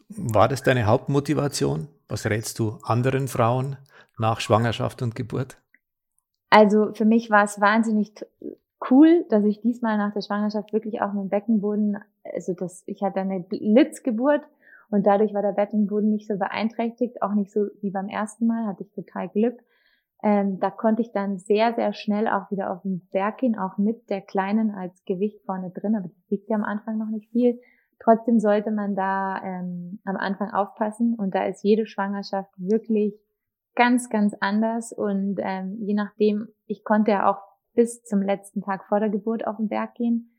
War 0.10 0.50
das 0.50 0.64
deine 0.64 0.86
Hauptmotivation? 0.86 1.88
Was 2.10 2.26
rätst 2.26 2.60
du 2.60 2.80
anderen 2.84 3.30
Frauen 3.30 3.78
nach 4.18 4.42
Schwangerschaft 4.42 5.02
und 5.02 5.16
Geburt? 5.16 5.58
Also 6.50 6.92
für 6.94 7.06
mich 7.06 7.30
war 7.30 7.46
es 7.46 7.62
wahnsinnig 7.62 8.14
cool, 8.90 9.26
dass 9.30 9.46
ich 9.46 9.62
diesmal 9.62 9.98
nach 9.98 10.14
der 10.14 10.22
Schwangerschaft 10.22 10.74
wirklich 10.74 11.02
auch 11.02 11.14
mit 11.14 11.24
dem 11.24 11.30
Beckenboden, 11.30 11.98
also 12.24 12.54
das, 12.54 12.84
ich 12.88 13.02
hatte 13.04 13.22
eine 13.22 13.40
Blitzgeburt 13.40 14.42
und 14.92 15.08
dadurch 15.08 15.34
war 15.34 15.42
der 15.42 15.54
Beckenboden 15.54 16.10
nicht 16.10 16.28
so 16.28 16.38
beeinträchtigt, 16.38 17.22
auch 17.22 17.34
nicht 17.34 17.52
so 17.52 17.68
wie 17.82 17.92
beim 17.92 18.10
ersten 18.10 18.46
Mal, 18.46 18.68
hatte 18.68 18.84
ich 18.84 18.92
total 18.92 19.30
Glück. 19.30 19.58
Ähm, 20.22 20.60
da 20.60 20.70
konnte 20.70 21.02
ich 21.02 21.12
dann 21.14 21.40
sehr, 21.40 21.74
sehr 21.74 21.94
schnell 21.94 22.28
auch 22.28 22.52
wieder 22.52 22.72
auf 22.72 22.84
den 22.84 23.08
Berg 23.12 23.40
gehen, 23.40 23.58
auch 23.58 23.78
mit 23.78 24.10
der 24.10 24.22
Kleinen 24.22 24.70
als 24.72 25.04
Gewicht 25.06 25.42
vorne 25.46 25.72
drin, 25.72 25.96
aber 25.96 26.10
das 26.10 26.30
wiegt 26.30 26.50
ja 26.50 26.58
am 26.58 26.64
Anfang 26.64 26.98
noch 26.98 27.10
nicht 27.10 27.32
viel. 27.32 27.60
Trotzdem 28.00 28.40
sollte 28.40 28.70
man 28.70 28.96
da 28.96 29.42
ähm, 29.44 30.00
am 30.06 30.18
Anfang 30.18 30.52
aufpassen 30.52 31.16
und 31.16 31.34
da 31.34 31.46
ist 31.46 31.64
jede 31.64 31.86
Schwangerschaft 31.86 32.52
wirklich 32.58 33.16
ganz, 33.76 34.10
ganz 34.10 34.36
anders 34.42 34.92
und 34.92 35.38
ähm, 35.40 35.78
je 35.80 35.94
nachdem, 35.94 36.50
ich 36.68 36.84
konnte 36.84 37.12
ja 37.12 37.32
auch 37.32 37.42
bis 37.74 38.04
zum 38.04 38.22
letzten 38.22 38.62
Tag 38.62 38.86
vor 38.90 39.00
der 39.00 39.10
Geburt 39.10 39.48
auf 39.48 39.56
den 39.56 39.70
Berg 39.70 39.96
gehen 39.96 40.32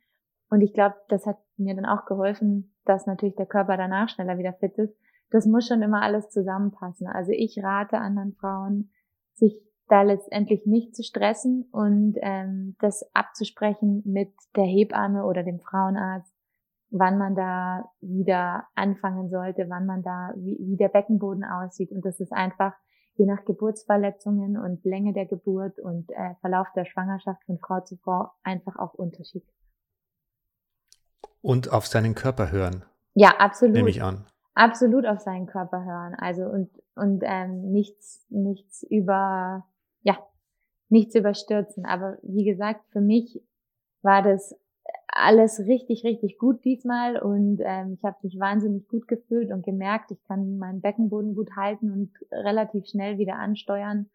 und 0.52 0.60
ich 0.60 0.74
glaube, 0.74 0.96
das 1.08 1.24
hat 1.24 1.38
mir 1.56 1.74
dann 1.74 1.86
auch 1.86 2.04
geholfen, 2.04 2.74
dass 2.84 3.06
natürlich 3.06 3.36
der 3.36 3.46
Körper 3.46 3.78
danach 3.78 4.10
schneller 4.10 4.36
wieder 4.36 4.52
fit 4.52 4.76
ist. 4.76 4.94
Das 5.30 5.46
muss 5.46 5.66
schon 5.66 5.80
immer 5.80 6.02
alles 6.02 6.28
zusammenpassen. 6.28 7.06
Also 7.06 7.32
ich 7.32 7.58
rate 7.62 7.96
anderen 7.96 8.34
Frauen, 8.34 8.90
sich 9.32 9.58
da 9.88 10.02
letztendlich 10.02 10.66
nicht 10.66 10.94
zu 10.94 11.02
stressen 11.04 11.70
und 11.72 12.18
ähm, 12.20 12.76
das 12.80 13.02
abzusprechen 13.14 14.02
mit 14.04 14.34
der 14.54 14.66
Hebamme 14.66 15.24
oder 15.24 15.42
dem 15.42 15.58
Frauenarzt, 15.58 16.36
wann 16.90 17.16
man 17.16 17.34
da 17.34 17.90
wieder 18.02 18.66
anfangen 18.74 19.30
sollte, 19.30 19.70
wann 19.70 19.86
man 19.86 20.02
da, 20.02 20.34
wie, 20.36 20.58
wie 20.60 20.76
der 20.76 20.90
Beckenboden 20.90 21.44
aussieht. 21.44 21.92
Und 21.92 22.04
das 22.04 22.20
ist 22.20 22.34
einfach 22.34 22.74
je 23.14 23.24
nach 23.24 23.46
Geburtsverletzungen 23.46 24.58
und 24.58 24.84
Länge 24.84 25.14
der 25.14 25.24
Geburt 25.24 25.78
und 25.78 26.10
äh, 26.10 26.34
Verlauf 26.42 26.66
der 26.76 26.84
Schwangerschaft 26.84 27.42
von 27.44 27.58
Frau 27.58 27.80
zu 27.80 27.96
Frau 27.96 28.32
einfach 28.42 28.76
auch 28.76 28.92
Unterschied. 28.92 29.44
Und 31.42 31.72
auf 31.72 31.86
seinen 31.86 32.14
Körper 32.14 32.50
hören. 32.50 32.84
Ja, 33.14 33.34
absolut. 33.38 33.74
Nehme 33.74 33.90
ich 33.90 34.02
an. 34.02 34.24
Absolut 34.54 35.06
auf 35.06 35.20
seinen 35.20 35.46
Körper 35.46 35.84
hören. 35.84 36.14
Also 36.14 36.44
und 36.44 36.70
und 36.94 37.22
ähm, 37.24 37.72
nichts 37.72 38.26
nichts 38.30 38.82
über 38.82 39.66
ja 40.02 40.18
nichts 40.88 41.14
überstürzen. 41.14 41.84
Aber 41.84 42.18
wie 42.22 42.44
gesagt, 42.44 42.84
für 42.92 43.00
mich 43.00 43.42
war 44.02 44.22
das 44.22 44.54
alles 45.08 45.60
richtig, 45.60 46.04
richtig 46.04 46.38
gut 46.38 46.64
diesmal 46.64 47.18
und 47.18 47.60
ähm, 47.62 47.94
ich 47.98 48.04
habe 48.04 48.16
mich 48.22 48.38
wahnsinnig 48.38 48.88
gut 48.88 49.06
gefühlt 49.08 49.50
und 49.52 49.64
gemerkt, 49.64 50.10
ich 50.10 50.22
kann 50.24 50.56
meinen 50.56 50.80
Beckenboden 50.80 51.34
gut 51.34 51.50
halten 51.54 51.90
und 51.90 52.10
relativ 52.30 52.86
schnell 52.86 53.18
wieder 53.18 53.36
ansteuern. 53.36 54.08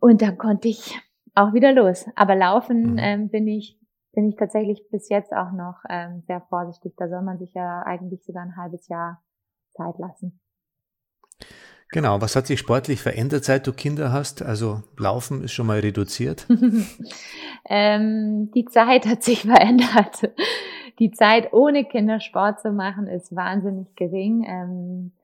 Und 0.00 0.22
dann 0.22 0.36
konnte 0.36 0.68
ich 0.68 0.98
auch 1.34 1.52
wieder 1.54 1.72
los. 1.72 2.06
Aber 2.16 2.34
laufen 2.34 2.92
mhm. 2.92 2.98
ähm, 2.98 3.28
bin 3.28 3.46
ich 3.46 3.77
bin 4.12 4.28
ich 4.28 4.36
tatsächlich 4.36 4.88
bis 4.90 5.08
jetzt 5.08 5.32
auch 5.32 5.52
noch 5.52 5.76
ähm, 5.88 6.22
sehr 6.26 6.40
vorsichtig. 6.48 6.94
Da 6.96 7.08
soll 7.08 7.22
man 7.22 7.38
sich 7.38 7.54
ja 7.54 7.82
eigentlich 7.82 8.24
sogar 8.24 8.42
ein 8.42 8.56
halbes 8.56 8.88
Jahr 8.88 9.22
Zeit 9.74 9.98
lassen. 9.98 10.40
Genau, 11.90 12.20
was 12.20 12.36
hat 12.36 12.46
sich 12.46 12.58
sportlich 12.58 13.00
verändert, 13.00 13.44
seit 13.44 13.66
du 13.66 13.72
Kinder 13.72 14.12
hast? 14.12 14.42
Also 14.42 14.82
Laufen 14.98 15.42
ist 15.42 15.52
schon 15.52 15.66
mal 15.66 15.78
reduziert. 15.78 16.46
ähm, 17.64 18.50
die 18.54 18.66
Zeit 18.66 19.06
hat 19.06 19.22
sich 19.22 19.42
verändert. 19.46 20.30
Die 20.98 21.10
Zeit 21.12 21.52
ohne 21.52 21.84
Kinder 21.84 22.20
Sport 22.20 22.60
zu 22.60 22.72
machen 22.72 23.06
ist 23.06 23.34
wahnsinnig 23.34 23.94
gering. 23.94 24.44
Ähm, 24.46 25.12
äh, 25.12 25.17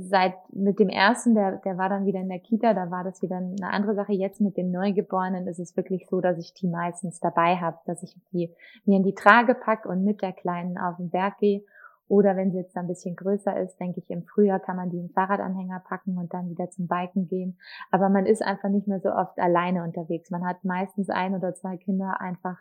seit 0.00 0.34
mit 0.52 0.78
dem 0.78 0.88
ersten, 0.88 1.34
der, 1.34 1.56
der 1.58 1.78
war 1.78 1.88
dann 1.88 2.06
wieder 2.06 2.20
in 2.20 2.28
der 2.28 2.40
Kita, 2.40 2.74
da 2.74 2.90
war 2.90 3.04
das 3.04 3.22
wieder 3.22 3.36
eine 3.36 3.70
andere 3.70 3.94
Sache. 3.94 4.12
Jetzt 4.12 4.40
mit 4.40 4.56
dem 4.56 4.70
Neugeborenen 4.70 5.46
ist 5.46 5.58
es 5.58 5.76
wirklich 5.76 6.06
so, 6.08 6.20
dass 6.20 6.38
ich 6.38 6.54
die 6.54 6.68
meistens 6.68 7.20
dabei 7.20 7.56
habe, 7.56 7.78
dass 7.86 8.02
ich 8.02 8.14
die 8.32 8.54
mir 8.84 8.96
in 8.96 9.04
die 9.04 9.14
Trage 9.14 9.54
pack 9.54 9.86
und 9.86 10.04
mit 10.04 10.22
der 10.22 10.32
Kleinen 10.32 10.78
auf 10.78 10.96
den 10.96 11.10
Berg 11.10 11.38
gehe 11.38 11.62
oder 12.08 12.36
wenn 12.36 12.50
sie 12.50 12.58
jetzt 12.58 12.76
ein 12.76 12.86
bisschen 12.86 13.16
größer 13.16 13.58
ist, 13.60 13.78
denke 13.80 14.00
ich, 14.00 14.10
im 14.10 14.24
Frühjahr 14.24 14.60
kann 14.60 14.76
man 14.76 14.90
die 14.90 14.98
in 14.98 15.10
Fahrradanhänger 15.10 15.80
packen 15.80 16.18
und 16.18 16.34
dann 16.34 16.50
wieder 16.50 16.68
zum 16.70 16.86
Biken 16.86 17.28
gehen. 17.28 17.58
Aber 17.90 18.08
man 18.08 18.26
ist 18.26 18.42
einfach 18.42 18.68
nicht 18.68 18.86
mehr 18.86 19.00
so 19.00 19.10
oft 19.10 19.38
alleine 19.38 19.82
unterwegs. 19.84 20.30
Man 20.30 20.46
hat 20.46 20.64
meistens 20.64 21.08
ein 21.08 21.34
oder 21.34 21.54
zwei 21.54 21.76
Kinder 21.76 22.20
einfach 22.20 22.58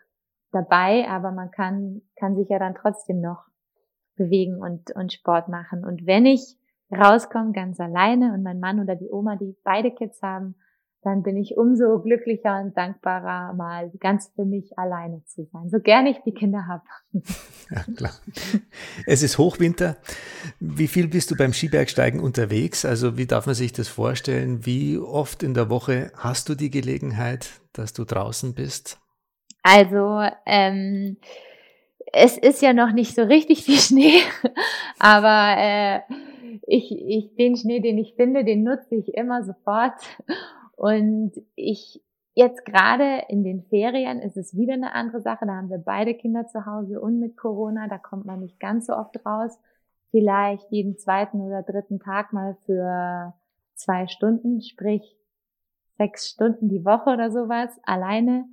dabei, 0.52 1.08
aber 1.10 1.32
man 1.32 1.52
kann, 1.52 2.02
kann 2.16 2.36
sich 2.36 2.48
ja 2.48 2.60
dann 2.60 2.76
trotzdem 2.76 3.20
noch 3.20 3.46
bewegen 4.16 4.62
und, 4.62 4.92
und 4.96 5.12
Sport 5.12 5.50
machen. 5.50 5.84
Und 5.84 6.06
wenn 6.06 6.26
ich 6.26 6.58
rauskomme 6.94 7.52
ganz 7.52 7.80
alleine 7.80 8.34
und 8.34 8.44
mein 8.44 8.60
Mann 8.60 8.80
oder 8.80 8.96
die 8.96 9.10
Oma, 9.10 9.36
die 9.36 9.56
beide 9.64 9.92
Kids 9.92 10.22
haben, 10.22 10.56
dann 11.04 11.22
bin 11.22 11.36
ich 11.38 11.58
umso 11.58 12.00
glücklicher 12.00 12.62
und 12.62 12.78
dankbarer, 12.78 13.54
mal 13.54 13.92
ganz 14.00 14.32
für 14.36 14.46
mich 14.46 14.78
alleine 14.78 15.24
zu 15.26 15.46
sein, 15.52 15.70
so 15.70 15.80
gern 15.80 16.08
ich 16.08 16.18
die 16.26 16.34
Kinder 16.34 16.66
habe. 16.68 16.84
Ja, 17.70 17.84
klar. 17.96 18.14
Es 19.06 19.22
ist 19.22 19.38
Hochwinter. 19.38 19.98
Wie 20.60 20.88
viel 20.88 21.08
bist 21.08 21.32
du 21.32 21.36
beim 21.36 21.54
Skibergsteigen 21.54 22.20
unterwegs? 22.20 22.86
Also 22.86 23.18
wie 23.18 23.26
darf 23.26 23.46
man 23.46 23.56
sich 23.56 23.74
das 23.74 23.88
vorstellen? 23.88 24.66
Wie 24.66 24.98
oft 24.98 25.44
in 25.44 25.54
der 25.54 25.70
Woche 25.70 26.12
hast 26.16 26.50
du 26.50 26.56
die 26.56 26.70
Gelegenheit, 26.70 27.50
dass 27.74 27.94
du 27.94 28.06
draußen 28.06 28.54
bist? 28.54 29.00
Also 29.62 30.22
ähm, 30.46 31.18
es 32.14 32.38
ist 32.38 32.62
ja 32.62 32.74
noch 32.74 32.94
nicht 32.94 33.16
so 33.16 33.24
richtig 33.24 33.64
viel 33.64 33.80
Schnee, 33.80 34.20
aber 35.00 35.56
äh, 35.58 36.00
ich, 36.68 36.92
ich, 36.92 37.36
den 37.36 37.56
Schnee, 37.56 37.80
den 37.80 37.98
ich 37.98 38.16
finde, 38.16 38.44
den 38.44 38.64
nutze 38.64 38.96
ich 38.96 39.14
immer 39.16 39.44
sofort. 39.44 39.94
Und 40.76 41.34
ich 41.56 42.02
jetzt 42.34 42.66
gerade 42.66 43.24
in 43.30 43.44
den 43.44 43.64
Ferien 43.64 44.20
ist 44.20 44.38
es 44.38 44.58
wieder 44.58 44.74
eine 44.74 44.94
andere 44.94 45.22
Sache. 45.22 45.46
Da 45.46 45.54
haben 45.54 45.70
wir 45.70 45.78
beide 45.78 46.16
Kinder 46.16 46.48
zu 46.48 46.66
Hause 46.66 47.00
und 47.00 47.20
mit 47.20 47.38
Corona, 47.38 47.88
da 47.88 47.98
kommt 47.98 48.26
man 48.26 48.40
nicht 48.40 48.60
ganz 48.60 48.88
so 48.88 48.94
oft 48.94 49.24
raus. 49.26 49.58
Vielleicht 50.12 50.72
jeden 50.72 50.98
zweiten 50.98 51.42
oder 51.42 51.64
dritten 51.64 52.00
Tag 52.00 52.34
mal 52.34 52.56
für 52.66 53.34
zwei 53.76 54.08
Stunden, 54.08 54.62
sprich 54.62 55.18
sechs 55.98 56.30
Stunden 56.30 56.70
die 56.70 56.86
Woche 56.86 57.12
oder 57.12 57.32
sowas, 57.32 57.80
alleine 57.84 58.46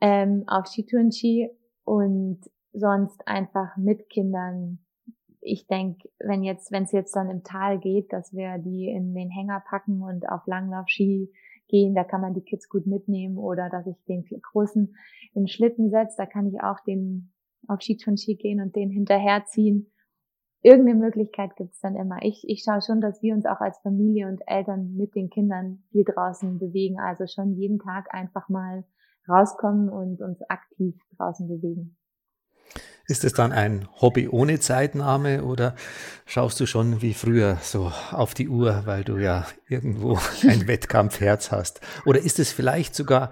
ähm, 0.00 0.44
auf 0.46 0.66
Skitouren-Ski 0.66 1.50
und 1.84 2.40
sonst 2.72 3.26
einfach 3.26 3.76
mit 3.76 4.08
Kindern. 4.08 4.78
Ich 5.44 5.66
denke, 5.66 6.08
wenn 6.20 6.44
jetzt, 6.44 6.70
wenn 6.70 6.84
es 6.84 6.92
jetzt 6.92 7.16
dann 7.16 7.28
im 7.28 7.42
Tal 7.42 7.80
geht, 7.80 8.12
dass 8.12 8.32
wir 8.32 8.58
die 8.58 8.88
in 8.88 9.12
den 9.12 9.28
Hänger 9.28 9.60
packen 9.68 10.00
und 10.00 10.28
auf 10.28 10.46
Langlauf-Ski 10.46 11.32
gehen, 11.66 11.94
da 11.94 12.04
kann 12.04 12.20
man 12.20 12.32
die 12.32 12.44
Kids 12.44 12.68
gut 12.68 12.86
mitnehmen 12.86 13.38
oder 13.38 13.68
dass 13.68 13.86
ich 13.86 13.96
den 14.04 14.24
großen 14.24 14.94
in 15.34 15.48
Schlitten 15.48 15.90
setze, 15.90 16.14
da 16.16 16.26
kann 16.26 16.46
ich 16.46 16.62
auch 16.62 16.78
den 16.86 17.32
auf 17.66 17.80
Ski 17.80 17.96
gehen 18.36 18.60
und 18.60 18.76
den 18.76 18.90
hinterherziehen. 18.90 19.92
Irgendeine 20.62 20.98
Möglichkeit 20.98 21.56
gibt's 21.56 21.80
dann 21.80 21.96
immer. 21.96 22.18
Ich, 22.22 22.44
ich 22.46 22.62
schaue 22.62 22.82
schon, 22.82 23.00
dass 23.00 23.20
wir 23.20 23.34
uns 23.34 23.46
auch 23.46 23.60
als 23.60 23.78
Familie 23.80 24.28
und 24.28 24.42
Eltern 24.46 24.94
mit 24.94 25.14
den 25.16 25.28
Kindern 25.28 25.82
viel 25.90 26.04
draußen 26.04 26.58
bewegen. 26.58 27.00
Also 27.00 27.26
schon 27.26 27.54
jeden 27.54 27.80
Tag 27.80 28.14
einfach 28.14 28.48
mal 28.48 28.84
rauskommen 29.28 29.88
und 29.88 30.20
uns 30.20 30.40
aktiv 30.48 30.96
draußen 31.16 31.48
bewegen. 31.48 31.96
Ist 33.08 33.24
es 33.24 33.32
dann 33.32 33.52
ein 33.52 33.88
Hobby 34.00 34.28
ohne 34.28 34.60
Zeitnahme 34.60 35.44
oder 35.44 35.74
schaust 36.24 36.60
du 36.60 36.66
schon 36.66 37.02
wie 37.02 37.14
früher 37.14 37.58
so 37.60 37.92
auf 38.12 38.32
die 38.34 38.48
Uhr, 38.48 38.82
weil 38.84 39.04
du 39.04 39.18
ja 39.18 39.46
irgendwo 39.68 40.18
ein 40.48 40.68
Wettkampfherz 40.68 41.50
hast? 41.50 41.80
Oder 42.06 42.20
ist 42.20 42.38
es 42.38 42.52
vielleicht 42.52 42.94
sogar 42.94 43.30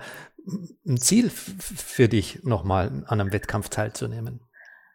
ein 0.86 0.99
Ziel 0.99 1.30
für 1.30 2.09
dich, 2.09 2.43
nochmal 2.43 3.05
an 3.07 3.20
einem 3.20 3.32
Wettkampf 3.32 3.68
teilzunehmen? 3.68 4.41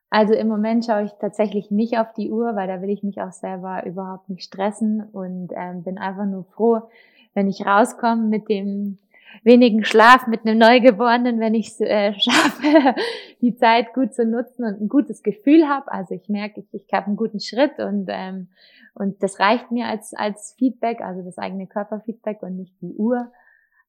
Also 0.09 0.33
im 0.33 0.47
Moment 0.47 0.85
schaue 0.85 1.03
ich 1.03 1.11
tatsächlich 1.19 1.71
nicht 1.71 1.97
auf 1.97 2.13
die 2.13 2.31
Uhr, 2.31 2.55
weil 2.55 2.67
da 2.67 2.81
will 2.81 2.89
ich 2.89 3.03
mich 3.03 3.21
auch 3.21 3.31
selber 3.31 3.85
überhaupt 3.85 4.29
nicht 4.29 4.43
stressen 4.43 5.03
und 5.11 5.49
ähm, 5.55 5.83
bin 5.83 5.97
einfach 5.97 6.25
nur 6.25 6.45
froh, 6.45 6.89
wenn 7.33 7.47
ich 7.47 7.65
rauskomme 7.65 8.27
mit 8.27 8.49
dem 8.49 8.97
wenigen 9.43 9.83
Schlaf, 9.83 10.27
mit 10.27 10.45
einem 10.45 10.57
Neugeborenen, 10.57 11.39
wenn 11.39 11.53
ich 11.53 11.67
es 11.67 11.81
äh, 11.81 12.13
schaffe, 12.19 12.95
die 13.41 13.55
Zeit 13.55 13.93
gut 13.93 14.13
zu 14.13 14.25
nutzen 14.25 14.65
und 14.65 14.81
ein 14.81 14.89
gutes 14.89 15.23
Gefühl 15.23 15.67
habe. 15.67 15.91
Also 15.91 16.15
ich 16.15 16.29
merke, 16.29 16.61
ich, 16.61 16.73
ich 16.73 16.93
habe 16.93 17.07
einen 17.07 17.17
guten 17.17 17.39
Schritt 17.39 17.79
und 17.79 18.07
ähm, 18.09 18.49
und 18.97 19.21
das 19.21 19.39
reicht 19.41 19.71
mir 19.71 19.87
als 19.87 20.13
als 20.13 20.55
Feedback, 20.57 21.01
also 21.01 21.21
das 21.21 21.37
eigene 21.37 21.67
Körperfeedback 21.67 22.41
und 22.43 22.55
nicht 22.55 22.81
die 22.81 22.93
Uhr. 22.93 23.31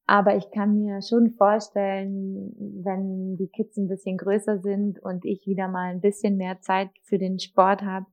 Aber 0.09 0.37
ich 0.37 0.51
kann 0.53 0.79
mir 0.79 1.03
schon 1.03 1.33
vorstellen, 1.33 2.55
wenn 2.85 3.37
die 3.37 3.49
Kids 3.49 3.77
ein 3.77 3.89
bisschen 3.89 4.17
größer 4.17 4.59
sind 4.61 5.01
und 5.03 5.25
ich 5.25 5.47
wieder 5.47 5.67
mal 5.67 5.91
ein 5.91 6.01
bisschen 6.01 6.37
mehr 6.37 6.61
Zeit 6.61 6.91
für 7.03 7.19
den 7.19 7.41
Sport 7.41 7.83
habe, 7.83 8.07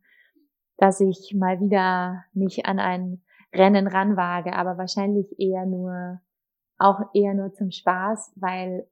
dass 0.77 0.99
ich 0.99 1.35
mal 1.35 1.59
wieder 1.59 2.25
mich 2.33 2.65
an 2.65 2.79
ein 2.79 3.21
Rennen 3.53 3.87
ranwage, 3.87 4.53
aber 4.53 4.77
wahrscheinlich 4.79 5.39
eher 5.39 5.67
nur, 5.67 6.19
auch 6.83 6.99
eher 7.13 7.33
nur 7.33 7.53
zum 7.53 7.71
Spaß, 7.71 8.33
weil, 8.35 8.87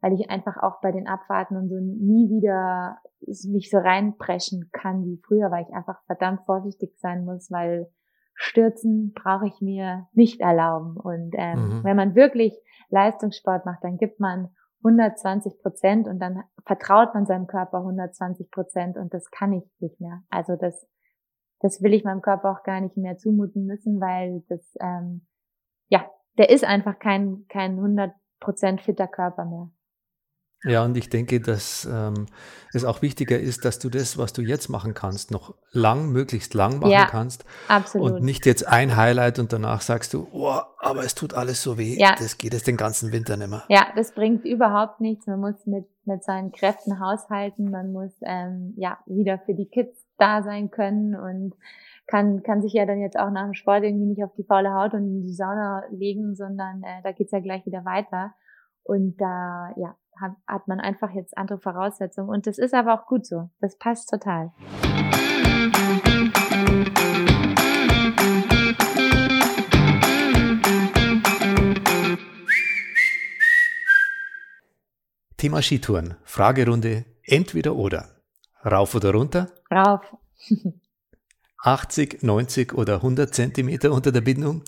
weil 0.00 0.14
ich 0.14 0.30
einfach 0.30 0.56
auch 0.56 0.80
bei 0.80 0.92
den 0.92 1.06
Abfahrten 1.06 1.56
und 1.56 1.68
so 1.68 1.76
nie 1.76 2.30
wieder 2.30 2.98
mich 3.20 3.70
so 3.70 3.78
reinpreschen 3.78 4.70
kann 4.72 5.04
wie 5.04 5.20
früher, 5.26 5.50
weil 5.50 5.64
ich 5.68 5.74
einfach 5.74 6.02
verdammt 6.06 6.42
vorsichtig 6.46 6.98
sein 6.98 7.24
muss, 7.24 7.50
weil 7.50 7.90
Stürzen 8.34 9.12
brauche 9.14 9.46
ich 9.46 9.60
mir 9.60 10.08
nicht 10.12 10.40
erlauben. 10.40 10.96
Und 10.96 11.34
ähm, 11.36 11.78
mhm. 11.78 11.84
wenn 11.84 11.96
man 11.96 12.14
wirklich 12.14 12.58
Leistungssport 12.88 13.64
macht, 13.64 13.84
dann 13.84 13.96
gibt 13.96 14.20
man 14.20 14.48
120 14.84 15.58
Prozent 15.60 16.08
und 16.08 16.18
dann 16.18 16.42
vertraut 16.66 17.14
man 17.14 17.26
seinem 17.26 17.46
Körper 17.46 17.78
120 17.78 18.50
Prozent 18.50 18.96
und 18.96 19.14
das 19.14 19.30
kann 19.30 19.52
ich 19.52 19.64
nicht 19.80 20.00
mehr. 20.00 20.22
Also 20.28 20.56
das, 20.56 20.86
das 21.60 21.82
will 21.82 21.94
ich 21.94 22.04
meinem 22.04 22.20
Körper 22.20 22.50
auch 22.50 22.62
gar 22.64 22.80
nicht 22.80 22.96
mehr 22.96 23.16
zumuten 23.16 23.64
müssen, 23.64 24.00
weil 24.00 24.42
das, 24.48 24.74
ähm, 24.80 25.26
ja, 25.88 26.04
der 26.38 26.50
ist 26.50 26.64
einfach 26.64 26.98
kein, 26.98 27.46
kein 27.48 27.72
100 27.72 28.12
Prozent 28.40 28.80
fitter 28.80 29.06
Körper 29.06 29.44
mehr. 29.44 29.70
Ja, 30.64 30.82
und 30.82 30.96
ich 30.96 31.10
denke, 31.10 31.40
dass 31.40 31.86
ähm, 31.90 32.26
es 32.72 32.84
auch 32.84 33.02
wichtiger 33.02 33.38
ist, 33.38 33.66
dass 33.66 33.78
du 33.78 33.90
das, 33.90 34.16
was 34.16 34.32
du 34.32 34.40
jetzt 34.40 34.68
machen 34.68 34.94
kannst, 34.94 35.30
noch 35.30 35.54
lang, 35.72 36.10
möglichst 36.10 36.54
lang 36.54 36.78
machen 36.78 36.90
ja, 36.90 37.04
kannst. 37.04 37.44
Absolut. 37.68 38.12
Und 38.12 38.22
nicht 38.22 38.46
jetzt 38.46 38.66
ein 38.66 38.96
Highlight 38.96 39.38
und 39.38 39.52
danach 39.52 39.82
sagst 39.82 40.14
du, 40.14 40.26
oh, 40.32 40.60
aber 40.78 41.04
es 41.04 41.14
tut 41.14 41.34
alles 41.34 41.62
so 41.62 41.76
weh. 41.76 41.98
Ja. 41.98 42.14
Das 42.18 42.38
geht 42.38 42.54
es 42.54 42.62
den 42.62 42.78
ganzen 42.78 43.12
Winter 43.12 43.36
nicht 43.36 43.50
mehr. 43.50 43.64
Ja, 43.68 43.88
das 43.94 44.12
bringt 44.12 44.46
überhaupt 44.46 45.00
nichts. 45.00 45.26
Man 45.26 45.40
muss 45.40 45.66
mit, 45.66 45.86
mit 46.06 46.24
seinen 46.24 46.50
Kräften 46.50 46.98
haushalten. 46.98 47.70
Man 47.70 47.92
muss 47.92 48.12
ähm, 48.22 48.72
ja 48.76 48.98
wieder 49.04 49.38
für 49.44 49.54
die 49.54 49.66
Kids 49.66 49.98
da 50.16 50.42
sein 50.42 50.70
können 50.70 51.14
und 51.14 51.54
kann, 52.06 52.42
kann 52.42 52.62
sich 52.62 52.72
ja 52.72 52.86
dann 52.86 53.00
jetzt 53.00 53.18
auch 53.18 53.30
nach 53.30 53.44
dem 53.44 53.54
Sport 53.54 53.84
irgendwie 53.84 54.06
nicht 54.06 54.22
auf 54.22 54.34
die 54.34 54.44
faule 54.44 54.72
Haut 54.74 54.94
und 54.94 55.04
in 55.04 55.22
die 55.22 55.32
Sauna 55.32 55.84
legen, 55.90 56.34
sondern 56.34 56.82
äh, 56.82 57.02
da 57.02 57.12
geht's 57.12 57.32
ja 57.32 57.40
gleich 57.40 57.64
wieder 57.66 57.84
weiter. 57.84 58.34
Und 58.82 59.16
da, 59.18 59.72
ja, 59.76 59.96
hat, 60.20 60.32
hat 60.46 60.68
man 60.68 60.80
einfach 60.80 61.10
jetzt 61.10 61.36
andere 61.38 61.58
Voraussetzungen. 61.58 62.28
Und 62.28 62.46
das 62.46 62.58
ist 62.58 62.74
aber 62.74 62.94
auch 62.94 63.06
gut 63.06 63.26
so. 63.26 63.48
Das 63.60 63.78
passt 63.78 64.10
total. 64.10 64.52
Thema 75.38 75.62
Skitouren. 75.62 76.16
Fragerunde 76.24 77.04
entweder 77.22 77.74
oder. 77.76 78.08
Rauf 78.64 78.94
oder 78.94 79.12
runter? 79.12 79.48
Rauf. 79.70 80.00
80, 81.64 82.22
90 82.22 82.74
oder 82.74 82.96
100 82.96 83.34
Zentimeter 83.34 83.90
unter 83.92 84.12
der 84.12 84.20
Bindung? 84.20 84.62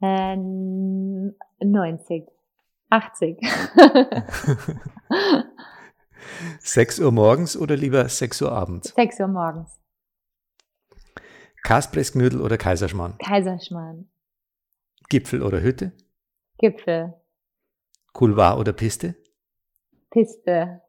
Äh, 0.00 0.36
90. 0.36 2.28
80. 2.88 3.38
6 6.60 7.00
Uhr 7.00 7.10
morgens 7.10 7.56
oder 7.56 7.74
lieber 7.76 8.08
6 8.08 8.42
Uhr 8.42 8.52
abends? 8.52 8.94
6 8.94 9.20
Uhr 9.20 9.26
morgens. 9.26 9.80
Kaspressknödel 11.64 12.40
oder 12.40 12.56
Kaiserschmarrn? 12.56 13.18
Kaiserschmarrn. 13.18 14.08
Gipfel 15.08 15.42
oder 15.42 15.60
Hütte? 15.60 15.90
Gipfel. 16.58 17.14
Couloir 18.12 18.56
oder 18.58 18.72
Piste? 18.72 19.16
Piste. 20.10 20.80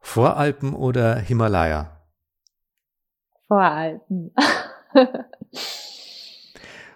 Voralpen 0.00 0.74
oder 0.74 1.16
Himalaya? 1.16 1.93
Voralpen. 3.54 4.34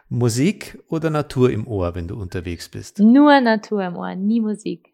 Musik 0.08 0.82
oder 0.88 1.08
Natur 1.08 1.52
im 1.52 1.68
Ohr, 1.68 1.94
wenn 1.94 2.08
du 2.08 2.20
unterwegs 2.20 2.68
bist? 2.68 2.98
Nur 2.98 3.40
Natur 3.40 3.84
im 3.84 3.96
Ohr, 3.96 4.16
nie 4.16 4.40
Musik. 4.40 4.92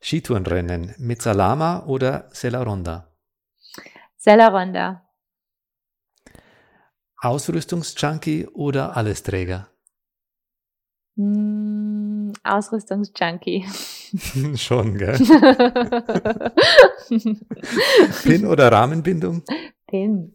Skitourenrennen 0.00 0.94
mit 0.98 1.22
Salama 1.22 1.84
oder 1.86 2.28
Sella 2.30 2.62
Sella 4.16 5.02
Ausrüstungsjunkie 7.16 8.46
oder 8.46 8.96
Allesträger? 8.96 9.66
Mm, 11.16 12.03
Ausrüstungsjunkie. 12.42 13.64
Schon, 14.56 14.98
gell? 14.98 15.18
Pin 18.22 18.46
oder 18.46 18.72
Rahmenbindung? 18.72 19.42
Pin. 19.86 20.34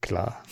Klar. 0.00 0.42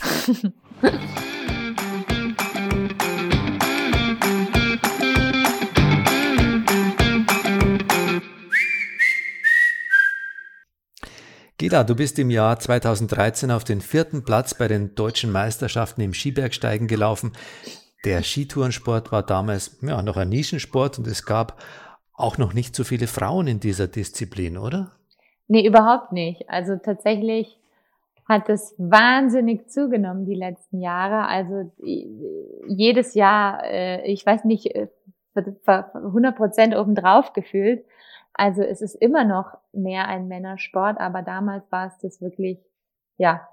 Geda, 11.61 11.85
du 11.85 11.95
bist 11.95 12.19
im 12.19 12.31
Jahr 12.31 12.59
2013 12.59 13.51
auf 13.51 13.65
den 13.65 13.83
vierten 13.83 14.25
Platz 14.25 14.55
bei 14.55 14.67
den 14.67 14.95
deutschen 14.95 15.31
Meisterschaften 15.31 16.01
im 16.01 16.15
Skibergsteigen 16.15 16.89
gelaufen. 16.89 17.33
Der 18.05 18.23
Skitourensport 18.23 19.13
war 19.13 19.23
damals 19.23 19.79
ja, 19.83 20.03
noch 20.03 20.17
ein 20.17 20.31
Nischensport 20.31 20.99
und 20.99 21.07
es 21.07 21.27
gab 21.27 21.61
auch 22.15 22.39
noch 22.39 22.55
nicht 22.55 22.75
so 22.75 22.85
viele 22.85 23.07
Frauen 23.07 23.47
in 23.47 23.61
dieser 23.61 23.89
Disziplin, 23.89 24.59
oder? 24.59 24.93
Nee, 25.49 25.67
überhaupt 25.67 26.13
nicht. 26.13 26.49
Also 26.49 26.77
tatsächlich 26.77 27.59
hat 28.27 28.49
es 28.49 28.75
wahnsinnig 28.79 29.69
zugenommen 29.69 30.25
die 30.25 30.37
letzten 30.37 30.81
Jahre. 30.81 31.27
Also 31.27 31.73
jedes 32.69 33.15
Jahr, 33.15 33.65
äh, 33.65 34.07
ich 34.11 34.25
weiß 34.25 34.45
nicht, 34.45 34.73
100 35.35 35.67
äh, 35.67 36.37
Prozent 36.37 36.77
obendrauf 36.77 37.33
gefühlt. 37.33 37.85
Also 38.33 38.63
es 38.63 38.81
ist 38.81 38.95
immer 38.95 39.25
noch 39.25 39.59
mehr 39.73 40.07
ein 40.07 40.29
Männersport, 40.29 41.01
aber 41.01 41.23
damals 41.23 41.71
war 41.73 41.89
es 41.89 41.99
das 41.99 42.21
wirklich, 42.21 42.59
ja, 43.19 43.47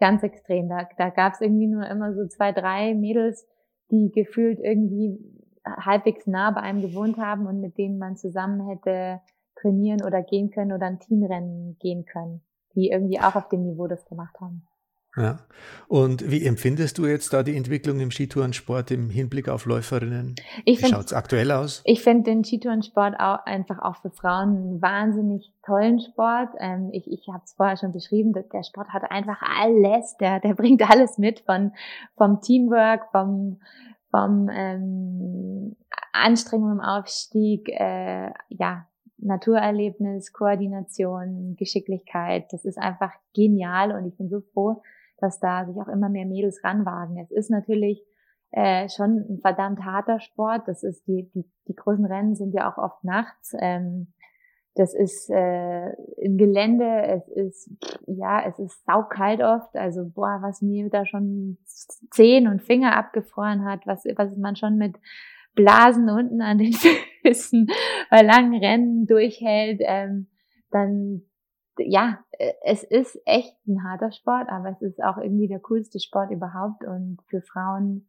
ganz 0.00 0.22
extrem. 0.22 0.68
Da, 0.68 0.88
da 0.96 1.10
gab 1.10 1.34
es 1.34 1.40
irgendwie 1.40 1.66
nur 1.66 1.86
immer 1.86 2.14
so 2.14 2.26
zwei, 2.26 2.52
drei 2.52 2.94
Mädels, 2.94 3.46
die 3.90 4.10
gefühlt 4.12 4.60
irgendwie 4.60 5.18
halbwegs 5.64 6.26
nah 6.26 6.50
bei 6.50 6.60
einem 6.60 6.82
gewohnt 6.82 7.18
haben 7.18 7.46
und 7.46 7.60
mit 7.60 7.78
denen 7.78 7.98
man 7.98 8.16
zusammen 8.16 8.68
hätte 8.68 9.20
trainieren 9.56 10.02
oder 10.02 10.22
gehen 10.22 10.50
können 10.50 10.72
oder 10.72 10.86
ein 10.86 11.00
Teamrennen 11.00 11.76
gehen 11.80 12.04
können, 12.04 12.42
die 12.74 12.90
irgendwie 12.90 13.20
auch 13.20 13.34
auf 13.34 13.48
dem 13.48 13.64
Niveau 13.64 13.86
das 13.86 14.04
gemacht 14.06 14.40
haben. 14.40 14.67
Ja. 15.16 15.38
Und 15.88 16.30
wie 16.30 16.44
empfindest 16.44 16.98
du 16.98 17.06
jetzt 17.06 17.32
da 17.32 17.42
die 17.42 17.56
Entwicklung 17.56 17.98
im 17.98 18.10
Skitourensport 18.10 18.90
im 18.90 19.10
Hinblick 19.10 19.48
auf 19.48 19.64
Läuferinnen? 19.64 20.36
Ich 20.64 20.82
wie 20.82 20.86
schaut 20.86 21.06
es 21.06 21.12
aktuell 21.12 21.50
aus? 21.50 21.82
Ich 21.84 22.02
finde 22.02 22.24
den 22.24 22.44
Skitourensport 22.44 23.18
auch 23.18 23.44
einfach 23.46 23.80
auch 23.80 23.96
für 23.96 24.10
Frauen 24.10 24.56
einen 24.56 24.82
wahnsinnig 24.82 25.50
tollen 25.64 26.00
Sport. 26.00 26.50
Ähm, 26.58 26.90
ich 26.92 27.10
ich 27.10 27.26
habe 27.32 27.42
es 27.44 27.54
vorher 27.54 27.76
schon 27.76 27.92
beschrieben, 27.92 28.32
der 28.32 28.62
Sport 28.62 28.88
hat 28.90 29.10
einfach 29.10 29.40
alles, 29.42 30.16
der, 30.18 30.40
der 30.40 30.54
bringt 30.54 30.88
alles 30.88 31.18
mit 31.18 31.40
von 31.40 31.72
vom 32.16 32.40
Teamwork, 32.40 33.10
vom 33.10 33.60
vom 34.10 34.48
ähm, 34.52 35.76
Anstrengung 36.12 36.72
im 36.72 36.80
Aufstieg, 36.80 37.68
äh, 37.68 38.30
ja, 38.48 38.86
Naturerlebnis, 39.18 40.32
Koordination, 40.32 41.56
Geschicklichkeit. 41.56 42.52
Das 42.52 42.64
ist 42.64 42.78
einfach 42.78 43.12
genial 43.34 43.92
und 43.92 44.06
ich 44.06 44.16
bin 44.16 44.28
so 44.28 44.40
froh, 44.52 44.82
dass 45.20 45.40
da 45.40 45.66
sich 45.66 45.76
auch 45.76 45.88
immer 45.88 46.08
mehr 46.08 46.26
Mädels 46.26 46.62
ranwagen. 46.64 47.18
Es 47.18 47.30
ist 47.30 47.50
natürlich 47.50 48.04
äh, 48.50 48.88
schon 48.88 49.26
ein 49.28 49.38
verdammt 49.40 49.84
harter 49.84 50.20
Sport. 50.20 50.66
Das 50.66 50.82
ist 50.82 51.06
die, 51.06 51.30
die, 51.34 51.44
die 51.66 51.74
großen 51.74 52.04
Rennen 52.04 52.34
sind 52.34 52.54
ja 52.54 52.70
auch 52.70 52.78
oft 52.78 53.04
nachts. 53.04 53.54
Ähm, 53.58 54.12
das 54.74 54.94
ist 54.94 55.28
äh, 55.28 55.90
im 56.18 56.38
Gelände, 56.38 57.02
es 57.02 57.28
ist, 57.28 57.70
ja, 58.06 58.46
es 58.46 58.60
ist 58.60 58.84
saukalt 58.86 59.42
oft. 59.42 59.74
Also, 59.74 60.08
boah, 60.08 60.38
was 60.40 60.62
mir 60.62 60.88
da 60.88 61.04
schon 61.04 61.58
Zehen 62.12 62.46
und 62.46 62.62
Finger 62.62 62.96
abgefroren 62.96 63.64
hat, 63.64 63.86
was, 63.86 64.04
was 64.16 64.36
man 64.36 64.54
schon 64.54 64.76
mit 64.76 64.96
Blasen 65.56 66.08
unten 66.08 66.40
an 66.40 66.58
den 66.58 66.72
Füßen 67.22 67.68
bei 68.08 68.22
langen 68.22 68.54
Rennen 68.54 69.06
durchhält. 69.06 69.80
Ähm, 69.82 70.28
dann 70.70 71.22
ja, 71.78 72.18
es 72.64 72.84
ist 72.84 73.20
echt 73.24 73.56
ein 73.66 73.82
harter 73.84 74.12
Sport, 74.12 74.48
aber 74.48 74.70
es 74.70 74.82
ist 74.82 75.02
auch 75.02 75.18
irgendwie 75.18 75.48
der 75.48 75.60
coolste 75.60 76.00
Sport 76.00 76.30
überhaupt 76.30 76.84
und 76.84 77.18
für 77.28 77.42
Frauen 77.42 78.08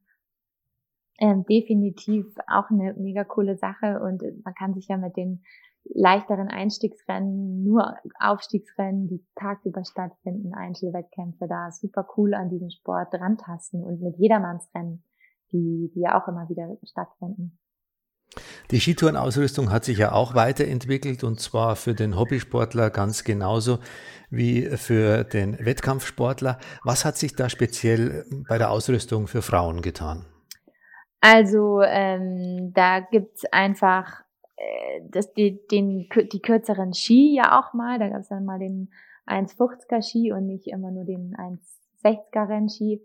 ähm, 1.19 1.45
definitiv 1.45 2.25
auch 2.47 2.69
eine 2.69 2.93
mega 2.93 3.23
coole 3.23 3.57
Sache 3.57 3.99
und 4.01 4.23
man 4.43 4.53
kann 4.53 4.73
sich 4.73 4.87
ja 4.87 4.97
mit 4.97 5.17
den 5.17 5.43
leichteren 5.83 6.49
Einstiegsrennen, 6.49 7.63
nur 7.63 7.95
Aufstiegsrennen, 8.19 9.07
die 9.07 9.25
tagsüber 9.35 9.83
stattfinden, 9.83 10.53
Einzelwettkämpfe 10.53 11.47
da 11.47 11.71
super 11.71 12.07
cool 12.17 12.33
an 12.33 12.49
diesen 12.49 12.71
Sport 12.71 13.13
rantasten 13.13 13.83
und 13.83 14.01
mit 14.01 14.17
Jedermannsrennen, 14.17 15.03
die, 15.51 15.91
die 15.93 16.01
ja 16.01 16.21
auch 16.21 16.27
immer 16.27 16.47
wieder 16.49 16.77
stattfinden. 16.83 17.57
Die 18.71 18.79
Skitourenausrüstung 18.79 19.71
hat 19.71 19.83
sich 19.83 19.97
ja 19.97 20.11
auch 20.11 20.35
weiterentwickelt 20.35 21.23
und 21.23 21.39
zwar 21.39 21.75
für 21.75 21.95
den 21.95 22.17
Hobbysportler 22.17 22.89
ganz 22.91 23.23
genauso 23.23 23.79
wie 24.29 24.65
für 24.77 25.23
den 25.23 25.57
Wettkampfsportler. 25.63 26.59
Was 26.83 27.05
hat 27.05 27.17
sich 27.17 27.35
da 27.35 27.49
speziell 27.49 28.25
bei 28.47 28.57
der 28.57 28.69
Ausrüstung 28.69 29.27
für 29.27 29.41
Frauen 29.41 29.81
getan? 29.81 30.25
Also 31.21 31.81
ähm, 31.81 32.71
da 32.73 32.99
gibt's 32.99 33.43
einfach 33.51 34.21
äh, 34.55 35.01
das, 35.09 35.33
die, 35.33 35.65
den, 35.67 36.07
die 36.31 36.41
kürzeren 36.41 36.93
Ski 36.93 37.35
ja 37.35 37.59
auch 37.59 37.73
mal. 37.73 37.99
Da 37.99 38.09
gab's 38.09 38.29
dann 38.29 38.45
mal 38.45 38.59
den 38.59 38.91
1,50er 39.27 40.01
Ski 40.01 40.31
und 40.31 40.45
nicht 40.45 40.67
immer 40.67 40.91
nur 40.91 41.03
den 41.05 41.35
1,60er 41.35 42.47
Rennski. 42.47 43.01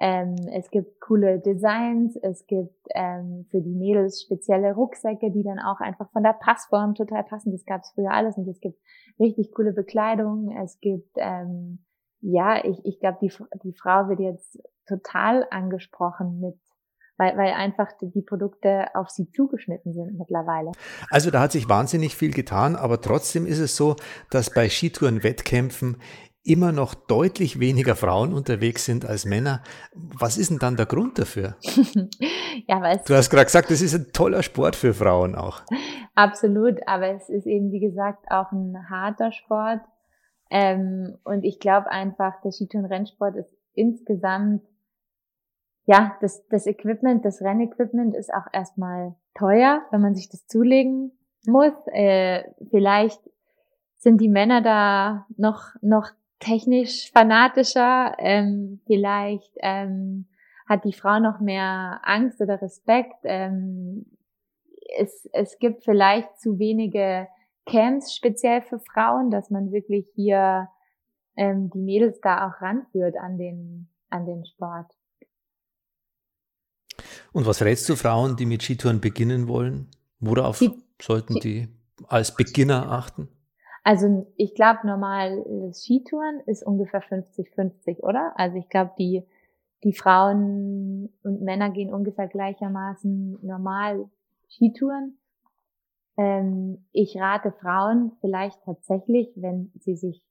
Ähm, 0.00 0.34
es 0.52 0.70
gibt 0.70 1.00
coole 1.00 1.38
Designs, 1.38 2.16
es 2.16 2.46
gibt 2.46 2.74
ähm, 2.94 3.46
für 3.50 3.60
die 3.60 3.74
Mädels 3.74 4.22
spezielle 4.22 4.74
Rucksäcke, 4.74 5.30
die 5.30 5.44
dann 5.44 5.60
auch 5.60 5.80
einfach 5.80 6.10
von 6.10 6.24
der 6.24 6.32
Passform 6.32 6.94
total 6.94 7.22
passen. 7.22 7.52
Das 7.52 7.64
gab 7.64 7.82
es 7.82 7.92
früher 7.94 8.10
alles 8.10 8.36
nicht. 8.36 8.48
Es 8.48 8.60
gibt 8.60 8.78
richtig 9.20 9.52
coole 9.54 9.72
Bekleidung. 9.72 10.56
Es 10.62 10.80
gibt, 10.80 11.16
ähm, 11.16 11.84
ja, 12.20 12.64
ich, 12.64 12.84
ich 12.84 12.98
glaube, 12.98 13.18
die, 13.22 13.32
die 13.62 13.72
Frau 13.72 14.08
wird 14.08 14.20
jetzt 14.20 14.60
total 14.86 15.46
angesprochen 15.50 16.40
mit 16.40 16.58
weil, 17.16 17.36
weil 17.36 17.52
einfach 17.52 17.88
die 18.00 18.22
Produkte 18.22 18.86
auf 18.94 19.08
sie 19.08 19.30
zugeschnitten 19.30 19.92
sind 19.92 20.18
mittlerweile. 20.18 20.72
Also 21.10 21.30
da 21.30 21.40
hat 21.40 21.52
sich 21.52 21.68
wahnsinnig 21.68 22.16
viel 22.16 22.32
getan, 22.32 22.76
aber 22.76 23.00
trotzdem 23.00 23.46
ist 23.46 23.60
es 23.60 23.76
so, 23.76 23.96
dass 24.30 24.50
bei 24.50 24.68
Skitouren-Wettkämpfen 24.68 25.98
immer 26.44 26.72
noch 26.72 26.94
deutlich 26.94 27.58
weniger 27.58 27.96
Frauen 27.96 28.34
unterwegs 28.34 28.84
sind 28.84 29.06
als 29.06 29.24
Männer. 29.24 29.62
Was 29.94 30.36
ist 30.36 30.50
denn 30.50 30.58
dann 30.58 30.76
der 30.76 30.86
Grund 30.86 31.18
dafür? 31.18 31.56
ja, 32.68 32.80
weil 32.82 33.00
du 33.06 33.14
hast 33.14 33.30
gerade 33.30 33.46
gesagt, 33.46 33.70
das 33.70 33.80
ist 33.80 33.94
ein 33.94 34.12
toller 34.12 34.42
Sport 34.42 34.76
für 34.76 34.92
Frauen 34.92 35.34
auch. 35.34 35.62
Absolut, 36.14 36.86
aber 36.86 37.08
es 37.08 37.28
ist 37.28 37.46
eben, 37.46 37.72
wie 37.72 37.80
gesagt, 37.80 38.30
auch 38.30 38.52
ein 38.52 38.88
harter 38.90 39.32
Sport. 39.32 39.80
Ähm, 40.50 41.16
und 41.24 41.44
ich 41.44 41.58
glaube 41.58 41.90
einfach, 41.90 42.40
der 42.42 42.52
Skitouren-Rennsport 42.52 43.36
ist 43.36 43.50
insgesamt, 43.72 44.62
ja, 45.86 46.16
das, 46.20 46.46
das 46.48 46.66
Equipment, 46.66 47.24
das 47.24 47.40
Rennequipment 47.40 48.14
ist 48.14 48.32
auch 48.32 48.46
erstmal 48.52 49.14
teuer, 49.34 49.82
wenn 49.90 50.00
man 50.00 50.14
sich 50.14 50.28
das 50.28 50.46
zulegen 50.46 51.12
muss. 51.46 51.72
Äh, 51.92 52.44
vielleicht 52.70 53.20
sind 53.96 54.20
die 54.20 54.28
Männer 54.28 54.62
da 54.62 55.26
noch, 55.36 55.74
noch 55.80 56.10
technisch 56.44 57.10
fanatischer, 57.12 58.14
ähm, 58.18 58.80
vielleicht 58.86 59.52
ähm, 59.60 60.26
hat 60.68 60.84
die 60.84 60.92
Frau 60.92 61.18
noch 61.18 61.40
mehr 61.40 62.00
Angst 62.02 62.40
oder 62.40 62.60
Respekt. 62.60 63.16
Ähm, 63.24 64.06
es, 64.98 65.28
es 65.32 65.58
gibt 65.58 65.84
vielleicht 65.84 66.38
zu 66.38 66.58
wenige 66.58 67.28
Camps 67.66 68.14
speziell 68.14 68.62
für 68.62 68.78
Frauen, 68.78 69.30
dass 69.30 69.50
man 69.50 69.72
wirklich 69.72 70.06
hier 70.14 70.68
ähm, 71.36 71.70
die 71.70 71.80
Mädels 71.80 72.20
da 72.20 72.46
auch 72.46 72.60
ranführt 72.60 73.16
an 73.16 73.38
den, 73.38 73.88
an 74.10 74.26
den 74.26 74.44
Sport. 74.44 74.92
Und 77.32 77.46
was 77.46 77.62
rätst 77.62 77.88
du 77.88 77.96
Frauen, 77.96 78.36
die 78.36 78.46
mit 78.46 78.62
Skitouren 78.62 79.00
beginnen 79.00 79.48
wollen? 79.48 79.88
Worauf 80.20 80.58
die, 80.58 80.70
sollten 81.00 81.34
die 81.40 81.68
als 82.06 82.34
Beginner 82.34 82.90
achten? 82.90 83.28
Also 83.84 84.26
ich 84.36 84.54
glaube, 84.54 84.86
normal 84.86 85.44
Skitouren 85.72 86.40
ist 86.46 86.66
ungefähr 86.66 87.02
50-50, 87.02 88.00
oder? 88.00 88.32
Also 88.36 88.56
ich 88.56 88.68
glaube, 88.70 88.92
die, 88.98 89.22
die 89.84 89.92
Frauen 89.92 91.10
und 91.22 91.42
Männer 91.42 91.70
gehen 91.70 91.92
ungefähr 91.92 92.26
gleichermaßen 92.26 93.38
normal 93.42 94.08
Skitouren. 94.48 95.18
Ähm, 96.16 96.86
ich 96.92 97.20
rate 97.20 97.52
Frauen 97.52 98.12
vielleicht 98.22 98.62
tatsächlich, 98.64 99.30
wenn 99.36 99.70
sie 99.80 99.96
sich 99.96 100.24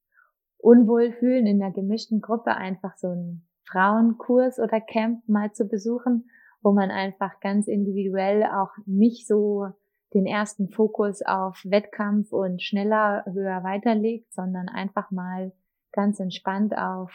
unwohl 0.57 1.11
fühlen, 1.11 1.45
in 1.45 1.61
einer 1.61 1.73
gemischten 1.73 2.21
Gruppe 2.21 2.55
einfach 2.55 2.97
so 2.97 3.09
einen 3.09 3.45
Frauenkurs 3.65 4.57
oder 4.57 4.81
Camp 4.81 5.27
mal 5.29 5.51
zu 5.51 5.67
besuchen, 5.67 6.27
wo 6.63 6.71
man 6.71 6.89
einfach 6.89 7.39
ganz 7.39 7.67
individuell 7.67 8.45
auch 8.45 8.71
nicht 8.87 9.27
so 9.27 9.67
den 10.13 10.25
ersten 10.25 10.69
Fokus 10.69 11.21
auf 11.21 11.61
Wettkampf 11.63 12.31
und 12.31 12.61
schneller, 12.61 13.23
höher 13.25 13.63
weiterlegt, 13.63 14.31
sondern 14.33 14.69
einfach 14.69 15.11
mal 15.11 15.51
ganz 15.91 16.19
entspannt 16.19 16.77
auf, 16.77 17.11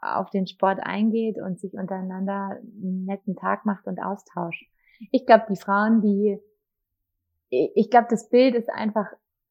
auf 0.00 0.30
den 0.30 0.46
Sport 0.46 0.80
eingeht 0.82 1.38
und 1.38 1.60
sich 1.60 1.74
untereinander 1.74 2.58
einen 2.60 3.04
netten 3.04 3.36
Tag 3.36 3.66
macht 3.66 3.86
und 3.86 4.00
austauscht. 4.00 4.64
Ich 5.10 5.26
glaube, 5.26 5.46
die 5.50 5.60
Frauen, 5.60 6.00
die, 6.00 6.38
ich 7.48 7.90
glaube, 7.90 8.06
das 8.08 8.28
Bild 8.28 8.54
ist 8.54 8.70
einfach 8.70 9.06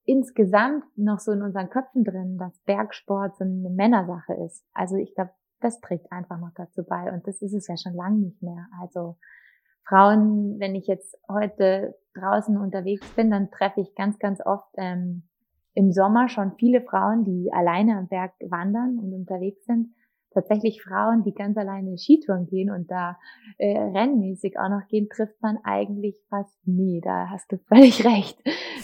insgesamt 0.05 0.85
noch 0.97 1.19
so 1.19 1.31
in 1.31 1.41
unseren 1.41 1.69
Köpfen 1.69 2.03
drin, 2.03 2.37
dass 2.37 2.57
Bergsport 2.59 3.37
so 3.37 3.43
eine 3.43 3.69
Männersache 3.69 4.33
ist. 4.45 4.65
Also 4.73 4.95
ich 4.95 5.13
glaube, 5.13 5.31
das 5.59 5.79
trägt 5.81 6.11
einfach 6.11 6.39
noch 6.39 6.51
dazu 6.55 6.83
bei 6.83 7.11
und 7.11 7.27
das 7.27 7.41
ist 7.41 7.53
es 7.53 7.67
ja 7.67 7.75
schon 7.77 7.93
lange 7.93 8.17
nicht 8.17 8.41
mehr. 8.41 8.67
Also 8.81 9.17
Frauen, 9.89 10.59
wenn 10.59 10.75
ich 10.75 10.85
jetzt 10.85 11.17
heute 11.27 11.95
draußen 12.13 12.57
unterwegs 12.57 13.07
bin, 13.15 13.31
dann 13.31 13.49
treffe 13.49 13.81
ich 13.81 13.95
ganz, 13.95 14.19
ganz 14.19 14.39
oft 14.45 14.69
ähm, 14.77 15.23
im 15.73 15.91
Sommer 15.91 16.29
schon 16.29 16.53
viele 16.57 16.81
Frauen, 16.81 17.23
die 17.23 17.49
alleine 17.51 17.97
am 17.97 18.07
Berg 18.07 18.33
wandern 18.39 18.99
und 18.99 19.13
unterwegs 19.13 19.65
sind. 19.65 19.95
Tatsächlich 20.31 20.83
Frauen, 20.83 21.23
die 21.23 21.33
ganz 21.33 21.57
alleine 21.57 21.97
Skitouren 21.97 22.45
gehen 22.45 22.69
und 22.69 22.91
da 22.91 23.17
äh, 23.57 23.79
rennmäßig 23.79 24.59
auch 24.59 24.69
noch 24.69 24.87
gehen, 24.87 25.09
trifft 25.09 25.41
man 25.41 25.57
eigentlich 25.63 26.21
fast 26.29 26.55
nie. 26.67 27.01
Da 27.01 27.29
hast 27.31 27.51
du 27.51 27.57
völlig 27.57 28.05
recht. 28.05 28.39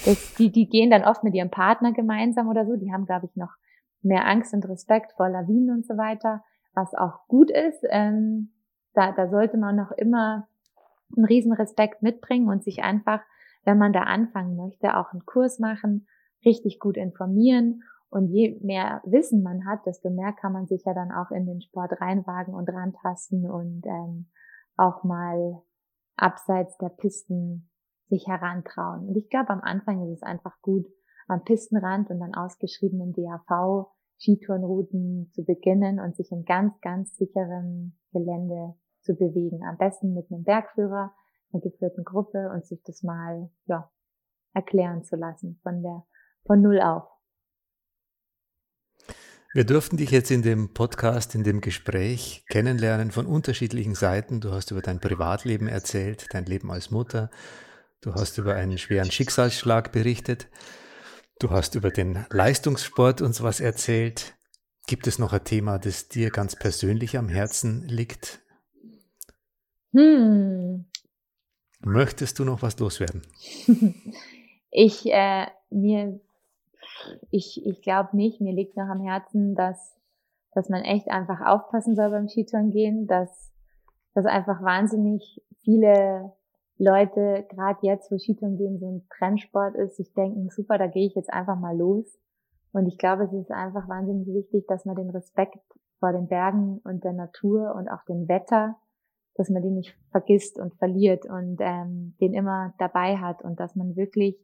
Das, 0.06 0.34
die, 0.36 0.52
die 0.52 0.68
gehen 0.68 0.90
dann 0.90 1.04
oft 1.04 1.24
mit 1.24 1.36
ihrem 1.36 1.52
Partner 1.52 1.94
gemeinsam 1.94 2.48
oder 2.48 2.66
so. 2.66 2.76
Die 2.78 2.92
haben, 2.92 3.06
glaube 3.06 3.28
ich, 3.28 3.36
noch 3.36 3.54
mehr 4.02 4.26
Angst 4.26 4.56
und 4.56 4.68
Respekt 4.68 5.12
vor 5.18 5.30
Lawinen 5.30 5.70
und 5.70 5.86
so 5.86 5.98
weiter, 5.98 6.44
was 6.74 6.96
auch 6.96 7.28
gut 7.28 7.52
ist. 7.52 7.86
Ähm, 7.90 8.54
da, 8.96 9.12
da 9.12 9.30
sollte 9.30 9.58
man 9.58 9.76
noch 9.76 9.92
immer 9.92 10.48
einen 11.16 11.26
riesen 11.26 11.54
Respekt 11.54 12.02
mitbringen 12.02 12.50
und 12.50 12.64
sich 12.64 12.84
einfach, 12.84 13.22
wenn 13.64 13.78
man 13.78 13.94
da 13.94 14.02
anfangen 14.02 14.56
möchte, 14.56 14.98
auch 14.98 15.12
einen 15.12 15.26
Kurs 15.26 15.60
machen, 15.60 16.08
richtig 16.46 16.80
gut 16.80 16.98
informieren 16.98 17.82
und 18.10 18.30
je 18.30 18.60
mehr 18.62 19.02
Wissen 19.06 19.44
man 19.44 19.66
hat, 19.66 19.86
desto 19.86 20.10
mehr 20.10 20.34
kann 20.34 20.54
man 20.54 20.68
sich 20.68 20.84
ja 20.86 20.94
dann 20.94 21.12
auch 21.12 21.32
in 21.32 21.46
den 21.46 21.62
Sport 21.62 22.00
reinwagen 22.00 22.54
und 22.54 22.70
rantasten 22.70 23.50
und 23.50 23.86
ähm, 23.86 24.28
auch 24.78 25.04
mal 25.04 25.62
abseits 26.16 26.78
der 26.78 26.90
Pisten 26.90 27.70
sich 28.10 28.28
herantrauen. 28.28 29.08
Und 29.08 29.18
ich 29.18 29.30
glaube, 29.30 29.50
am 29.50 29.62
Anfang 29.62 30.04
ist 30.04 30.18
es 30.18 30.24
einfach 30.24 30.62
gut, 30.62 30.86
am 31.28 31.44
Pistenrand 31.44 32.10
und 32.10 32.20
dann 32.20 32.36
ausgeschriebenen 32.36 33.14
DAV 33.14 33.88
Skitourenrouten 34.18 35.32
zu 35.34 35.44
beginnen 35.44 36.00
und 36.00 36.16
sich 36.16 36.32
in 36.32 36.46
ganz, 36.46 36.80
ganz 36.82 37.18
sicherem 37.18 37.98
Gelände 38.12 38.76
zu 39.06 39.16
bewegen. 39.16 39.64
Am 39.64 39.78
besten 39.78 40.14
mit 40.14 40.32
einem 40.32 40.44
Bergführer, 40.44 41.14
einer 41.54 41.62
geführten 41.62 42.04
Gruppe 42.04 42.50
und 42.54 42.66
sich 42.66 42.82
das 42.84 43.04
mal, 43.04 43.50
ja, 43.68 43.90
erklären 44.54 45.04
zu 45.04 45.16
lassen 45.16 45.60
von 45.64 45.82
der, 45.82 46.04
von 46.46 46.62
Null 46.62 46.82
auf. 46.82 47.04
Wir 49.54 49.64
durften 49.64 49.96
dich 49.96 50.12
jetzt 50.12 50.32
in 50.32 50.42
dem 50.42 50.74
Podcast, 50.74 51.34
in 51.34 51.46
dem 51.46 51.62
Gespräch 51.62 52.44
kennenlernen 52.50 53.12
von 53.12 53.26
unterschiedlichen 53.26 53.96
Seiten. 53.96 54.42
Du 54.42 54.52
hast 54.52 54.72
über 54.72 54.82
dein 54.82 55.00
Privatleben 55.00 55.70
erzählt, 55.70 56.28
dein 56.32 56.46
Leben 56.46 56.72
als 56.72 56.92
Mutter. 56.92 57.30
Du 58.02 58.14
hast 58.16 58.38
über 58.38 58.56
einen 58.56 58.78
schweren 58.78 59.10
Schicksalsschlag 59.10 59.94
berichtet. 59.94 60.50
Du 61.40 61.52
hast 61.52 61.76
über 61.76 61.90
den 61.90 62.26
Leistungssport 62.30 63.22
uns 63.22 63.42
was 63.44 63.62
erzählt. 63.62 64.36
Gibt 64.88 65.08
es 65.08 65.20
noch 65.20 65.32
ein 65.32 65.44
Thema, 65.46 65.80
das 65.80 66.10
dir 66.10 66.32
ganz 66.32 66.58
persönlich 66.58 67.18
am 67.18 67.30
Herzen 67.30 67.88
liegt, 67.88 68.45
hm. 69.96 70.86
Möchtest 71.80 72.40
du 72.40 72.46
noch 72.46 72.62
was 72.62 72.78
loswerden? 72.80 73.22
ich, 74.72 75.06
äh, 75.06 75.46
mir, 75.70 76.20
ich, 77.32 77.66
ich 77.66 77.82
glaube 77.82 78.16
nicht. 78.16 78.42
Mir 78.42 78.54
liegt 78.54 78.76
noch 78.76 78.88
am 78.88 79.02
Herzen, 79.02 79.56
dass, 79.56 79.96
dass 80.54 80.68
man 80.68 80.82
echt 80.82 81.08
einfach 81.08 81.40
aufpassen 81.46 81.96
soll 81.96 82.10
beim 82.10 82.28
Skitouren 82.28 82.72
gehen, 82.72 83.08
dass, 83.08 83.54
dass 84.14 84.26
einfach 84.26 84.62
wahnsinnig 84.62 85.42
viele 85.64 86.34
Leute, 86.78 87.46
gerade 87.50 87.80
jetzt, 87.84 88.12
wo 88.12 88.18
Skitouren 88.18 88.58
gehen 88.58 88.80
so 88.80 88.90
ein 88.90 89.08
Trendsport 89.18 89.76
ist, 89.76 89.96
sich 89.96 90.14
denken, 90.14 90.50
super, 90.50 90.78
da 90.78 90.88
gehe 90.88 91.08
ich 91.08 91.16
jetzt 91.16 91.32
einfach 91.32 91.58
mal 91.58 91.78
los 91.78 92.20
Und 92.74 92.88
ich 92.88 92.98
glaube, 92.98 93.24
es 93.24 93.34
ist 93.34 93.52
einfach 93.52 93.88
wahnsinnig 93.88 94.28
wichtig, 94.28 94.68
dass 94.68 94.84
man 94.84 94.98
den 94.98 95.10
Respekt 95.10 95.60
vor 96.00 96.12
den 96.12 96.28
Bergen 96.28 96.80
und 96.84 97.06
der 97.06 97.14
Natur 97.14 97.74
und 97.76 97.88
auch 97.88 98.04
dem 98.06 98.28
Wetter, 98.28 98.76
dass 99.36 99.50
man 99.50 99.62
den 99.62 99.76
nicht 99.76 99.96
vergisst 100.12 100.60
und 100.60 100.76
verliert 100.76 101.26
und 101.26 101.58
ähm, 101.60 102.16
den 102.20 102.34
immer 102.34 102.74
dabei 102.80 103.18
hat 103.18 103.44
und 103.44 103.60
dass 103.60 103.76
man 103.76 103.96
wirklich 103.96 104.38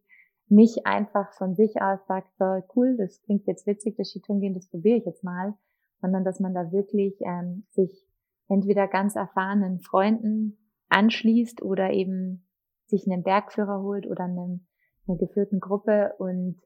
nicht 0.47 0.85
einfach 0.85 1.33
von 1.33 1.55
sich 1.55 1.81
aus 1.81 2.05
sagt, 2.07 2.27
so 2.37 2.45
cool, 2.75 2.97
das 2.97 3.21
klingt 3.23 3.47
jetzt 3.47 3.65
witzig, 3.65 3.95
das 3.97 4.09
Skitouren 4.09 4.41
gehen, 4.41 4.53
das 4.53 4.69
probiere 4.69 4.97
ich 4.97 5.05
jetzt 5.05 5.23
mal, 5.23 5.53
sondern 6.01 6.25
dass 6.25 6.41
man 6.41 6.53
da 6.53 6.71
wirklich 6.73 7.15
ähm, 7.21 7.65
sich 7.69 8.05
entweder 8.49 8.87
ganz 8.87 9.15
erfahrenen 9.15 9.79
Freunden 9.79 10.57
anschließt 10.89 11.61
oder 11.61 11.91
eben 11.91 12.45
sich 12.87 13.09
einen 13.09 13.23
Bergführer 13.23 13.81
holt 13.81 14.05
oder 14.05 14.25
einen, 14.25 14.67
eine 15.07 15.17
geführten 15.17 15.61
Gruppe 15.61 16.13
und 16.17 16.61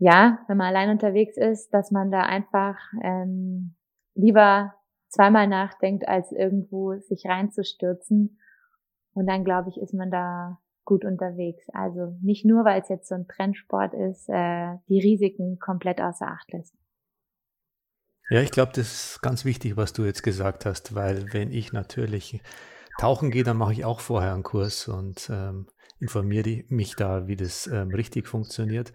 ja, 0.00 0.38
wenn 0.46 0.56
man 0.56 0.68
allein 0.68 0.90
unterwegs 0.90 1.36
ist, 1.36 1.74
dass 1.74 1.90
man 1.90 2.12
da 2.12 2.20
einfach 2.20 2.78
ähm, 3.02 3.74
lieber 4.14 4.74
zweimal 5.08 5.46
nachdenkt, 5.46 6.06
als 6.06 6.32
irgendwo 6.32 6.96
sich 6.98 7.26
reinzustürzen. 7.26 8.38
Und 9.14 9.26
dann, 9.26 9.44
glaube 9.44 9.70
ich, 9.70 9.80
ist 9.80 9.94
man 9.94 10.10
da 10.10 10.58
gut 10.84 11.04
unterwegs. 11.04 11.64
Also 11.72 12.16
nicht 12.22 12.44
nur, 12.44 12.64
weil 12.64 12.80
es 12.80 12.88
jetzt 12.88 13.08
so 13.08 13.14
ein 13.14 13.28
Trendsport 13.28 13.94
ist, 13.94 14.28
äh, 14.28 14.76
die 14.88 15.00
Risiken 15.00 15.58
komplett 15.58 16.00
außer 16.00 16.26
Acht 16.26 16.52
lässt. 16.52 16.74
Ja, 18.30 18.40
ich 18.42 18.50
glaube, 18.50 18.72
das 18.74 19.12
ist 19.12 19.22
ganz 19.22 19.44
wichtig, 19.44 19.76
was 19.76 19.92
du 19.92 20.04
jetzt 20.04 20.22
gesagt 20.22 20.66
hast, 20.66 20.94
weil 20.94 21.32
wenn 21.32 21.50
ich 21.50 21.72
natürlich 21.72 22.42
tauchen 22.98 23.30
gehe, 23.30 23.44
dann 23.44 23.56
mache 23.56 23.72
ich 23.72 23.84
auch 23.84 24.00
vorher 24.00 24.34
einen 24.34 24.42
Kurs 24.42 24.88
und 24.88 25.30
ähm, 25.30 25.66
informiere 25.98 26.64
mich 26.68 26.94
da, 26.96 27.26
wie 27.26 27.36
das 27.36 27.66
ähm, 27.66 27.88
richtig 27.88 28.28
funktioniert. 28.28 28.92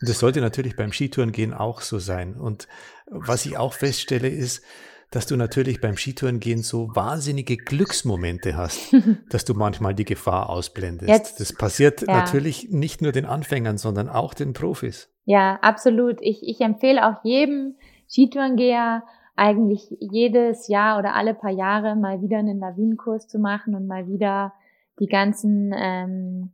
Und 0.00 0.08
das 0.08 0.18
sollte 0.18 0.40
natürlich 0.40 0.74
beim 0.74 0.92
Skitourengehen 0.92 1.54
auch 1.54 1.80
so 1.80 1.98
sein. 1.98 2.34
Und 2.34 2.66
was 3.06 3.46
ich 3.46 3.56
auch 3.56 3.72
feststelle, 3.72 4.28
ist, 4.28 4.64
dass 5.12 5.26
du 5.26 5.36
natürlich 5.36 5.80
beim 5.80 5.96
Skitourengehen 5.96 6.62
so 6.62 6.88
wahnsinnige 6.94 7.56
Glücksmomente 7.56 8.56
hast, 8.56 8.94
dass 9.30 9.44
du 9.44 9.54
manchmal 9.54 9.94
die 9.94 10.04
Gefahr 10.04 10.50
ausblendest. 10.50 11.08
Jetzt, 11.08 11.40
das 11.40 11.52
passiert 11.52 12.02
ja. 12.02 12.14
natürlich 12.14 12.70
nicht 12.70 13.02
nur 13.02 13.12
den 13.12 13.26
Anfängern, 13.26 13.78
sondern 13.78 14.08
auch 14.08 14.34
den 14.34 14.54
Profis. 14.54 15.10
Ja, 15.24 15.58
absolut. 15.62 16.20
Ich, 16.20 16.42
ich 16.42 16.60
empfehle 16.60 17.06
auch 17.06 17.22
jedem 17.24 17.76
Skitourengeher 18.08 19.04
eigentlich 19.36 19.96
jedes 20.00 20.68
Jahr 20.68 20.98
oder 20.98 21.14
alle 21.14 21.34
paar 21.34 21.52
Jahre 21.52 21.94
mal 21.94 22.20
wieder 22.22 22.38
einen 22.38 22.58
Lawinenkurs 22.58 23.28
zu 23.28 23.38
machen 23.38 23.74
und 23.74 23.86
mal 23.86 24.08
wieder 24.08 24.52
die 24.98 25.06
ganzen 25.06 25.72
ähm, 25.76 26.52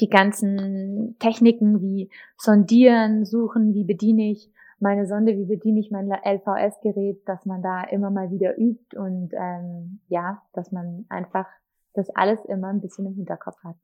die 0.00 0.08
ganzen 0.08 1.16
Techniken 1.18 1.80
wie 1.80 2.10
sondieren, 2.36 3.24
suchen, 3.24 3.72
wie 3.74 3.84
bediene 3.84 4.30
ich 4.30 4.50
meine 4.78 5.06
Sonde, 5.06 5.36
wie 5.36 5.46
bediene 5.46 5.80
ich 5.80 5.90
mein 5.90 6.08
LVS-Gerät, 6.08 7.22
dass 7.26 7.44
man 7.46 7.62
da 7.62 7.84
immer 7.84 8.10
mal 8.10 8.30
wieder 8.30 8.58
übt 8.58 8.96
und 8.96 9.32
ähm, 9.32 10.00
ja, 10.08 10.42
dass 10.52 10.72
man 10.72 11.06
einfach 11.08 11.46
das 11.94 12.10
alles 12.10 12.44
immer 12.44 12.68
ein 12.68 12.80
bisschen 12.80 13.06
im 13.06 13.14
Hinterkopf 13.14 13.56
hat. 13.64 13.76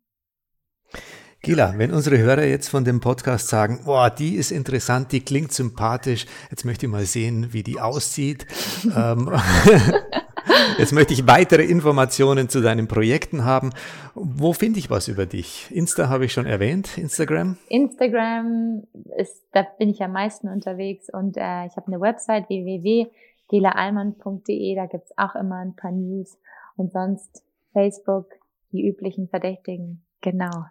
Gila, 1.41 1.77
wenn 1.77 1.93
unsere 1.93 2.19
Hörer 2.19 2.45
jetzt 2.45 2.69
von 2.69 2.85
dem 2.85 3.01
Podcast 3.01 3.49
sagen, 3.49 3.81
boah, 3.85 4.11
die 4.11 4.37
ist 4.37 4.53
interessant, 4.53 5.11
die 5.11 5.25
klingt 5.25 5.53
sympathisch, 5.53 6.27
jetzt 6.51 6.65
möchte 6.65 6.87
ich 6.87 6.93
mal 6.93 7.05
sehen, 7.05 7.53
wie 7.53 7.65
die 7.65 7.81
aussieht. 7.81 8.47
ähm, 8.97 9.29
Jetzt 10.79 10.93
möchte 10.93 11.13
ich 11.13 11.27
weitere 11.27 11.65
Informationen 11.65 12.49
zu 12.49 12.61
deinen 12.61 12.87
Projekten 12.89 13.45
haben. 13.45 13.71
Wo 14.15 14.53
finde 14.53 14.79
ich 14.79 14.91
was 14.91 15.09
über 15.09 15.27
dich? 15.27 15.67
Insta 15.71 16.09
habe 16.09 16.25
ich 16.25 16.33
schon 16.33 16.47
erwähnt, 16.47 16.97
Instagram? 16.99 17.57
Instagram 17.69 18.85
ist, 19.17 19.43
da 19.53 19.67
bin 19.79 19.89
ich 19.89 20.01
am 20.03 20.13
meisten 20.13 20.49
unterwegs 20.49 21.09
und 21.13 21.37
äh, 21.37 21.67
ich 21.67 21.77
habe 21.77 21.89
eine 21.89 22.01
Website 22.01 22.49
www.gelaalmann.de, 22.49 24.75
da 24.75 24.87
gibt's 24.87 25.13
auch 25.17 25.35
immer 25.35 25.57
ein 25.57 25.77
paar 25.77 25.93
News 25.93 26.39
und 26.77 26.93
sonst 26.93 27.43
Facebook, 27.73 28.31
die 28.73 28.87
üblichen 28.87 29.29
Verdächtigen. 29.29 30.05
Genau. 30.21 30.67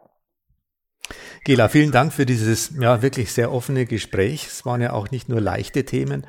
Gela, 1.43 1.69
vielen 1.69 1.91
Dank 1.91 2.13
für 2.13 2.25
dieses 2.25 2.73
ja 2.79 3.01
wirklich 3.01 3.33
sehr 3.33 3.51
offene 3.51 3.85
Gespräch. 3.85 4.45
Es 4.45 4.65
waren 4.65 4.81
ja 4.81 4.93
auch 4.93 5.11
nicht 5.11 5.27
nur 5.27 5.41
leichte 5.41 5.83
Themen. 5.85 6.25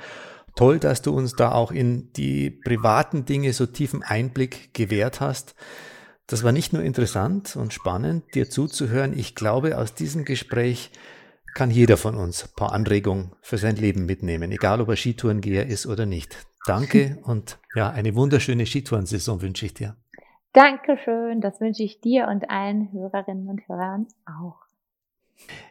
Toll, 0.55 0.79
dass 0.79 1.03
du 1.03 1.13
uns 1.15 1.35
da 1.35 1.53
auch 1.53 1.73
in 1.73 2.13
die 2.13 2.51
privaten 2.51 3.25
Dinge 3.25 3.53
so 3.53 3.67
tiefen 3.67 4.03
Einblick 4.03 4.75
gewährt 4.75 5.21
hast. 5.21 5.55
Das 6.27 6.45
war 6.45 6.53
nicht 6.53 6.73
nur 6.73 6.83
interessant 6.83 7.57
und 7.57 7.73
spannend, 7.73 8.35
dir 8.35 8.49
zuzuhören. 8.49 9.17
Ich 9.17 9.35
glaube, 9.35 9.79
aus 9.79 9.95
diesem 9.95 10.25
Gespräch 10.25 10.91
kann 11.55 11.71
jeder 11.71 11.97
von 11.97 12.15
uns 12.15 12.45
ein 12.45 12.57
paar 12.57 12.73
Anregungen 12.73 13.33
für 13.41 13.59
sein 13.59 13.77
Leben 13.77 14.07
mitnehmen, 14.07 14.53
egal 14.53 14.81
ob 14.81 14.89
er 14.89 14.97
Skitourengeher 14.97 15.67
ist 15.67 15.87
oder 15.87 16.07
nicht. 16.07 16.47
Danke 16.67 17.19
und 17.25 17.59
ja, 17.75 17.91
eine 17.91 18.15
wunderschöne 18.15 18.67
Skitourensaison 18.67 19.43
wünsche 19.43 19.67
ich 19.67 19.75
dir. 19.75 19.97
Dankeschön, 20.53 21.41
das 21.41 21.61
wünsche 21.61 21.83
ich 21.83 22.01
dir 22.01 22.29
und 22.29 22.51
allen 22.51 22.93
Hörerinnen 22.93 23.49
und 23.49 23.67
Hörern 23.69 24.07
auch. 24.27 24.57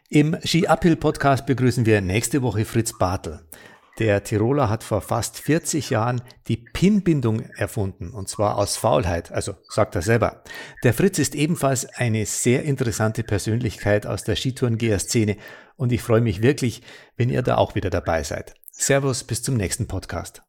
Im 0.08 0.36
Ski 0.44 0.66
Uphill 0.66 0.96
Podcast 0.96 1.46
begrüßen 1.46 1.86
wir 1.86 2.00
nächste 2.00 2.42
Woche 2.42 2.64
Fritz 2.64 2.98
Bartel. 2.98 3.40
Der 3.98 4.24
Tiroler 4.24 4.70
hat 4.70 4.82
vor 4.84 5.02
fast 5.02 5.38
40 5.38 5.90
Jahren 5.90 6.22
die 6.48 6.56
Pinbindung 6.56 7.40
erfunden, 7.56 8.10
und 8.10 8.28
zwar 8.28 8.56
aus 8.56 8.76
Faulheit, 8.76 9.30
also 9.30 9.54
sagt 9.68 9.94
er 9.94 10.02
selber. 10.02 10.42
Der 10.82 10.94
Fritz 10.94 11.18
ist 11.18 11.34
ebenfalls 11.34 11.84
eine 11.86 12.24
sehr 12.24 12.62
interessante 12.62 13.22
Persönlichkeit 13.22 14.06
aus 14.06 14.24
der 14.24 14.36
Skitourengeher-Szene 14.36 15.36
und 15.76 15.92
ich 15.92 16.02
freue 16.02 16.22
mich 16.22 16.40
wirklich, 16.42 16.82
wenn 17.16 17.28
ihr 17.28 17.42
da 17.42 17.56
auch 17.56 17.74
wieder 17.74 17.90
dabei 17.90 18.22
seid. 18.22 18.54
Servus, 18.70 19.24
bis 19.24 19.42
zum 19.42 19.56
nächsten 19.56 19.86
Podcast. 19.86 20.42